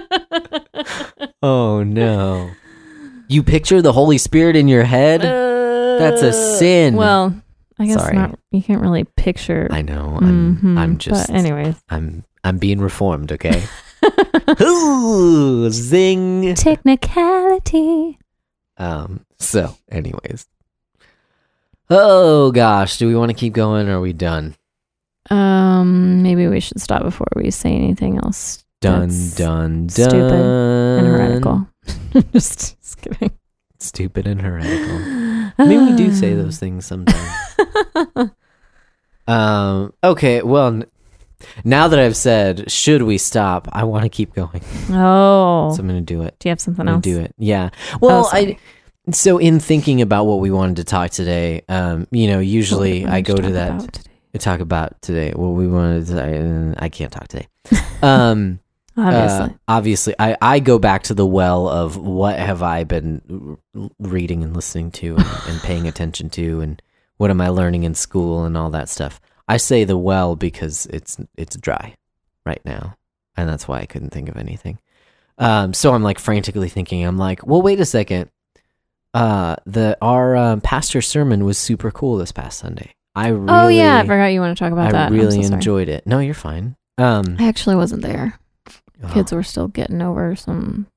Oh 1.42 1.84
no. 1.84 2.50
You 3.28 3.44
picture 3.44 3.82
the 3.82 3.94
Holy 3.94 4.18
Spirit 4.18 4.56
in 4.56 4.68
your 4.68 4.84
head? 4.84 5.22
That's 5.22 6.22
a 6.24 6.34
sin. 6.34 6.96
Uh, 6.96 6.98
well 6.98 7.42
i 7.78 7.86
guess 7.86 8.02
Sorry. 8.02 8.16
not 8.16 8.40
you 8.52 8.62
can't 8.64 8.82
really 8.82 9.04
picture 9.04 9.68
I 9.70 9.82
know. 9.82 10.18
I'm 10.22 10.58
Mhm, 10.58 10.78
I'm 10.78 10.98
just 10.98 11.28
but 11.28 11.36
anyways 11.36 11.76
I'm 11.90 12.24
I'm 12.44 12.58
being 12.58 12.80
reformed, 12.80 13.32
okay? 13.34 13.64
Ooh, 14.62 15.70
zing. 15.70 16.56
technicality 16.56 18.18
Um. 18.78 19.26
So, 19.38 19.76
anyways. 19.92 20.48
Oh 21.90 22.52
gosh, 22.52 22.98
do 22.98 23.08
we 23.08 23.16
want 23.16 23.30
to 23.30 23.36
keep 23.38 23.54
going 23.54 23.88
or 23.90 23.98
are 23.98 24.02
we 24.02 24.14
done? 24.14 24.56
um 25.32 26.22
maybe 26.22 26.48
we 26.48 26.60
should 26.60 26.80
stop 26.80 27.02
before 27.02 27.26
we 27.36 27.50
say 27.50 27.74
anything 27.74 28.18
else 28.18 28.64
Done, 28.80 29.10
done, 29.36 29.88
done. 29.88 29.90
stupid 29.90 30.34
and 30.34 31.08
heretical 31.08 31.68
just, 32.32 32.80
just 32.80 33.02
kidding 33.02 33.32
Stupid 33.80 34.28
and 34.28 34.40
heretical. 34.42 35.00
Maybe 35.58 35.78
we 35.84 35.96
do 35.96 36.12
say 36.14 36.34
those 36.36 36.60
things 36.60 36.86
sometimes. 36.92 38.32
um. 39.28 39.94
Okay. 40.04 40.42
Well, 40.44 40.84
now 41.64 41.88
that 41.88 42.00
I've 42.00 42.16
said, 42.16 42.72
should 42.72 43.04
we 43.04 43.18
stop? 43.18 43.68
I 43.72 43.84
want 43.84 44.04
to 44.04 44.10
keep 44.10 44.34
going, 44.34 44.62
oh 44.90 45.74
so 45.74 45.80
I'm 45.80 45.88
going 45.88 46.00
to 46.00 46.02
do 46.02 46.24
it. 46.24 46.36
do 46.40 46.50
you 46.50 46.52
have 46.52 46.62
something 46.62 46.88
I'm 46.88 46.96
else 46.96 47.04
do 47.04 47.20
it. 47.20 47.34
Yeah. 47.38 47.70
Well, 48.02 48.30
I. 48.32 48.58
So 49.12 49.38
in 49.38 49.60
thinking 49.60 50.02
about 50.02 50.26
what 50.26 50.40
we 50.40 50.50
wanted 50.50 50.78
to 50.78 50.84
talk 50.84 51.12
today, 51.12 51.62
um, 51.70 52.08
you 52.10 52.28
know, 52.28 52.40
usually 52.40 53.06
I 53.06 53.22
go 53.22 53.36
to 53.36 53.52
that 53.52 53.72
about 53.72 54.00
to 54.36 54.40
talk 54.40 54.60
about 54.60 55.02
today. 55.02 55.32
What 55.32 55.50
we 55.50 55.68
wanted 55.68 56.08
to, 56.08 56.76
I 56.78 56.90
can't 56.90 57.12
talk 57.12 57.28
today. 57.28 57.48
Um, 58.02 58.60
obviously 58.98 59.46
uh, 59.46 59.50
obviously, 59.68 60.16
I, 60.20 60.38
I 60.42 60.60
go 60.60 60.80
back 60.80 61.04
to 61.04 61.14
the 61.14 61.26
well 61.26 61.68
of 61.68 61.98
what 61.98 62.38
have 62.38 62.62
I 62.62 62.84
been 62.84 63.58
reading 64.00 64.44
and 64.44 64.56
listening 64.56 64.92
to 64.92 65.16
and, 65.16 65.28
and 65.48 65.62
paying 65.62 65.88
attention 65.88 66.30
to, 66.32 66.62
and 66.62 66.82
what 67.18 67.30
am 67.30 67.42
I 67.42 67.50
learning 67.50 67.84
in 67.84 67.96
school 67.96 68.44
and 68.44 68.58
all 68.58 68.70
that 68.72 68.90
stuff. 68.90 69.22
I 69.48 69.58
say 69.58 69.84
the 69.84 69.98
well 69.98 70.36
because 70.36 70.86
it's 70.88 71.18
it's 71.38 71.56
dry 71.58 71.96
right 72.46 72.62
now, 72.66 72.96
and 73.36 73.48
that's 73.48 73.68
why 73.68 73.80
I 73.80 73.86
couldn't 73.86 74.12
think 74.12 74.30
of 74.30 74.38
anything. 74.38 74.80
Um, 75.38 75.74
so 75.74 75.94
I'm 75.94 76.04
like 76.04 76.20
frantically 76.20 76.70
thinking. 76.70 77.06
I'm 77.06 77.18
like, 77.18 77.46
well, 77.46 77.62
wait 77.62 77.80
a 77.80 77.86
second. 77.86 78.30
Uh, 79.14 79.56
the 79.66 79.98
our 80.02 80.36
um, 80.36 80.62
pastor 80.62 81.02
sermon 81.02 81.46
was 81.46 81.58
super 81.58 81.92
cool 81.92 82.18
this 82.18 82.32
past 82.32 82.60
Sunday. 82.60 82.96
I 83.16 83.30
really, 83.30 83.48
oh 83.50 83.68
yeah, 83.68 84.00
I 84.00 84.02
forgot 84.02 84.28
you 84.28 84.42
want 84.42 84.58
to 84.58 84.62
talk 84.62 84.74
about 84.74 84.90
I 84.90 84.92
that. 84.92 85.08
I'm 85.08 85.14
really 85.14 85.42
so 85.44 85.54
enjoyed 85.54 85.88
it. 85.88 86.06
No, 86.06 86.20
you're 86.20 86.34
fine. 86.34 86.76
Um, 86.98 87.38
I 87.40 87.48
actually 87.48 87.76
wasn't 87.78 88.02
there. 88.02 88.40
oh. 89.04 89.14
Kids 89.14 89.32
were 89.32 89.44
still 89.44 89.70
getting 89.70 90.02
over 90.02 90.36
some 90.36 90.88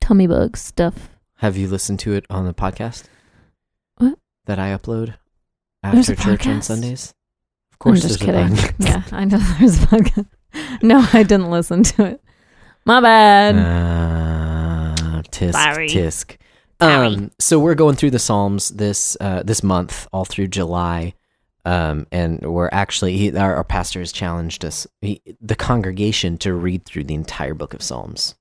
tummy 0.00 0.26
bug 0.26 0.56
stuff. 0.56 1.08
Have 1.38 1.56
you 1.56 1.68
listened 1.68 1.98
to 2.00 2.14
it 2.14 2.24
on 2.30 2.46
the 2.46 2.54
podcast? 2.54 3.04
What? 3.96 4.18
That 4.44 4.58
I 4.60 4.76
upload 4.76 5.14
after 5.82 6.14
church 6.14 6.46
on? 6.46 6.62
Sundays? 6.62 7.14
Of 7.76 7.78
course, 7.80 8.02
I'm 8.02 8.08
just 8.08 8.20
kidding. 8.20 8.56
yeah, 8.78 9.02
I 9.12 9.26
know 9.26 9.36
there's 9.60 9.82
a 9.82 9.86
podcast. 9.86 10.26
No, 10.82 11.06
I 11.12 11.22
didn't 11.22 11.50
listen 11.50 11.82
to 11.82 12.06
it. 12.06 12.22
My 12.86 13.02
bad. 13.02 13.56
Uh, 13.56 15.22
tisk, 15.30 15.52
Sorry. 15.52 15.88
tisk. 15.88 16.38
Um, 16.80 17.30
so 17.38 17.58
we're 17.58 17.74
going 17.74 17.96
through 17.96 18.12
the 18.12 18.18
Psalms 18.18 18.70
this 18.70 19.18
uh, 19.20 19.42
this 19.42 19.62
month, 19.62 20.08
all 20.14 20.24
through 20.24 20.48
July, 20.48 21.12
um, 21.66 22.06
and 22.10 22.40
we're 22.40 22.70
actually 22.72 23.18
he, 23.18 23.36
our, 23.36 23.56
our 23.56 23.64
pastor 23.64 23.98
has 23.98 24.12
challenged 24.12 24.64
us, 24.64 24.86
he, 25.02 25.20
the 25.42 25.56
congregation, 25.56 26.38
to 26.38 26.54
read 26.54 26.86
through 26.86 27.04
the 27.04 27.14
entire 27.14 27.54
book 27.54 27.74
of 27.74 27.82
Psalms 27.82 28.34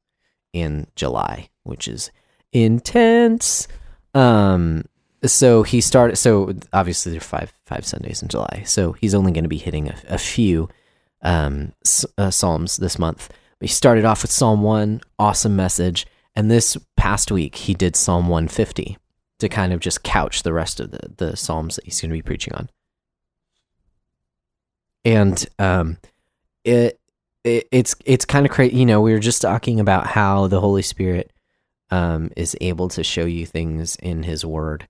in 0.53 0.88
July, 0.95 1.49
which 1.63 1.89
is 1.89 2.11
intense. 2.53 3.67
Um, 4.13 4.86
so 5.24 5.63
he 5.63 5.82
started. 5.82 6.18
So 6.18 6.55
obviously 6.74 7.11
there 7.11 7.18
are 7.18 7.22
five 7.22 7.53
five 7.66 7.86
Sundays 7.86 8.22
in 8.22 8.28
July, 8.28 8.63
so 8.66 8.93
he's 8.93 9.16
only 9.16 9.32
going 9.32 9.43
to 9.43 9.49
be 9.49 9.57
hitting 9.57 9.89
a, 9.89 9.95
a 10.09 10.18
few 10.18 10.70
um, 11.22 11.74
uh, 12.18 12.32
Psalms 12.32 12.78
this 12.78 12.99
month. 12.99 13.30
He 13.59 13.68
started 13.68 14.05
off 14.05 14.22
with 14.22 14.32
Psalm 14.32 14.61
one, 14.61 15.01
awesome 15.18 15.55
message. 15.55 16.05
And 16.36 16.51
this 16.51 16.78
past 16.97 17.32
week, 17.32 17.55
he 17.55 17.74
did 17.74 17.95
Psalm 17.95 18.28
150 18.28 18.97
to 19.39 19.49
kind 19.49 19.74
of 19.74 19.80
just 19.80 20.03
couch 20.03 20.43
the 20.43 20.53
rest 20.53 20.80
of 20.80 20.91
the, 20.91 21.13
the 21.18 21.38
Psalms 21.38 21.76
that 21.76 21.86
he's 21.86 21.99
going 22.01 22.09
to 22.09 22.13
be 22.13 22.22
preaching 22.22 22.53
on. 22.53 22.70
And 25.03 25.45
um, 25.59 25.97
it, 26.63 26.99
it 27.43 27.68
it's 27.72 27.95
it's 28.05 28.26
kind 28.26 28.45
of 28.45 28.51
crazy. 28.51 28.76
You 28.76 28.86
know, 28.86 29.01
we 29.01 29.13
were 29.13 29.20
just 29.20 29.41
talking 29.41 29.80
about 29.80 30.07
how 30.07 30.47
the 30.47 30.59
Holy 30.59 30.82
Spirit 30.82 31.32
um, 31.91 32.32
is 32.36 32.57
able 32.59 32.89
to 32.89 33.03
show 33.03 33.26
you 33.26 33.45
things 33.45 33.95
in 33.97 34.24
His 34.24 34.43
Word 34.43 34.88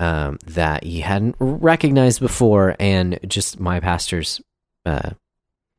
um, 0.00 0.38
that 0.46 0.84
you 0.84 1.02
hadn't 1.02 1.36
recognized 1.38 2.20
before. 2.20 2.76
And 2.78 3.18
just 3.26 3.60
my 3.60 3.80
pastor's 3.80 4.40
uh, 4.84 5.10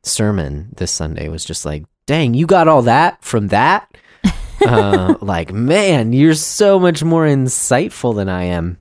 sermon 0.03 0.69
this 0.77 0.91
Sunday 0.91 1.29
was 1.29 1.45
just 1.45 1.65
like, 1.65 1.85
dang, 2.07 2.33
you 2.33 2.45
got 2.45 2.67
all 2.67 2.83
that 2.83 3.23
from 3.23 3.49
that? 3.49 3.95
uh, 4.65 5.15
like, 5.21 5.51
man, 5.53 6.13
you're 6.13 6.33
so 6.33 6.79
much 6.79 7.03
more 7.03 7.25
insightful 7.25 8.15
than 8.15 8.29
I 8.29 8.45
am. 8.45 8.77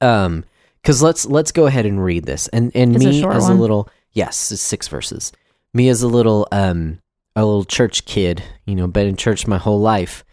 Um, 0.00 0.44
because 0.82 1.02
let's 1.02 1.26
let's 1.26 1.50
go 1.50 1.66
ahead 1.66 1.84
and 1.84 2.02
read 2.02 2.26
this. 2.26 2.46
And 2.48 2.70
and 2.76 2.94
It's 2.94 3.04
me 3.04 3.20
short 3.20 3.34
as 3.34 3.42
one. 3.44 3.52
a 3.52 3.60
little 3.60 3.88
yes, 4.12 4.36
six 4.36 4.86
verses. 4.86 5.32
Me 5.74 5.88
as 5.88 6.02
a 6.02 6.06
little 6.06 6.46
um 6.52 7.00
a 7.34 7.44
little 7.44 7.64
church 7.64 8.04
kid, 8.04 8.42
you 8.66 8.76
know, 8.76 8.86
been 8.86 9.08
in 9.08 9.16
church 9.16 9.48
my 9.48 9.58
whole 9.58 9.80
life. 9.80 10.24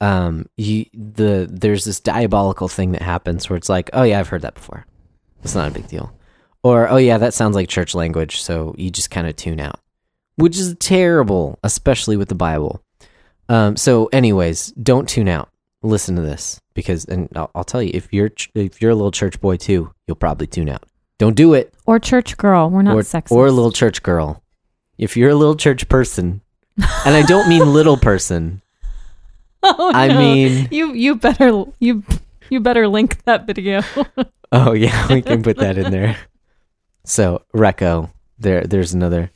Um, 0.00 0.46
you 0.56 0.86
the 0.94 1.46
there's 1.50 1.84
this 1.84 2.00
diabolical 2.00 2.68
thing 2.68 2.92
that 2.92 3.02
happens 3.02 3.50
where 3.50 3.56
it's 3.56 3.68
like, 3.68 3.90
oh 3.92 4.02
yeah, 4.02 4.18
I've 4.18 4.28
heard 4.28 4.42
that 4.42 4.54
before. 4.54 4.86
It's 5.42 5.54
not 5.54 5.68
a 5.70 5.74
big 5.74 5.88
deal. 5.88 6.12
Or 6.62 6.88
oh 6.88 6.96
yeah, 6.96 7.18
that 7.18 7.34
sounds 7.34 7.54
like 7.54 7.68
church 7.68 7.94
language, 7.94 8.40
so 8.40 8.74
you 8.78 8.90
just 8.90 9.10
kind 9.10 9.26
of 9.26 9.36
tune 9.36 9.60
out, 9.60 9.78
which 10.36 10.58
is 10.58 10.74
terrible, 10.78 11.58
especially 11.62 12.16
with 12.16 12.28
the 12.28 12.34
Bible. 12.34 12.82
Um, 13.48 13.76
so, 13.76 14.06
anyways, 14.12 14.68
don't 14.72 15.08
tune 15.08 15.28
out. 15.28 15.48
Listen 15.82 16.14
to 16.16 16.22
this 16.22 16.60
because, 16.74 17.04
and 17.06 17.28
I'll, 17.34 17.50
I'll 17.54 17.64
tell 17.64 17.82
you, 17.82 17.90
if 17.94 18.12
you're 18.12 18.28
ch- 18.28 18.50
if 18.54 18.80
you're 18.82 18.90
a 18.90 18.94
little 18.94 19.10
church 19.10 19.40
boy 19.40 19.56
too, 19.56 19.92
you'll 20.06 20.14
probably 20.16 20.46
tune 20.46 20.68
out. 20.68 20.84
Don't 21.18 21.34
do 21.34 21.52
it, 21.54 21.74
Or 21.86 21.98
church 21.98 22.36
girl. 22.36 22.70
We're 22.70 22.82
not 22.82 22.94
or 22.94 23.00
sexist. 23.00 23.32
or 23.32 23.46
a 23.46 23.50
little 23.52 23.72
church 23.72 24.02
girl. 24.02 24.42
If 24.98 25.16
you're 25.16 25.30
a 25.30 25.34
little 25.34 25.56
church 25.56 25.88
person, 25.88 26.42
and 26.76 27.14
I 27.14 27.22
don't 27.22 27.48
mean 27.48 27.72
little 27.72 27.96
person, 27.96 28.60
Oh, 29.62 29.92
I 29.94 30.08
no. 30.08 30.18
mean, 30.18 30.68
you 30.70 30.94
you 30.94 31.16
better 31.16 31.64
you 31.80 32.02
you 32.48 32.60
better 32.60 32.88
link 32.88 33.22
that 33.24 33.46
video. 33.46 33.82
oh 34.52 34.72
yeah, 34.72 35.06
we 35.08 35.20
can 35.22 35.42
put 35.42 35.58
that 35.58 35.76
in 35.78 35.90
there. 35.90 36.16
So, 37.04 37.42
Recco, 37.56 38.10
there, 38.38 38.62
there's 38.62 38.92
another, 38.92 39.30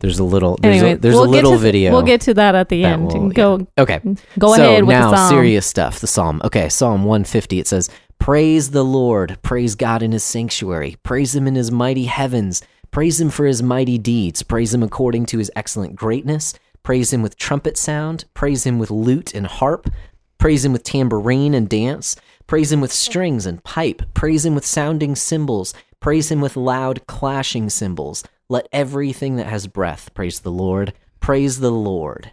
there's 0.00 0.18
a 0.18 0.24
little, 0.24 0.56
there's 0.56 0.76
anyway, 0.76 0.92
a, 0.94 0.96
there's 0.96 1.14
we'll 1.14 1.24
a 1.24 1.30
little 1.30 1.58
video. 1.58 1.92
We'll 1.92 2.02
get 2.02 2.22
to 2.22 2.34
that 2.34 2.54
at 2.54 2.70
the 2.70 2.80
that 2.82 2.92
end. 2.94 3.06
will- 3.12 3.28
go 3.30 3.66
okay, 3.78 4.00
go 4.38 4.54
so 4.56 4.62
ahead 4.64 4.84
with 4.84 4.96
now 4.96 5.10
the 5.10 5.16
song. 5.18 5.30
serious 5.30 5.66
stuff 5.66 6.00
the 6.00 6.06
psalm 6.06 6.40
okay 6.44 6.68
psalm 6.70 7.04
150 7.04 7.58
it 7.60 7.66
says 7.68 7.90
praise 8.18 8.70
the 8.70 8.82
lord 8.84 9.38
praise 9.42 9.74
god 9.74 10.02
in 10.02 10.12
his 10.12 10.24
sanctuary 10.24 10.96
praise 11.02 11.36
him 11.36 11.46
in 11.46 11.54
his 11.54 11.70
mighty 11.70 12.04
heavens 12.06 12.62
praise 12.90 13.20
him 13.20 13.28
for 13.30 13.44
his 13.46 13.62
mighty 13.62 13.98
deeds 13.98 14.42
praise 14.42 14.72
him 14.74 14.82
according 14.82 15.26
to 15.26 15.38
his 15.38 15.50
excellent 15.54 15.94
greatness 15.94 16.54
praise 16.84 17.12
him 17.12 17.22
with 17.22 17.36
trumpet 17.36 17.76
sound. 17.76 18.24
Praise 18.34 18.64
him 18.64 18.78
with 18.78 18.90
lute 18.92 19.34
and 19.34 19.46
harp. 19.46 19.90
Praise 20.38 20.64
him 20.64 20.72
with 20.72 20.84
tambourine 20.84 21.54
and 21.54 21.68
dance. 21.68 22.14
Praise 22.46 22.70
him 22.70 22.80
with 22.80 22.92
strings 22.92 23.46
and 23.46 23.64
pipe. 23.64 24.02
Praise 24.14 24.44
him 24.44 24.54
with 24.54 24.64
sounding 24.66 25.16
cymbals. 25.16 25.74
Praise 26.00 26.30
him 26.30 26.40
with 26.40 26.56
loud 26.56 27.06
clashing 27.06 27.70
cymbals. 27.70 28.22
Let 28.48 28.68
everything 28.72 29.36
that 29.36 29.46
has 29.46 29.66
breath 29.66 30.12
praise 30.14 30.40
the 30.40 30.50
lord. 30.52 30.92
Praise 31.20 31.60
the 31.60 31.70
lord. 31.72 32.32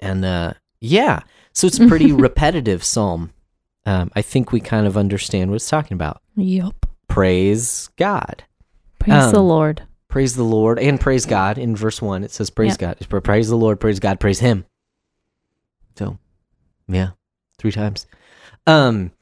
And 0.00 0.24
uh, 0.24 0.54
yeah, 0.80 1.20
so 1.52 1.66
it's 1.66 1.78
a 1.78 1.86
pretty 1.86 2.12
repetitive 2.26 2.82
psalm. 2.84 3.32
Um, 3.84 4.10
I 4.16 4.22
think 4.22 4.50
we 4.50 4.58
kind 4.60 4.86
of 4.86 4.96
understand 4.96 5.50
what 5.50 5.56
it's 5.56 5.70
talking 5.70 5.94
about. 5.94 6.20
Yep. 6.34 6.86
Praise 7.08 7.88
God, 7.96 8.42
Praise 8.98 9.30
the 9.30 9.38
Um, 9.38 9.46
Lord. 9.46 9.82
Praise 10.08 10.36
the 10.36 10.44
Lord, 10.44 10.78
and 10.78 11.00
praise 11.00 11.26
God. 11.26 11.58
In 11.58 11.76
verse 11.76 12.00
one, 12.00 12.24
it 12.24 12.30
says, 12.30 12.50
"Praise 12.50 12.76
Yep. 12.80 13.08
God." 13.10 13.22
Praise 13.24 13.48
the 13.48 13.56
Lord, 13.56 13.80
praise 13.80 14.00
God, 14.00 14.20
praise 14.20 14.40
Him. 14.40 14.64
So, 15.96 16.18
yeah, 16.88 17.10
three 17.58 17.72
times. 17.72 18.06
Um, 18.66 19.12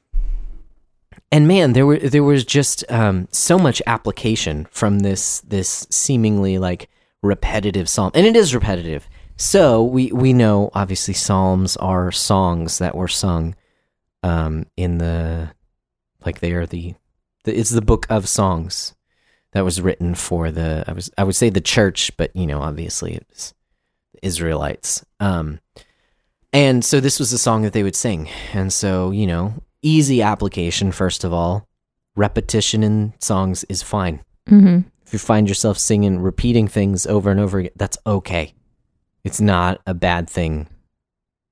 and 1.31 1.49
man, 1.49 1.73
there 1.73 1.87
were 1.87 1.99
there 1.99 2.23
was 2.23 2.45
just 2.45 2.85
um 2.91 3.29
so 3.33 3.59
much 3.59 3.83
application 3.87 4.67
from 4.71 5.01
this 5.01 5.41
this 5.41 5.87
seemingly 5.91 6.59
like 6.59 6.89
repetitive 7.23 7.89
psalm, 7.89 8.11
and 8.15 8.27
it 8.27 8.37
is 8.37 8.55
repetitive. 8.55 9.09
So 9.37 9.83
we 9.83 10.13
we 10.13 10.33
know 10.33 10.71
obviously 10.75 11.15
psalms 11.15 11.77
are 11.77 12.13
songs 12.13 12.79
that 12.79 12.95
were 12.95 13.09
sung 13.09 13.57
um 14.23 14.67
in 14.77 14.99
the 14.99 15.51
like 16.25 16.41
they 16.41 16.53
are 16.53 16.67
the, 16.67 16.95
the 17.45 17.59
it's 17.59 17.71
the 17.71 17.83
book 17.83 18.07
of 18.09 18.29
songs 18.29 18.95
that 19.55 19.65
was 19.65 19.81
written 19.81 20.15
for 20.15 20.51
the 20.51 20.85
I 20.87 20.93
was 20.93 21.11
I 21.17 21.25
would 21.25 21.35
say 21.37 21.49
the 21.49 21.61
church, 21.61 22.15
but 22.17 22.35
you 22.37 22.47
know 22.47 22.61
obviously 22.61 23.15
it 23.15 23.27
was 23.31 23.55
the 24.13 24.27
Israelites. 24.27 25.05
Um, 25.21 25.61
and 26.53 26.85
so 26.85 27.01
this 27.01 27.19
was 27.19 27.33
a 27.33 27.39
song 27.39 27.63
that 27.63 27.73
they 27.73 27.83
would 27.83 27.97
sing, 27.97 28.29
and 28.53 28.73
so 28.73 29.11
you 29.11 29.27
know 29.27 29.55
easy 29.83 30.21
application 30.23 30.93
first 30.93 31.25
of 31.25 31.33
all. 31.33 31.67
Repetition 32.17 32.85
in 32.85 33.13
songs 33.21 33.65
is 33.65 33.83
fine. 33.83 34.21
hmm 34.49 34.81
If 35.05 35.13
you 35.13 35.19
find 35.19 35.49
yourself 35.49 35.79
singing, 35.79 36.21
repeating 36.21 36.69
things 36.69 37.07
over 37.07 37.29
and 37.31 37.41
over 37.41 37.59
again, 37.59 37.73
that's 37.75 37.99
okay. 38.07 38.55
It's 39.25 39.41
not 39.41 39.81
a 39.87 39.95
bad 39.95 40.31
thing 40.31 40.69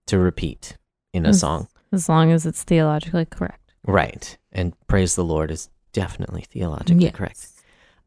to 0.06 0.18
repeat 0.18 0.76
in 1.12 1.24
a 1.26 1.30
Yes. 1.30 1.40
song. 1.40 1.66
As 1.90 2.08
long 2.08 2.30
as 2.30 2.46
it's 2.46 2.62
theologically 2.62 3.24
correct. 3.24 3.74
Right. 3.86 4.38
And 4.52 4.74
praise 4.86 5.16
the 5.16 5.24
Lord 5.24 5.50
is 5.50 5.68
definitely 5.92 6.42
theologically 6.42 7.04
Yes. 7.06 7.14
correct. 7.14 7.46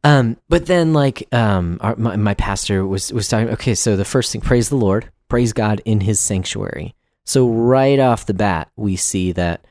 Um, 0.06 0.36
but 0.48 0.66
then 0.66 0.92
like 0.92 1.26
um 1.32 1.78
our, 1.80 1.96
my, 1.96 2.16
my 2.16 2.34
pastor 2.34 2.86
was 2.86 3.12
was 3.12 3.28
talking 3.28 3.48
okay, 3.50 3.74
so 3.74 3.96
the 3.96 4.04
first 4.04 4.30
thing 4.32 4.40
praise 4.40 4.68
the 4.68 4.76
Lord, 4.76 5.10
praise 5.28 5.52
God 5.52 5.82
in 5.84 6.00
his 6.00 6.20
sanctuary. 6.20 6.94
So 7.24 7.48
right 7.48 7.98
off 7.98 8.26
the 8.26 8.34
bat 8.34 8.70
we 8.76 8.94
see 8.96 9.32
that 9.32 9.64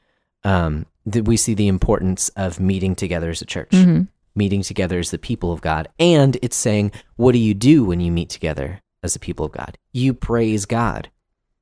um 0.43 0.85
that 1.05 1.25
we 1.25 1.37
see 1.37 1.53
the 1.53 1.67
importance 1.67 2.29
of 2.35 2.59
meeting 2.59 2.95
together 2.95 3.29
as 3.29 3.41
a 3.41 3.45
church. 3.45 3.71
hmm 3.71 4.01
Meeting 4.37 4.63
together 4.63 4.99
as 4.99 5.11
the 5.11 5.17
people 5.17 5.53
of 5.53 5.61
God. 5.61 5.87
And 5.97 6.37
it's 6.41 6.57
saying, 6.57 6.91
what 7.15 7.31
do 7.31 7.37
you 7.37 7.53
do 7.53 7.85
when 7.85 8.01
you 8.01 8.11
meet 8.11 8.27
together 8.29 8.81
as 9.01 9.13
the 9.13 9.19
people 9.19 9.45
of 9.45 9.53
God? 9.53 9.77
You 9.93 10.13
praise 10.13 10.65
God. 10.65 11.09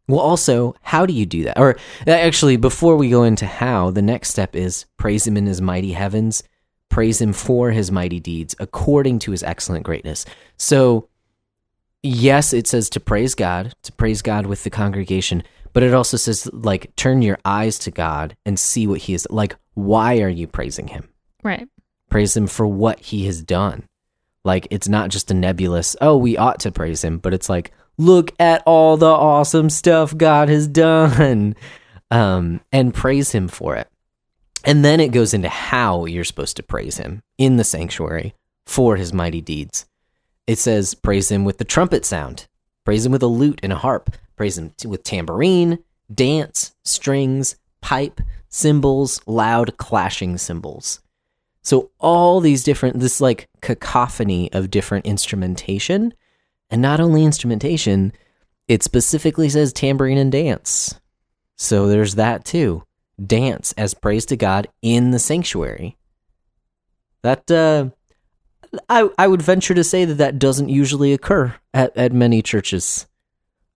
Well, 0.07 0.19
also, 0.19 0.74
how 0.82 1.05
do 1.05 1.13
you 1.13 1.28
do 1.28 1.43
that? 1.43 1.59
Or 1.59 1.78
actually, 2.07 2.57
before 2.57 2.95
we 2.95 3.11
go 3.11 3.21
into 3.21 3.45
how, 3.45 3.91
the 3.91 4.01
next 4.01 4.30
step 4.32 4.55
is 4.55 4.86
praise 4.97 5.28
him 5.28 5.38
in 5.38 5.45
his 5.45 5.61
mighty 5.61 5.91
heavens, 5.93 6.41
praise 6.94 7.20
him 7.20 7.34
for 7.34 7.72
his 7.72 7.91
mighty 7.91 8.20
deeds 8.20 8.56
according 8.60 9.18
to 9.18 9.32
his 9.32 9.41
excellent 9.41 9.84
greatness. 9.84 10.26
So, 10.58 11.10
yes, 12.04 12.54
it 12.54 12.68
says 12.68 12.88
to 12.91 13.00
praise 13.00 13.34
God, 13.34 13.74
to 13.82 13.91
praise 13.94 14.22
God 14.22 14.46
with 14.46 14.64
the 14.64 14.70
congregation, 14.70 15.41
but 15.74 15.82
it 15.82 15.96
also 15.96 16.18
says, 16.18 16.48
like, 16.54 16.96
turn 16.96 17.24
your 17.24 17.39
eyes 17.46 17.80
to 17.80 17.89
God 17.91 18.36
and 18.46 18.60
see 18.60 18.86
what 18.86 19.02
he 19.02 19.16
is 19.16 19.28
like. 19.32 19.56
Why 19.74 20.20
are 20.20 20.30
you 20.30 20.46
praising 20.46 20.88
him? 20.88 21.10
Right. 21.44 21.68
praise 22.12 22.38
him 22.38 22.46
for 22.46 22.68
what 22.68 23.00
he 23.00 23.26
has 23.26 23.41
done. 23.41 23.88
Like 24.46 24.68
it's 24.70 24.88
not 24.88 25.10
just 25.10 25.32
a 25.32 25.34
nebulous, 25.34 25.96
oh, 26.00 26.16
we 26.16 26.38
ought 26.38 26.60
to 26.60 26.72
praise 26.72 27.04
him, 27.04 27.18
but 27.18 27.34
it's 27.34 27.50
like, 27.50 27.72
look 27.98 28.32
at 28.39 28.62
all 28.68 28.98
the 28.98 29.08
awesome 29.08 29.72
stuff 29.72 30.16
God 30.16 30.48
has 30.50 30.68
done. 30.68 31.56
Um, 32.12 32.62
and 32.72 32.94
praise 32.94 33.32
him 33.32 33.48
for 33.48 33.76
it. 33.76 33.88
And 34.64 34.84
then 34.84 34.99
it 34.99 35.11
goes 35.11 35.34
into 35.34 35.49
how 35.49 36.05
you're 36.05 36.24
supposed 36.24 36.55
to 36.57 36.64
praise 36.64 36.97
him 36.97 37.22
in 37.38 37.57
the 37.57 37.64
sanctuary 37.64 38.34
for 38.66 38.95
his 38.95 39.11
mighty 39.11 39.41
deeds. 39.41 39.86
It 40.47 40.57
says, 40.57 40.93
praise 40.93 41.30
him 41.30 41.43
with 41.43 41.57
the 41.57 41.66
trumpet 41.66 42.05
sound, 42.05 42.47
praise 42.86 43.05
him 43.05 43.11
with 43.11 43.24
a 43.24 43.28
lute 43.28 43.59
and 43.64 43.74
a 43.74 43.78
harp, 43.78 44.16
praise 44.36 44.57
him 44.57 44.74
with 44.86 45.03
tambourine, 45.03 45.80
dance, 46.14 46.74
strings, 46.84 47.55
pipe, 47.82 48.22
cymbals, 48.49 49.22
loud 49.26 49.78
clashing 49.78 50.38
cymbals. 50.38 51.01
So 51.61 51.91
all 51.99 52.39
these 52.39 52.64
different 52.64 52.99
this 52.99 53.22
like 53.22 53.47
cacophony 53.61 54.51
of 54.51 54.70
different 54.70 55.05
instrumentation, 55.05 56.14
and 56.70 56.82
not 56.82 56.99
only 56.99 57.24
instrumentation, 57.24 58.11
it 58.68 58.84
specifically 58.84 59.49
says 59.49 59.72
tambourine 59.72 60.18
and 60.18 60.32
dance. 60.32 60.99
So 61.55 61.88
there's 61.88 62.16
that 62.16 62.45
too. 62.45 62.84
Dance 63.24 63.74
as 63.78 63.93
praise 63.93 64.26
to 64.28 64.36
God 64.36 64.68
in 64.82 65.11
the 65.11 65.20
sanctuary. 65.20 65.97
That 67.22 67.49
uh, 67.51 67.89
I 68.89 69.09
I 69.18 69.28
would 69.28 69.41
venture 69.41 69.74
to 69.74 69.84
say 69.84 70.05
that 70.05 70.16
that 70.16 70.39
doesn't 70.39 70.70
usually 70.70 71.14
occur 71.14 71.53
at 71.74 71.95
at 71.95 72.11
many 72.11 72.41
churches. 72.41 73.07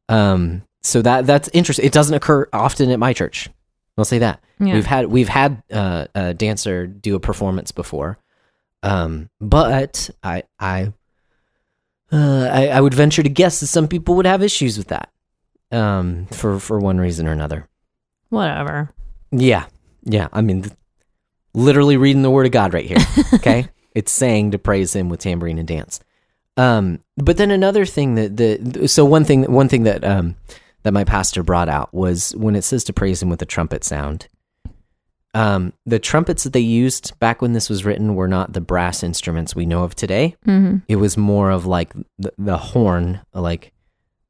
Um, 0.09 0.63
so 0.81 1.01
that 1.01 1.25
that's 1.25 1.49
interesting. 1.53 1.85
It 1.85 1.93
doesn't 1.93 2.15
occur 2.15 2.47
often 2.51 2.89
at 2.91 2.99
my 2.99 3.13
church. 3.13 3.49
I'll 3.97 4.05
say 4.05 4.19
that 4.19 4.41
Yeah. 4.59 4.73
we've 4.73 4.85
had 4.85 5.05
we've 5.07 5.29
had 5.29 5.63
uh, 5.71 6.07
a 6.15 6.33
dancer 6.33 6.85
do 6.87 7.15
a 7.15 7.19
performance 7.19 7.71
before, 7.71 8.17
um, 8.83 9.29
but 9.41 10.09
I 10.23 10.43
I, 10.59 10.93
uh, 12.11 12.49
I 12.51 12.67
I 12.67 12.81
would 12.81 12.93
venture 12.93 13.23
to 13.23 13.29
guess 13.29 13.59
that 13.59 13.67
some 13.67 13.87
people 13.87 14.15
would 14.15 14.25
have 14.27 14.43
issues 14.43 14.77
with 14.77 14.87
that, 14.89 15.09
um, 15.71 16.25
for 16.27 16.59
for 16.59 16.79
one 16.79 16.97
reason 16.99 17.27
or 17.27 17.31
another. 17.31 17.67
Whatever. 18.29 18.89
Yeah, 19.31 19.65
yeah. 20.03 20.27
I 20.31 20.41
mean, 20.41 20.63
th- 20.63 20.73
literally 21.53 21.97
reading 21.97 22.21
the 22.21 22.31
word 22.31 22.45
of 22.45 22.51
God 22.51 22.73
right 22.73 22.85
here. 22.85 22.97
Okay, 23.33 23.67
it's 23.93 24.11
saying 24.11 24.51
to 24.51 24.57
praise 24.59 24.95
Him 24.95 25.09
with 25.09 25.19
tambourine 25.19 25.59
and 25.59 25.67
dance. 25.67 25.99
Um, 26.55 26.99
but 27.17 27.37
then 27.37 27.51
another 27.51 27.85
thing 27.85 28.15
that 28.15 28.37
the 28.37 28.87
so 28.87 29.05
one 29.05 29.25
thing 29.25 29.43
one 29.51 29.69
thing 29.69 29.83
that 29.83 30.03
um 30.03 30.35
that 30.83 30.93
my 30.93 31.03
pastor 31.03 31.43
brought 31.43 31.69
out 31.69 31.93
was 31.93 32.35
when 32.35 32.55
it 32.55 32.63
says 32.63 32.83
to 32.85 32.93
praise 32.93 33.21
Him 33.21 33.29
with 33.29 33.41
a 33.41 33.45
trumpet 33.45 33.83
sound. 33.83 34.27
Um, 35.33 35.73
the 35.85 35.99
trumpets 35.99 36.45
that 36.45 36.53
they 36.53 36.61
used 36.61 37.17
back 37.19 37.41
when 37.43 37.53
this 37.53 37.69
was 37.69 37.85
written 37.85 38.15
were 38.15 38.27
not 38.27 38.53
the 38.53 38.61
brass 38.61 39.03
instruments 39.03 39.55
we 39.55 39.67
know 39.67 39.83
of 39.83 39.93
today. 39.93 40.35
Mm-hmm. 40.47 40.77
It 40.87 40.95
was 40.95 41.15
more 41.15 41.51
of 41.51 41.67
like 41.67 41.93
the, 42.17 42.33
the 42.39 42.57
horn, 42.57 43.21
like 43.33 43.71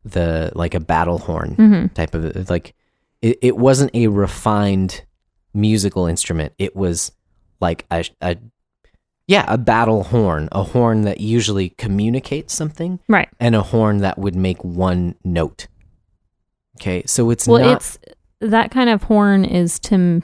the 0.04 0.52
like 0.56 0.74
a 0.74 0.80
battle 0.82 1.20
horn 1.20 1.56
Mm-hmm. 1.56 1.94
type 1.94 2.14
of 2.14 2.50
like 2.50 2.74
it, 3.22 3.38
it 3.42 3.58
wasn't 3.58 3.92
a 3.94 4.08
refined 4.08 5.04
musical 5.54 6.06
instrument 6.06 6.54
it 6.58 6.76
was 6.76 7.12
like 7.60 7.86
a, 7.92 8.06
a 8.22 8.38
yeah 9.28 9.44
a 9.48 9.58
battle 9.58 10.04
horn 10.04 10.48
a 10.52 10.64
horn 10.64 11.02
that 11.02 11.20
usually 11.20 11.70
communicates 11.70 12.54
something 12.54 13.00
Right. 13.08 13.30
and 13.40 13.56
a 13.56 13.64
horn 13.64 13.98
that 14.00 14.18
would 14.20 14.36
make 14.36 14.64
one 14.64 15.16
note 15.24 15.68
okay 16.80 17.04
so 17.06 17.30
it's 17.32 17.48
Well, 17.48 17.60
not 17.62 17.78
it's 17.78 17.98
that 18.40 18.70
kind 18.70 18.90
of 18.90 19.04
horn 19.04 19.44
is 19.46 19.80
to 19.80 19.96
m- 19.96 20.24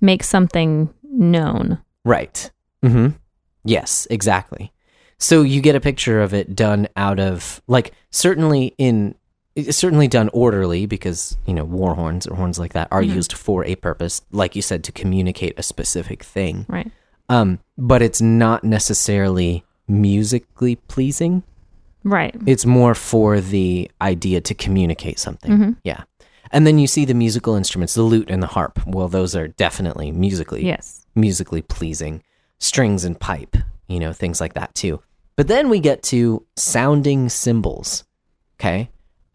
make 0.00 0.22
something 0.22 0.94
known. 1.02 1.78
Right. 2.04 2.50
Mm-hmm. 2.84 3.16
Yes, 3.64 4.06
exactly. 4.10 4.72
So 5.18 5.42
you 5.42 5.60
get 5.60 5.74
a 5.74 5.80
picture 5.80 6.22
of 6.22 6.32
it 6.32 6.54
done 6.54 6.86
out 6.96 7.18
of 7.18 7.60
like 7.66 7.92
certainly 8.10 8.76
in 8.78 9.16
it's 9.66 9.76
certainly 9.78 10.08
done 10.08 10.30
orderly 10.32 10.86
because 10.86 11.36
you 11.46 11.54
know 11.54 11.64
war 11.64 11.94
horns 11.94 12.26
or 12.26 12.34
horns 12.36 12.58
like 12.58 12.72
that 12.74 12.88
are 12.90 13.02
Mhm. 13.02 13.14
used 13.14 13.32
for 13.32 13.64
a 13.64 13.74
purpose, 13.76 14.22
like 14.32 14.54
you 14.56 14.62
said, 14.62 14.84
to 14.84 14.92
communicate 14.92 15.54
a 15.58 15.62
specific 15.62 16.22
thing. 16.22 16.66
Right. 16.68 16.90
Um, 17.28 17.58
but 17.76 18.00
it's 18.02 18.20
not 18.22 18.64
necessarily 18.64 19.64
musically 19.86 20.76
pleasing. 20.76 21.42
Right. 22.04 22.34
It's 22.46 22.64
more 22.64 22.94
for 22.94 23.40
the 23.40 23.90
idea 24.00 24.40
to 24.42 24.54
communicate 24.54 25.18
something. 25.18 25.50
Mhm. 25.50 25.76
Yeah. 25.84 26.02
And 26.50 26.66
then 26.66 26.78
you 26.78 26.86
see 26.86 27.04
the 27.04 27.14
musical 27.14 27.54
instruments, 27.56 27.94
the 27.94 28.02
lute 28.02 28.30
and 28.30 28.42
the 28.42 28.46
harp. 28.46 28.80
Well, 28.86 29.08
those 29.08 29.36
are 29.36 29.48
definitely 29.48 30.10
musically 30.12 30.64
Yes. 30.64 31.04
musically 31.14 31.60
pleasing. 31.62 32.22
Strings 32.58 33.04
and 33.04 33.18
pipe, 33.20 33.56
you 33.88 33.98
know, 34.00 34.12
things 34.12 34.40
like 34.40 34.54
that 34.54 34.74
too. 34.74 35.00
But 35.36 35.48
then 35.48 35.68
we 35.68 35.78
get 35.80 36.02
to 36.04 36.44
sounding 36.56 37.28
cymbals. 37.28 38.04
Okay. 38.58 38.88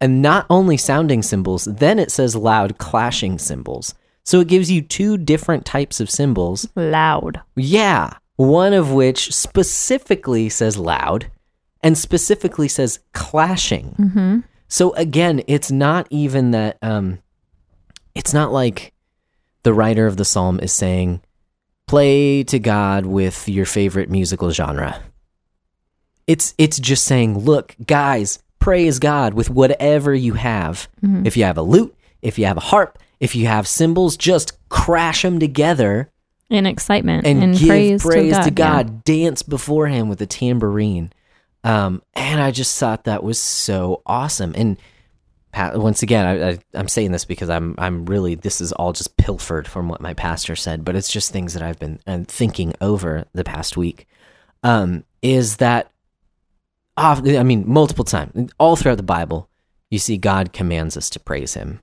And 0.04 0.20
not 0.20 0.44
only 0.50 0.76
sounding 0.76 1.22
cymbals, 1.22 1.64
then 1.64 1.98
it 1.98 2.10
says 2.10 2.36
loud 2.36 2.76
clashing 2.76 3.38
cymbals. 3.38 3.94
So 4.22 4.38
it 4.40 4.48
gives 4.48 4.70
you 4.70 4.82
two 4.82 5.16
different 5.16 5.64
types 5.64 5.98
of 5.98 6.10
cymbals. 6.10 6.68
Loud. 6.74 7.40
Yeah. 7.56 8.12
One 8.36 8.74
of 8.74 8.92
which 8.92 9.32
specifically 9.32 10.50
says 10.50 10.76
loud 10.76 11.30
and 11.82 11.96
specifically 11.96 12.68
says 12.68 12.98
clashing. 13.14 13.96
Mm-hmm. 13.98 14.40
So 14.68 14.92
again, 14.92 15.40
it's 15.46 15.70
not 15.70 16.06
even 16.10 16.50
that 16.50 16.76
um 16.82 17.20
it's 18.14 18.34
not 18.34 18.52
like 18.52 18.92
the 19.62 19.72
writer 19.72 20.06
of 20.06 20.18
the 20.18 20.26
psalm 20.26 20.60
is 20.60 20.72
saying 20.74 21.22
play 21.86 22.42
to 22.44 22.58
God 22.58 23.06
with 23.06 23.48
your 23.48 23.64
favorite 23.64 24.10
musical 24.10 24.50
genre. 24.50 25.00
It's 26.26 26.52
it's 26.58 26.78
just 26.78 27.06
saying, 27.06 27.38
look, 27.38 27.74
guys, 27.86 28.43
praise 28.64 28.98
God 28.98 29.34
with 29.34 29.50
whatever 29.50 30.14
you 30.14 30.34
have. 30.34 30.88
Mhm. 31.04 31.26
If 31.26 31.36
you 31.36 31.44
have 31.44 31.58
a 31.58 31.62
lute, 31.62 31.94
if 32.22 32.38
you 32.38 32.46
have 32.46 32.56
a 32.56 32.60
harp, 32.60 32.98
if 33.20 33.36
you 33.36 33.46
have 33.46 33.68
cymbals, 33.68 34.16
just 34.16 34.56
crash 34.70 35.22
them 35.22 35.38
together 35.38 36.10
In 36.48 36.64
excitement 36.66 37.26
and, 37.26 37.42
and, 37.42 37.58
give 37.58 37.68
praise, 37.68 38.02
praise, 38.02 38.38
to 38.38 38.50
God. 38.50 38.88
yeah. 38.88 39.00
Dance 39.04 39.42
before 39.42 39.88
him 39.88 40.08
with 40.08 40.20
a 40.22 40.26
tambourine. 40.26 41.12
Um, 41.62 42.02
and 42.14 42.40
I 42.40 42.50
just 42.50 42.78
thought 42.78 43.04
that 43.04 43.22
was 43.22 43.38
so 43.40 44.00
awesome. 44.06 44.52
And 44.56 44.76
once 45.74 46.02
again, 46.02 46.26
I, 46.26 46.48
I, 46.50 46.58
I'm 46.74 46.88
saying 46.88 47.12
this 47.12 47.24
because 47.24 47.48
I'm 47.48 47.74
I'm 47.78 48.06
really 48.06 48.34
this 48.34 48.60
is 48.60 48.72
all 48.72 48.92
just 48.92 49.16
pilfered 49.16 49.68
from 49.68 49.88
what 49.88 50.00
my 50.00 50.14
pastor 50.14 50.56
said, 50.56 50.84
but 50.84 50.96
it's 50.96 51.08
just 51.10 51.32
things 51.32 51.54
that 51.54 51.62
I've 51.62 51.78
been 51.78 52.00
uh, 52.06 52.24
thinking 52.26 52.74
over 52.80 53.24
the 53.34 53.44
past 53.44 53.76
week. 53.76 54.06
Um, 54.62 55.04
is 55.22 55.56
that 55.58 55.90
off, 56.96 57.26
I 57.26 57.42
mean, 57.42 57.64
multiple 57.66 58.04
times 58.04 58.52
all 58.58 58.76
throughout 58.76 58.96
the 58.96 59.02
Bible, 59.02 59.48
you 59.90 59.98
see 59.98 60.16
God 60.16 60.52
commands 60.52 60.96
us 60.96 61.10
to 61.10 61.20
praise 61.20 61.54
Him, 61.54 61.80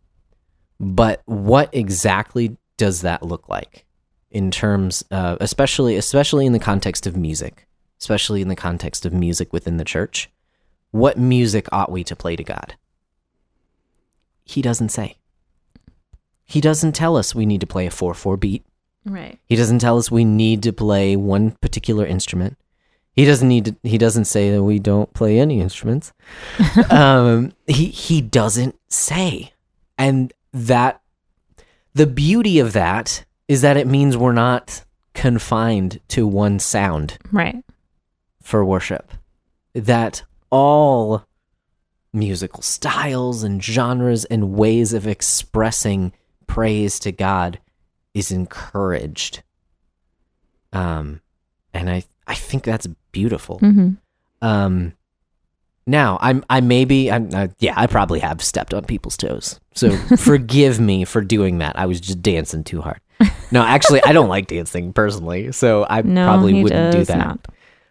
but 0.79 1.21
what 1.25 1.69
exactly 1.73 2.57
does 2.77 3.01
that 3.01 3.23
look 3.23 3.47
like? 3.49 3.85
in 4.33 4.49
terms 4.49 5.03
uh, 5.11 5.35
especially 5.41 5.97
especially 5.97 6.45
in 6.45 6.53
the 6.53 6.57
context 6.59 7.05
of 7.05 7.17
music 7.17 7.67
especially 7.99 8.41
in 8.41 8.47
the 8.47 8.55
context 8.55 9.05
of 9.05 9.11
music 9.11 9.51
within 9.51 9.75
the 9.75 9.83
church 9.83 10.29
what 10.91 11.17
music 11.17 11.67
ought 11.73 11.91
we 11.91 12.01
to 12.01 12.15
play 12.15 12.37
to 12.37 12.43
god 12.45 12.75
he 14.45 14.61
doesn't 14.61 14.87
say 14.87 15.17
he 16.45 16.61
doesn't 16.61 16.93
tell 16.93 17.17
us 17.17 17.35
we 17.35 17.45
need 17.45 17.59
to 17.59 17.67
play 17.67 17.85
a 17.85 17.89
4-4 17.89 18.39
beat 18.39 18.65
Right. 19.03 19.37
he 19.45 19.57
doesn't 19.57 19.79
tell 19.79 19.97
us 19.97 20.09
we 20.09 20.23
need 20.23 20.63
to 20.63 20.71
play 20.71 21.17
one 21.17 21.51
particular 21.59 22.05
instrument 22.05 22.57
he 23.15 23.25
doesn't 23.25 23.47
need 23.47 23.65
to, 23.65 23.75
he 23.83 23.97
doesn't 23.97 24.25
say 24.25 24.51
that 24.51 24.63
we 24.63 24.79
don't 24.79 25.13
play 25.13 25.39
any 25.39 25.59
instruments 25.61 26.13
um 26.89 27.51
he 27.67 27.85
he 27.87 28.21
doesn't 28.21 28.75
say 28.89 29.51
and 29.97 30.33
that 30.53 31.01
the 31.93 32.07
beauty 32.07 32.59
of 32.59 32.73
that 32.73 33.25
is 33.47 33.61
that 33.61 33.77
it 33.77 33.85
means 33.87 34.15
we're 34.15 34.31
not 34.31 34.83
confined 35.13 35.99
to 36.07 36.25
one 36.25 36.57
sound 36.57 37.17
Right. 37.33 37.63
for 38.41 38.63
worship. 38.63 39.11
That 39.73 40.23
all 40.49 41.25
musical 42.13 42.61
styles 42.63 43.43
and 43.43 43.61
genres 43.61 44.23
and 44.25 44.53
ways 44.53 44.93
of 44.93 45.05
expressing 45.05 46.13
praise 46.47 46.97
to 46.99 47.11
God 47.11 47.59
is 48.13 48.31
encouraged. 48.31 49.43
Um 50.71 51.19
and 51.73 51.89
I 51.89 52.03
I 52.25 52.35
think 52.35 52.63
that's 52.63 52.87
beautiful. 53.11 53.59
Mm-hmm. 53.59 53.91
Um, 54.41 54.93
now 55.87 56.17
I'm 56.21 56.43
I 56.49 56.61
maybe 56.61 57.11
I'm 57.11 57.33
uh, 57.33 57.47
yeah 57.59 57.73
I 57.75 57.87
probably 57.87 58.19
have 58.19 58.41
stepped 58.41 58.73
on 58.73 58.85
people's 58.85 59.17
toes. 59.17 59.59
So 59.73 59.95
forgive 60.17 60.79
me 60.79 61.05
for 61.05 61.21
doing 61.21 61.59
that. 61.59 61.77
I 61.77 61.85
was 61.85 61.99
just 61.99 62.21
dancing 62.21 62.63
too 62.63 62.81
hard. 62.81 62.99
No, 63.51 63.61
actually 63.61 64.01
I 64.03 64.13
don't 64.13 64.29
like 64.29 64.47
dancing 64.47 64.93
personally, 64.93 65.51
so 65.51 65.85
I 65.89 66.01
No, 66.03 66.25
probably 66.25 66.63
wouldn't 66.63 66.93
do 66.93 67.03
that. 67.05 67.17
not. 67.17 67.47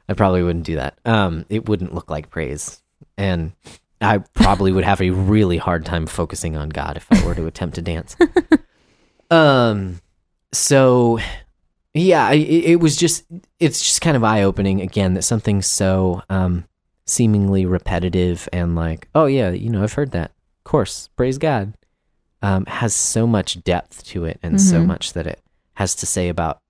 I 0.08 0.14
probably 0.14 0.42
wouldn't 0.42 0.66
do 0.66 0.76
that. 0.76 0.98
Um, 1.04 1.46
it 1.48 1.68
wouldn't 1.68 1.94
look 1.94 2.10
like 2.10 2.30
praise, 2.30 2.82
and 3.16 3.52
I 4.00 4.18
probably 4.18 4.72
would 4.72 4.84
have 4.84 5.00
a 5.00 5.10
really 5.10 5.56
hard 5.58 5.84
time 5.84 6.06
focusing 6.06 6.56
on 6.56 6.68
God 6.70 6.96
if 6.96 7.06
I 7.12 7.24
were 7.24 7.34
to 7.36 7.46
attempt 7.46 7.76
to 7.76 7.82
dance. 7.82 8.16
um, 9.30 10.00
so 10.52 11.20
yeah, 11.94 12.30
it, 12.30 12.40
it 12.40 12.80
was 12.80 12.96
just 12.96 13.24
it's 13.58 13.80
just 13.80 14.00
kind 14.00 14.16
of 14.16 14.24
eye 14.24 14.42
opening 14.42 14.80
again 14.80 15.14
that 15.14 15.22
something 15.22 15.62
so 15.62 16.22
um 16.30 16.64
seemingly 17.06 17.66
repetitive 17.66 18.48
and 18.52 18.76
like 18.76 19.08
oh 19.14 19.26
yeah 19.26 19.50
you 19.50 19.68
know 19.68 19.82
I've 19.82 19.94
heard 19.94 20.12
that 20.12 20.30
of 20.30 20.64
course 20.64 21.08
praise 21.16 21.38
God 21.38 21.74
um 22.42 22.64
has 22.66 22.94
so 22.94 23.26
much 23.26 23.62
depth 23.64 24.04
to 24.06 24.24
it 24.24 24.38
and 24.42 24.60
so 24.60 24.80
Mhm. 24.80 24.86
much 24.86 25.12
that 25.14 25.26
it 25.26 25.40
has 25.74 25.94
to 25.96 26.06
say 26.06 26.28
about 26.28 26.60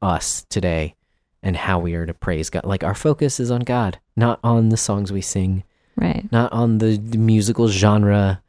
us 0.00 0.44
today 0.48 0.94
and 1.42 1.56
how 1.56 1.78
we 1.78 1.94
are 1.94 2.06
to 2.06 2.14
praise 2.14 2.50
God. 2.50 2.64
Like 2.64 2.84
our 2.84 2.94
focus 2.94 3.38
is 3.40 3.50
on 3.50 3.60
God, 3.60 3.98
not 4.16 4.38
on 4.44 4.68
the 4.70 4.76
songs 4.76 5.12
we 5.12 5.20
sing, 5.20 5.64
Right. 5.96 6.26
not 6.32 6.52
on 6.52 6.78
the, 6.78 6.96
the 6.96 7.18
musical 7.18 7.68
genre, 7.68 8.41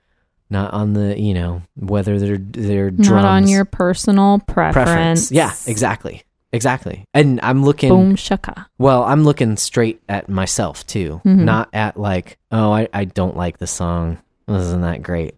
not 0.53 0.73
on 0.73 0.93
the 0.93 1.19
you 1.19 1.33
know 1.33 1.61
whether 1.75 2.17
they're 2.17 2.37
they're 2.37 2.89
drums. 2.91 3.09
Not 3.09 3.25
on 3.25 3.47
your 3.49 3.65
personal 3.65 4.39
preference. 4.47 5.29
Yeah, 5.31 5.53
exactly, 5.67 6.23
exactly. 6.53 7.03
And 7.13 7.41
I'm 7.43 7.65
looking. 7.65 7.89
Boom 7.89 8.15
shaka. 8.15 8.69
Well, 8.77 9.03
I'm 9.03 9.25
looking 9.25 9.57
straight 9.57 10.01
at 10.07 10.29
myself 10.29 10.87
too, 10.87 11.19
Mhm. 11.25 11.39
not 11.43 11.67
at 11.73 11.99
like, 11.99 12.37
oh, 12.51 12.71
I, 12.71 12.87
I 12.93 13.03
don't 13.03 13.35
like 13.35 13.57
the 13.57 13.67
song. 13.67 14.19
Isn't 14.47 14.81
that 14.81 15.03
great? 15.03 15.35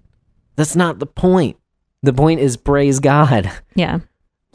That's 0.56 0.76
not 0.76 1.00
the 1.00 1.08
point. 1.08 1.58
The 2.04 2.14
point 2.14 2.40
is 2.40 2.58
praise 2.58 3.00
God. 3.00 3.50
Yeah. 3.76 4.00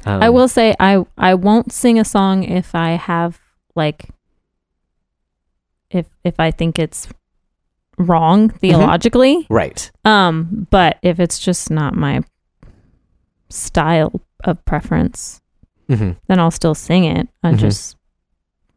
Um, 0.07 0.23
I 0.23 0.31
will 0.31 0.49
say 0.49 0.75
I 0.81 1.05
I 1.19 1.35
won't 1.35 1.73
sing 1.73 1.99
a 1.99 2.05
song 2.07 2.43
if 2.45 2.75
I 2.75 2.91
have 2.93 3.39
like 3.75 4.09
if 5.91 6.07
if 6.25 6.41
I 6.41 6.51
think 6.53 6.79
it's 6.79 7.07
wrong 8.01 8.49
theologically. 8.49 9.47
Right. 9.51 9.91
Um, 10.05 10.67
but 10.71 10.99
if 11.03 11.21
it's 11.21 11.39
just 11.39 11.71
not 11.71 11.95
my 11.95 12.23
style 13.49 14.21
of 14.45 14.65
preference, 14.65 15.41
hmm 15.89 16.13
then 16.29 16.39
I'll 16.41 16.51
still 16.51 16.75
sing 16.75 17.05
it. 17.05 17.29
I 17.43 17.53
Mhm. 17.53 17.59
just 17.59 17.97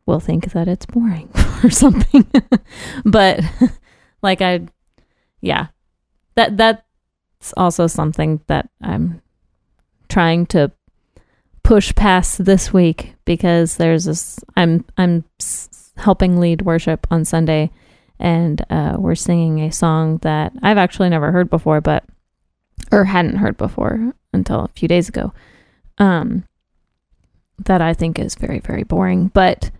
will 0.05 0.19
think 0.19 0.51
that 0.53 0.67
it's 0.67 0.86
boring 0.86 1.30
or 1.63 1.69
something. 1.69 2.26
but 3.05 3.39
like 4.21 4.41
I 4.41 4.61
yeah. 5.41 5.67
That 6.36 6.57
that's 6.57 7.53
also 7.57 7.88
something 7.88 8.41
that 8.47 8.69
I'm 8.82 9.21
trying 10.09 10.45
to 10.47 10.71
push 11.63 11.93
past 11.95 12.43
this 12.43 12.74
week 12.74 13.13
because 13.26 13.78
there's 13.78 14.05
this 14.05 14.39
I'm 14.57 14.84
I'm 14.97 15.24
s- 15.39 15.93
helping 15.97 16.39
lead 16.39 16.63
worship 16.63 17.05
on 17.11 17.24
Sunday 17.24 17.69
and 18.20 18.64
uh, 18.70 18.95
we're 18.97 19.16
singing 19.16 19.61
a 19.61 19.72
song 19.72 20.18
that 20.20 20.53
I've 20.61 20.78
actually 20.78 21.09
never 21.09 21.32
heard 21.32 21.49
before 21.49 21.82
but 21.82 22.03
or 22.91 23.05
hadn't 23.05 23.38
heard 23.38 23.57
before 23.57 24.14
until 24.34 24.61
a 24.61 24.70
few 24.76 24.88
days 24.88 25.09
ago. 25.09 25.34
Um 25.97 26.45
that 27.66 27.82
I 27.82 27.93
think 27.93 28.18
is 28.20 28.36
very, 28.36 28.59
very 28.59 28.84
boring, 28.84 29.28
but 29.28 29.72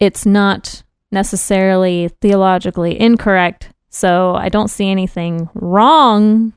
it's 0.00 0.24
not 0.26 0.82
necessarily 1.12 2.08
theologically 2.20 2.98
incorrect. 2.98 3.70
So 3.90 4.34
I 4.34 4.48
don't 4.48 4.68
see 4.68 4.88
anything 4.90 5.48
wrong 5.54 6.54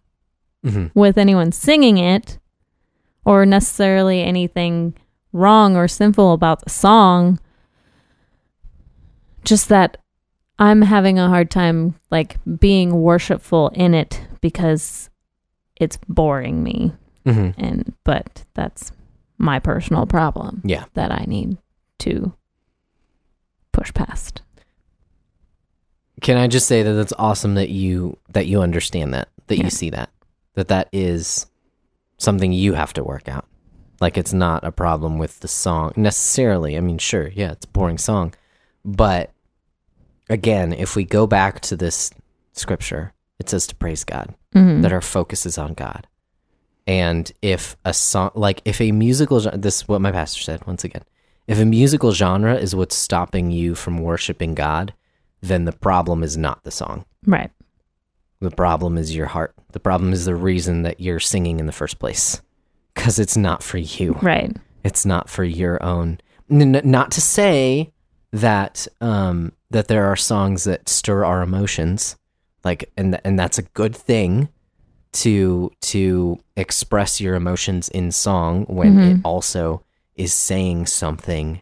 hmm 0.64 0.88
with 0.96 1.18
anyone 1.18 1.52
singing 1.52 1.98
it 1.98 2.40
or 3.24 3.46
necessarily 3.46 4.24
anything 4.24 4.96
wrong 5.32 5.76
or 5.76 5.88
sinful 5.88 6.34
about 6.34 6.64
the 6.64 6.70
song. 6.70 7.40
Just 9.44 9.70
that 9.70 9.98
I'm 10.60 10.82
having 10.82 11.20
a 11.20 11.28
hard 11.30 11.52
time 11.52 11.96
like 12.12 12.38
being 12.60 13.02
worshipful 13.02 13.70
in 13.70 13.94
it 13.94 14.22
because 14.42 15.10
it's 15.76 15.98
boring 16.08 16.64
me 16.64 16.94
hmm 17.26 17.50
and 17.58 17.94
but 18.04 18.46
that's 18.54 18.92
my 19.38 19.60
personal 19.60 20.06
problem 20.08 20.62
Yeah. 20.66 20.86
that 20.96 21.12
I 21.12 21.26
need 21.28 21.58
to 22.00 22.34
push 23.72 23.94
past. 23.94 24.42
Can 26.22 26.38
I 26.38 26.48
just 26.48 26.68
say 26.68 26.82
that 26.82 26.94
that's 26.94 27.14
awesome 27.20 27.56
that 27.56 27.70
you 27.70 28.18
that 28.30 28.48
you 28.48 28.62
understand 28.62 29.14
that 29.14 29.30
that 29.48 29.58
Yeah. 29.58 29.66
you 29.66 29.70
see 29.70 29.90
that 29.92 30.10
that 30.56 30.70
that 30.70 30.90
is 30.92 31.46
something 32.18 32.52
you 32.52 32.74
have 32.74 32.94
to 32.94 33.04
work 33.04 33.28
out. 33.30 33.46
Like 34.02 34.18
it's 34.18 34.34
not 34.34 34.64
a 34.64 34.72
problem 34.72 35.18
with 35.20 35.40
the 35.42 35.48
song 35.48 35.94
necessarily. 35.96 36.76
I 36.78 36.80
mean, 36.80 36.98
sure, 36.98 37.28
yeah, 37.28 37.52
it's 37.52 37.66
a 37.66 37.70
boring 37.70 37.98
song, 38.00 38.34
but 38.84 39.32
again, 40.30 40.74
if 40.74 40.96
we 40.96 41.04
go 41.06 41.28
back 41.28 41.60
to 41.62 41.76
this 41.76 42.12
scripture, 42.54 43.14
it 43.40 43.50
says 43.50 43.68
to 43.68 43.76
praise 43.76 44.04
God. 44.04 44.34
Mhm. 44.56 44.82
that 44.82 44.94
our 44.94 45.02
focus 45.02 45.46
is 45.46 45.58
on 45.58 45.74
God. 45.74 46.08
And 46.88 47.32
if 47.42 47.76
a 47.86 47.94
song, 47.94 48.32
like 48.34 48.62
if 48.66 48.80
a 48.82 48.92
musical, 48.92 49.40
this 49.42 49.82
is 49.82 49.88
what 49.88 50.02
my 50.02 50.12
pastor 50.12 50.42
said 50.42 50.66
once 50.66 50.84
again. 50.84 51.04
If 51.48 51.60
a 51.60 51.66
musical 51.66 52.12
genre 52.14 52.56
is 52.56 52.74
what's 52.76 52.96
stopping 52.96 53.52
you 53.52 53.76
from 53.76 54.00
worshiping 54.02 54.56
God, 54.56 54.94
then 55.42 55.66
the 55.66 55.74
problem 55.74 56.24
is 56.24 56.38
not 56.38 56.64
the 56.64 56.72
song. 56.72 57.06
right. 57.26 57.52
The 58.40 58.52
problem 58.52 58.98
is 59.00 59.16
your 59.16 59.26
heart. 59.26 59.54
The 59.72 59.80
problem 59.80 60.14
is 60.14 60.26
the 60.26 60.36
reason 60.36 60.84
that 60.84 61.00
you're 61.00 61.20
singing 61.20 61.60
in 61.60 61.66
the 61.66 61.72
first 61.72 61.98
place. 62.00 62.42
Because 62.94 63.18
it's 63.20 63.36
not 63.38 63.64
for 63.64 63.80
you. 63.80 64.14
Right. 64.22 64.56
It's 64.84 65.06
not 65.06 65.28
for 65.30 65.44
your 65.44 65.82
own. 65.84 66.20
N- 66.50 66.76
n- 66.76 66.90
not 66.90 67.12
to 67.12 67.22
say 67.22 67.92
that 68.32 68.88
um, 69.02 69.52
that 69.72 69.88
there 69.88 70.06
are 70.06 70.16
songs 70.16 70.64
that 70.66 70.90
stir 70.90 71.24
our 71.26 71.42
emotions, 71.42 72.16
like, 72.64 72.92
and 72.98 73.14
th- 73.14 73.22
and 73.24 73.38
that's 73.40 73.58
a 73.58 73.64
good 73.64 73.96
thing 73.96 74.50
to 75.14 75.72
to 75.82 76.38
express 76.56 77.20
your 77.22 77.36
emotions 77.36 77.90
in 77.90 78.12
song 78.12 78.66
when 78.66 79.00
it 79.00 79.18
Mhm. 79.18 79.22
also 79.24 79.84
is 80.16 80.34
saying 80.34 80.86
something 80.88 81.62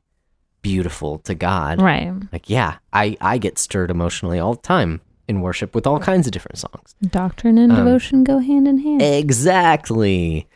beautiful 0.61 1.19
to 1.19 1.35
God. 1.35 1.79
Right. 1.81 2.11
Like, 2.33 2.49
yeah, 2.49 2.77
I 2.91 3.15
I 3.21 3.37
get 3.37 3.59
stirred 3.59 3.91
emotionally 3.91 4.39
all 4.39 4.55
the 4.55 4.61
time 4.61 5.01
in 5.27 5.41
worship 5.41 5.73
with 5.75 5.85
all 5.87 5.99
kinds 5.99 6.27
of 6.27 6.31
different 6.33 6.57
songs. 6.57 6.95
Doctrine 7.01 7.57
and 7.57 7.71
Um, 7.71 7.77
devotion 7.85 8.23
go 8.23 8.39
hand 8.39 8.67
in 8.67 8.79
hand. 8.79 9.01
Exactly. 9.01 10.47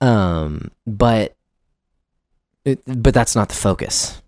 Um, 0.00 0.70
but 0.86 1.34
it, 2.64 2.80
but 2.86 3.14
that's 3.14 3.34
not 3.36 3.48
the 3.48 3.54
focus. 3.54 4.20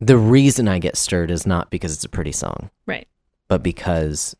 The 0.00 0.18
reason 0.18 0.68
I 0.68 0.78
get 0.78 0.96
stirred 0.96 1.30
is 1.30 1.46
not 1.46 1.70
because 1.70 1.94
it's 1.94 2.04
a 2.04 2.08
pretty 2.08 2.32
song, 2.32 2.70
Right. 2.86 3.08
but 3.48 3.62
because 3.62 4.36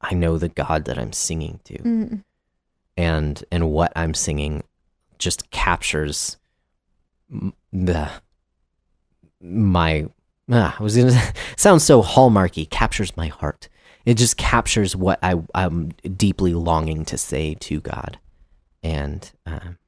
I 0.00 0.14
know 0.14 0.36
the 0.38 0.48
God 0.50 0.84
that 0.84 0.98
I'm 0.98 1.12
singing 1.12 1.60
to, 1.64 1.78
Mm. 1.78 2.24
and 2.96 3.44
and 3.50 3.70
what 3.70 3.92
I'm 3.96 4.14
singing 4.14 4.62
just 5.18 5.50
captures 5.50 6.36
the 7.72 8.10
my. 9.40 10.06
Ah, 10.50 10.76
I 10.78 10.82
was 10.82 10.96
gonna 10.96 11.32
sound 11.56 11.82
so 11.82 12.02
hallmarky. 12.02 12.68
Captures 12.68 13.16
my 13.16 13.26
heart. 13.28 13.68
It 14.04 14.14
just 14.14 14.36
captures 14.36 14.94
what 14.96 15.18
I 15.22 15.36
I'm 15.54 15.90
deeply 16.16 16.54
longing 16.54 17.04
to 17.06 17.18
say 17.18 17.54
to 17.60 17.80
God, 17.80 18.18
and 18.82 19.30
um, 19.46 19.78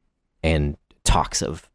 and 0.42 0.76
talks 1.04 1.42
of 1.42 1.68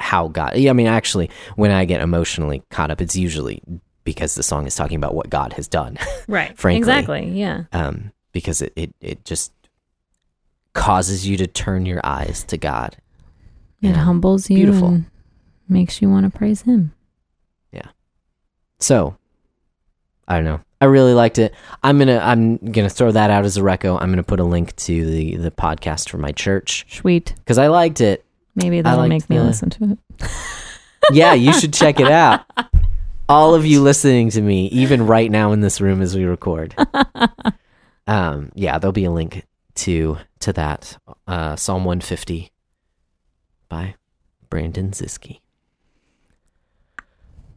how 0.00 0.28
God. 0.28 0.56
Yeah, 0.56 0.70
I 0.70 0.72
mean, 0.72 0.86
actually, 0.88 1.30
when 1.56 1.70
I 1.70 1.84
get 1.84 2.00
emotionally 2.00 2.62
caught 2.70 2.90
up, 2.90 3.00
it's 3.00 3.14
usually 3.14 3.62
because 4.02 4.34
the 4.34 4.42
song 4.42 4.66
is 4.66 4.74
talking 4.74 4.96
about 4.96 5.14
what 5.14 5.30
God 5.30 5.52
has 5.54 5.68
done. 5.68 5.96
Right. 6.26 6.56
Frankly. 6.56 6.78
Exactly. 6.78 7.28
Yeah. 7.30 7.64
um, 7.72 8.12
because 8.32 8.62
it, 8.62 8.72
it 8.76 8.94
it 9.00 9.24
just 9.24 9.52
causes 10.74 11.26
you 11.26 11.36
to 11.36 11.46
turn 11.46 11.84
your 11.86 12.00
eyes 12.04 12.44
to 12.44 12.56
God. 12.56 12.96
It 13.82 13.88
Yeah. 13.88 13.92
humbles 13.94 14.48
you 14.48 14.56
Beautiful. 14.56 14.88
and 14.88 15.06
makes 15.68 16.00
you 16.00 16.08
want 16.08 16.30
to 16.32 16.36
praise 16.38 16.62
him. 16.62 16.92
Yeah. 17.72 17.88
So, 18.78 19.16
I 20.28 20.36
don't 20.36 20.44
know. 20.44 20.60
I 20.80 20.84
really 20.86 21.12
liked 21.14 21.38
it. 21.38 21.52
I'm 21.82 21.98
gonna 21.98 22.18
I'm 22.22 22.56
gonna 22.56 22.88
throw 22.88 23.10
that 23.12 23.30
out 23.30 23.44
as 23.44 23.56
a 23.56 23.60
reco. 23.60 24.00
I'm 24.00 24.10
gonna 24.10 24.22
put 24.22 24.40
a 24.40 24.44
link 24.44 24.74
to 24.76 25.04
the 25.06 25.36
the 25.36 25.50
podcast 25.50 26.08
for 26.08 26.16
my 26.18 26.32
church 26.32 26.86
Sweet. 26.88 27.34
because 27.38 27.58
I 27.58 27.66
liked 27.66 28.00
it. 28.00 28.24
Maybe 28.54 28.80
that'll 28.80 29.08
make 29.08 29.28
me 29.30 29.40
listen 29.40 29.70
to 29.70 29.92
it. 29.92 30.30
Yeah, 31.12 31.32
you 31.32 31.52
should 31.54 31.72
check 31.72 31.98
it 31.98 32.08
out. 32.10 32.44
All 33.28 33.54
of 33.54 33.66
you 33.66 33.82
listening 33.82 34.30
to 34.30 34.40
me, 34.40 34.66
even 34.66 35.06
right 35.06 35.28
now 35.28 35.50
in 35.50 35.60
this 35.60 35.80
room 35.80 36.02
as 36.02 36.14
we 36.14 36.24
record. 36.24 36.76
Um, 38.10 38.50
yeah, 38.56 38.78
there'll 38.78 38.92
be 38.92 39.04
a 39.04 39.10
link 39.10 39.46
to 39.76 40.18
to 40.40 40.52
that 40.54 40.98
uh, 41.28 41.54
Psalm 41.54 41.84
150 41.84 42.50
by 43.68 43.94
Brandon 44.48 44.90
Ziski. 44.90 45.38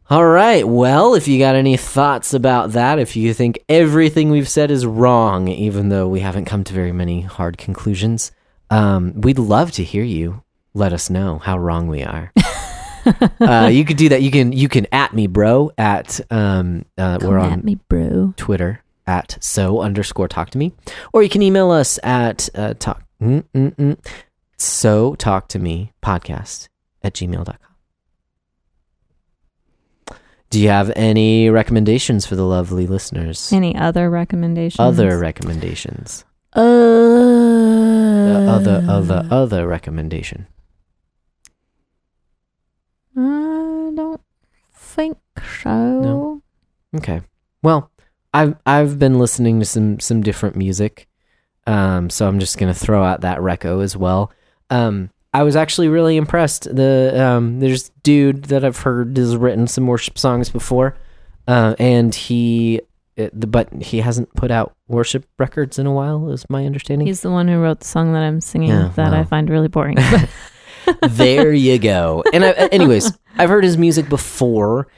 All 0.08 0.24
right. 0.24 0.68
Well, 0.68 1.14
if 1.14 1.26
you 1.26 1.40
got 1.40 1.56
any 1.56 1.76
thoughts 1.76 2.34
about 2.34 2.70
that, 2.72 3.00
if 3.00 3.16
you 3.16 3.34
think 3.34 3.58
everything 3.68 4.30
we've 4.30 4.48
said 4.48 4.70
is 4.70 4.86
wrong, 4.86 5.48
even 5.48 5.88
though 5.88 6.06
we 6.06 6.20
haven't 6.20 6.44
come 6.44 6.62
to 6.62 6.72
very 6.72 6.92
many 6.92 7.22
hard 7.22 7.58
conclusions, 7.58 8.30
um, 8.70 9.20
we'd 9.22 9.40
love 9.40 9.72
to 9.72 9.82
hear 9.82 10.04
you. 10.04 10.43
Let 10.74 10.92
us 10.92 11.08
know 11.08 11.38
how 11.38 11.56
wrong 11.58 11.86
we 11.88 12.02
are. 12.02 12.32
uh, 13.40 13.70
you 13.72 13.84
could 13.84 13.96
do 13.96 14.08
that. 14.10 14.22
You 14.22 14.30
can 14.30 14.52
you 14.52 14.68
can 14.68 14.86
at 14.92 15.12
me, 15.14 15.26
bro. 15.28 15.70
At 15.78 16.20
um, 16.30 16.84
uh, 16.98 17.18
Come 17.18 17.30
we're 17.30 17.38
at 17.38 17.52
on 17.52 17.64
me, 17.64 17.76
bro. 17.88 18.34
Twitter 18.36 18.82
at 19.06 19.38
so 19.40 19.80
underscore 19.80 20.28
talk 20.28 20.50
to 20.50 20.58
me, 20.58 20.72
or 21.12 21.22
you 21.22 21.28
can 21.28 21.42
email 21.42 21.70
us 21.70 21.98
at 22.02 22.48
uh, 22.54 22.74
talk 22.74 23.04
mm, 23.22 23.44
mm, 23.54 23.74
mm, 23.76 23.96
so 24.56 25.14
talk 25.16 25.48
to 25.48 25.58
me 25.58 25.92
podcast 26.02 26.68
at 27.02 27.14
gmail.com. 27.14 27.56
Do 30.50 30.60
you 30.60 30.68
have 30.68 30.92
any 30.96 31.50
recommendations 31.50 32.26
for 32.26 32.36
the 32.36 32.44
lovely 32.44 32.86
listeners? 32.86 33.52
Any 33.52 33.76
other 33.76 34.08
recommendations? 34.08 34.78
Other 34.80 35.18
recommendations. 35.18 36.24
Uh, 36.52 36.62
The 36.62 38.46
other 38.48 38.84
other 38.88 39.26
other 39.30 39.66
recommendation. 39.66 40.46
I 43.16 43.92
don't 43.94 44.20
think 44.74 45.18
so. 45.62 46.00
No. 46.00 46.42
Okay. 46.96 47.20
Well, 47.62 47.90
I've 48.32 48.56
I've 48.66 48.98
been 48.98 49.18
listening 49.18 49.60
to 49.60 49.64
some 49.64 50.00
some 50.00 50.22
different 50.22 50.56
music, 50.56 51.08
um, 51.66 52.10
so 52.10 52.26
I'm 52.26 52.40
just 52.40 52.58
gonna 52.58 52.74
throw 52.74 53.02
out 53.02 53.22
that 53.22 53.38
reco 53.38 53.82
as 53.82 53.96
well. 53.96 54.32
Um, 54.70 55.10
I 55.32 55.42
was 55.42 55.56
actually 55.56 55.88
really 55.88 56.16
impressed. 56.16 56.64
The 56.74 57.12
um, 57.20 57.60
there's 57.60 57.88
a 57.88 57.92
dude 58.02 58.44
that 58.44 58.64
I've 58.64 58.78
heard 58.78 59.16
has 59.16 59.36
written 59.36 59.66
some 59.66 59.86
worship 59.86 60.18
songs 60.18 60.50
before, 60.50 60.96
uh, 61.46 61.74
and 61.78 62.14
he 62.14 62.80
it, 63.16 63.38
the, 63.38 63.46
but 63.46 63.72
he 63.82 64.00
hasn't 64.00 64.34
put 64.34 64.50
out 64.50 64.74
worship 64.88 65.26
records 65.38 65.78
in 65.78 65.86
a 65.86 65.92
while, 65.92 66.30
is 66.30 66.48
my 66.50 66.66
understanding. 66.66 67.06
He's 67.06 67.20
the 67.20 67.30
one 67.30 67.48
who 67.48 67.58
wrote 67.58 67.80
the 67.80 67.86
song 67.86 68.12
that 68.12 68.22
I'm 68.22 68.40
singing 68.40 68.70
Yeah, 68.70 68.90
that 68.96 69.14
I 69.14 69.24
find 69.24 69.48
really 69.48 69.68
boring. 69.68 69.96
there 71.08 71.52
you 71.52 71.78
go. 71.78 72.24
And 72.32 72.44
I, 72.44 72.50
anyways, 72.50 73.12
I've 73.36 73.48
heard 73.48 73.64
his 73.64 73.76
music 73.76 74.08
before. 74.08 74.88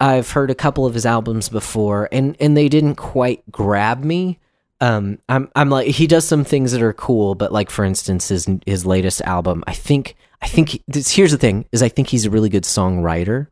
I've 0.00 0.30
heard 0.30 0.50
a 0.50 0.54
couple 0.54 0.84
of 0.84 0.94
his 0.94 1.06
albums 1.06 1.48
before, 1.48 2.08
and 2.10 2.36
and 2.40 2.56
they 2.56 2.68
didn't 2.68 2.96
quite 2.96 3.42
grab 3.50 4.02
me. 4.02 4.38
Um, 4.80 5.18
I'm 5.28 5.48
I'm 5.54 5.70
like 5.70 5.86
he 5.86 6.08
does 6.08 6.26
some 6.26 6.42
things 6.44 6.72
that 6.72 6.82
are 6.82 6.92
cool, 6.92 7.36
but 7.36 7.52
like 7.52 7.70
for 7.70 7.84
instance, 7.84 8.28
his 8.28 8.48
his 8.66 8.84
latest 8.84 9.20
album, 9.22 9.62
I 9.68 9.74
think 9.74 10.16
I 10.40 10.48
think 10.48 10.70
he, 10.70 10.82
this, 10.88 11.12
here's 11.12 11.30
the 11.30 11.38
thing 11.38 11.66
is 11.70 11.82
I 11.84 11.88
think 11.88 12.08
he's 12.08 12.24
a 12.24 12.30
really 12.30 12.48
good 12.48 12.64
songwriter, 12.64 13.46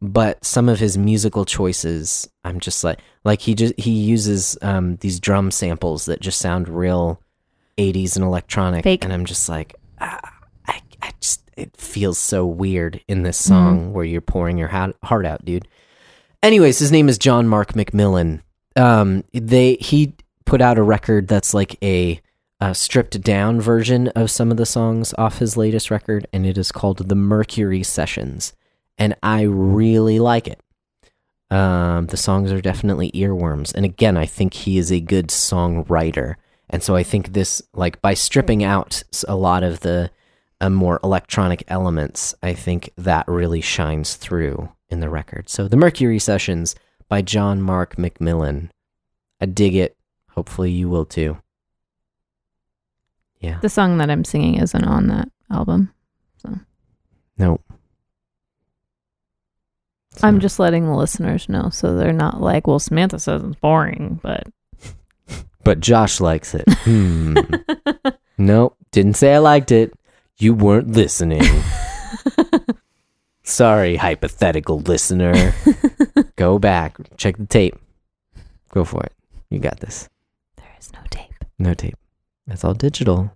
but 0.00 0.44
some 0.44 0.68
of 0.68 0.78
his 0.78 0.96
musical 0.96 1.44
choices, 1.44 2.28
I'm 2.44 2.60
just 2.60 2.84
like 2.84 3.00
like 3.24 3.40
he 3.40 3.56
just 3.56 3.74
he 3.76 3.90
uses 3.90 4.56
um 4.62 4.96
these 4.96 5.18
drum 5.18 5.50
samples 5.50 6.04
that 6.04 6.20
just 6.20 6.38
sound 6.38 6.68
real 6.68 7.20
80s 7.76 8.14
and 8.14 8.24
electronic, 8.24 8.84
Fake. 8.84 9.02
and 9.02 9.12
I'm 9.12 9.24
just 9.24 9.48
like. 9.48 9.74
Ah, 10.00 10.32
I, 11.02 11.12
just 11.20 11.42
it 11.56 11.76
feels 11.76 12.18
so 12.18 12.46
weird 12.46 13.00
in 13.08 13.24
this 13.24 13.36
song 13.36 13.92
where 13.92 14.04
you're 14.04 14.20
pouring 14.20 14.58
your 14.58 14.68
heart 14.68 15.26
out, 15.26 15.44
dude. 15.44 15.66
Anyways, 16.42 16.78
his 16.78 16.92
name 16.92 17.08
is 17.08 17.18
John 17.18 17.48
Mark 17.48 17.72
McMillan. 17.72 18.42
Um, 18.76 19.24
they 19.32 19.74
he 19.74 20.14
put 20.44 20.60
out 20.60 20.78
a 20.78 20.82
record 20.82 21.26
that's 21.26 21.52
like 21.52 21.76
a, 21.82 22.20
a 22.60 22.74
stripped 22.74 23.20
down 23.22 23.60
version 23.60 24.08
of 24.08 24.30
some 24.30 24.52
of 24.52 24.56
the 24.56 24.66
songs 24.66 25.12
off 25.18 25.38
his 25.38 25.56
latest 25.56 25.90
record, 25.90 26.28
and 26.32 26.46
it 26.46 26.56
is 26.56 26.70
called 26.70 27.08
the 27.08 27.16
Mercury 27.16 27.82
Sessions, 27.82 28.52
and 28.96 29.16
I 29.22 29.42
really 29.42 30.20
like 30.20 30.46
it. 30.46 30.60
Um, 31.50 32.06
the 32.06 32.16
songs 32.16 32.52
are 32.52 32.60
definitely 32.60 33.10
earworms, 33.12 33.74
and 33.74 33.84
again, 33.84 34.16
I 34.16 34.26
think 34.26 34.54
he 34.54 34.78
is 34.78 34.92
a 34.92 35.00
good 35.00 35.28
songwriter, 35.28 36.36
and 36.70 36.84
so 36.84 36.94
I 36.94 37.02
think 37.02 37.32
this, 37.32 37.62
like, 37.74 38.00
by 38.00 38.14
stripping 38.14 38.62
out 38.62 39.02
a 39.26 39.34
lot 39.34 39.64
of 39.64 39.80
the 39.80 40.10
more 40.68 40.98
electronic 41.04 41.64
elements, 41.68 42.34
I 42.42 42.54
think 42.54 42.90
that 42.96 43.28
really 43.28 43.60
shines 43.60 44.16
through 44.16 44.70
in 44.88 45.00
the 45.00 45.08
record. 45.08 45.48
So, 45.48 45.68
the 45.68 45.76
Mercury 45.76 46.18
Sessions 46.18 46.74
by 47.08 47.22
John 47.22 47.62
Mark 47.62 47.96
McMillan. 47.96 48.70
I 49.40 49.46
dig 49.46 49.74
it. 49.76 49.96
Hopefully, 50.30 50.70
you 50.70 50.88
will 50.88 51.04
too. 51.04 51.38
Yeah. 53.40 53.60
the 53.62 53.68
song 53.68 53.98
that 53.98 54.10
I'm 54.10 54.24
singing 54.24 54.56
isn't 54.56 54.84
on 54.84 55.06
that 55.08 55.30
album. 55.50 55.92
No. 57.38 57.60
I'm 60.22 60.40
just 60.40 60.58
letting 60.58 60.86
the 60.86 60.96
listeners 60.96 61.48
know 61.48 61.70
so 61.70 61.94
they're 61.94 62.12
not 62.12 62.40
like, 62.40 62.66
well, 62.66 62.80
Samantha 62.80 63.20
says 63.20 63.44
it's 63.44 63.54
boring, 63.56 64.18
but 64.22 64.48
But 65.64 65.80
Josh 65.80 66.20
likes 66.20 66.54
it. 66.54 66.68
Hmm. 66.68 67.36
nope. 68.38 68.76
Didn't 68.90 69.14
say 69.14 69.34
I 69.34 69.38
liked 69.38 69.70
it. 69.70 69.92
You 70.38 70.54
weren't 70.54 70.92
listening. 70.92 71.42
Sorry, 73.42 73.96
hypothetical 73.96 74.80
listener. 74.80 75.52
Go 76.36 76.58
back. 76.58 76.96
Check 77.16 77.36
the 77.38 77.46
tape. 77.46 77.76
Go 78.70 78.84
for 78.84 79.02
it. 79.02 79.12
You 79.50 79.58
got 79.58 79.80
this. 79.80 80.08
there 80.56 80.66
is 80.78 80.92
no 80.92 81.00
tape. 81.10 81.44
No 81.58 81.74
tape. 81.74 81.96
It's 82.46 82.62
all 82.64 82.74
digital. 82.74 83.32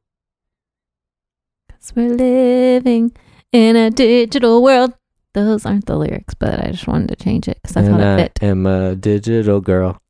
Because 1.66 1.92
we're 1.96 2.10
living 2.14 3.12
in 3.50 3.74
a 3.76 3.90
digital 3.90 4.62
world. 4.62 4.92
Those 5.32 5.64
aren't 5.64 5.86
the 5.86 5.96
lyrics, 5.96 6.34
but 6.34 6.60
I 6.60 6.70
just 6.72 6.86
wanted 6.86 7.08
to 7.08 7.16
change 7.16 7.48
it 7.48 7.58
because 7.62 7.76
I 7.78 7.82
thought 7.82 8.00
it 8.00 8.18
fit. 8.22 8.38
I 8.42 8.46
am 8.46 8.66
a 8.66 8.94
digital 8.94 9.60
girl. 9.60 10.00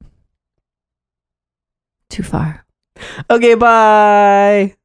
too 2.10 2.24
far. 2.24 2.66
Okay, 3.30 3.54
bye. 3.54 4.74
Bye. 4.74 4.76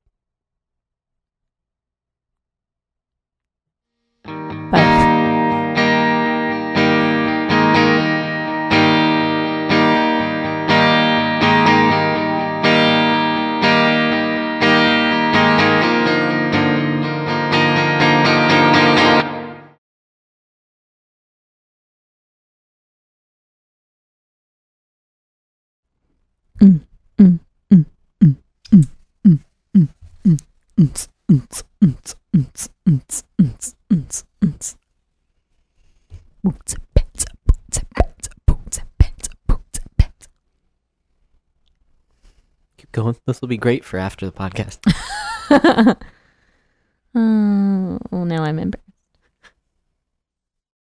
Keep 42.78 42.92
going. 42.92 43.16
This 43.26 43.42
will 43.42 43.48
be 43.48 43.58
great 43.58 43.84
for 43.84 43.98
after 43.98 44.28
the 44.28 44.32
podcast. 44.32 44.78
oh, 47.16 48.00
well, 48.12 48.26
now 48.26 48.44
I'm 48.44 48.60
embarrassed. 48.60 48.87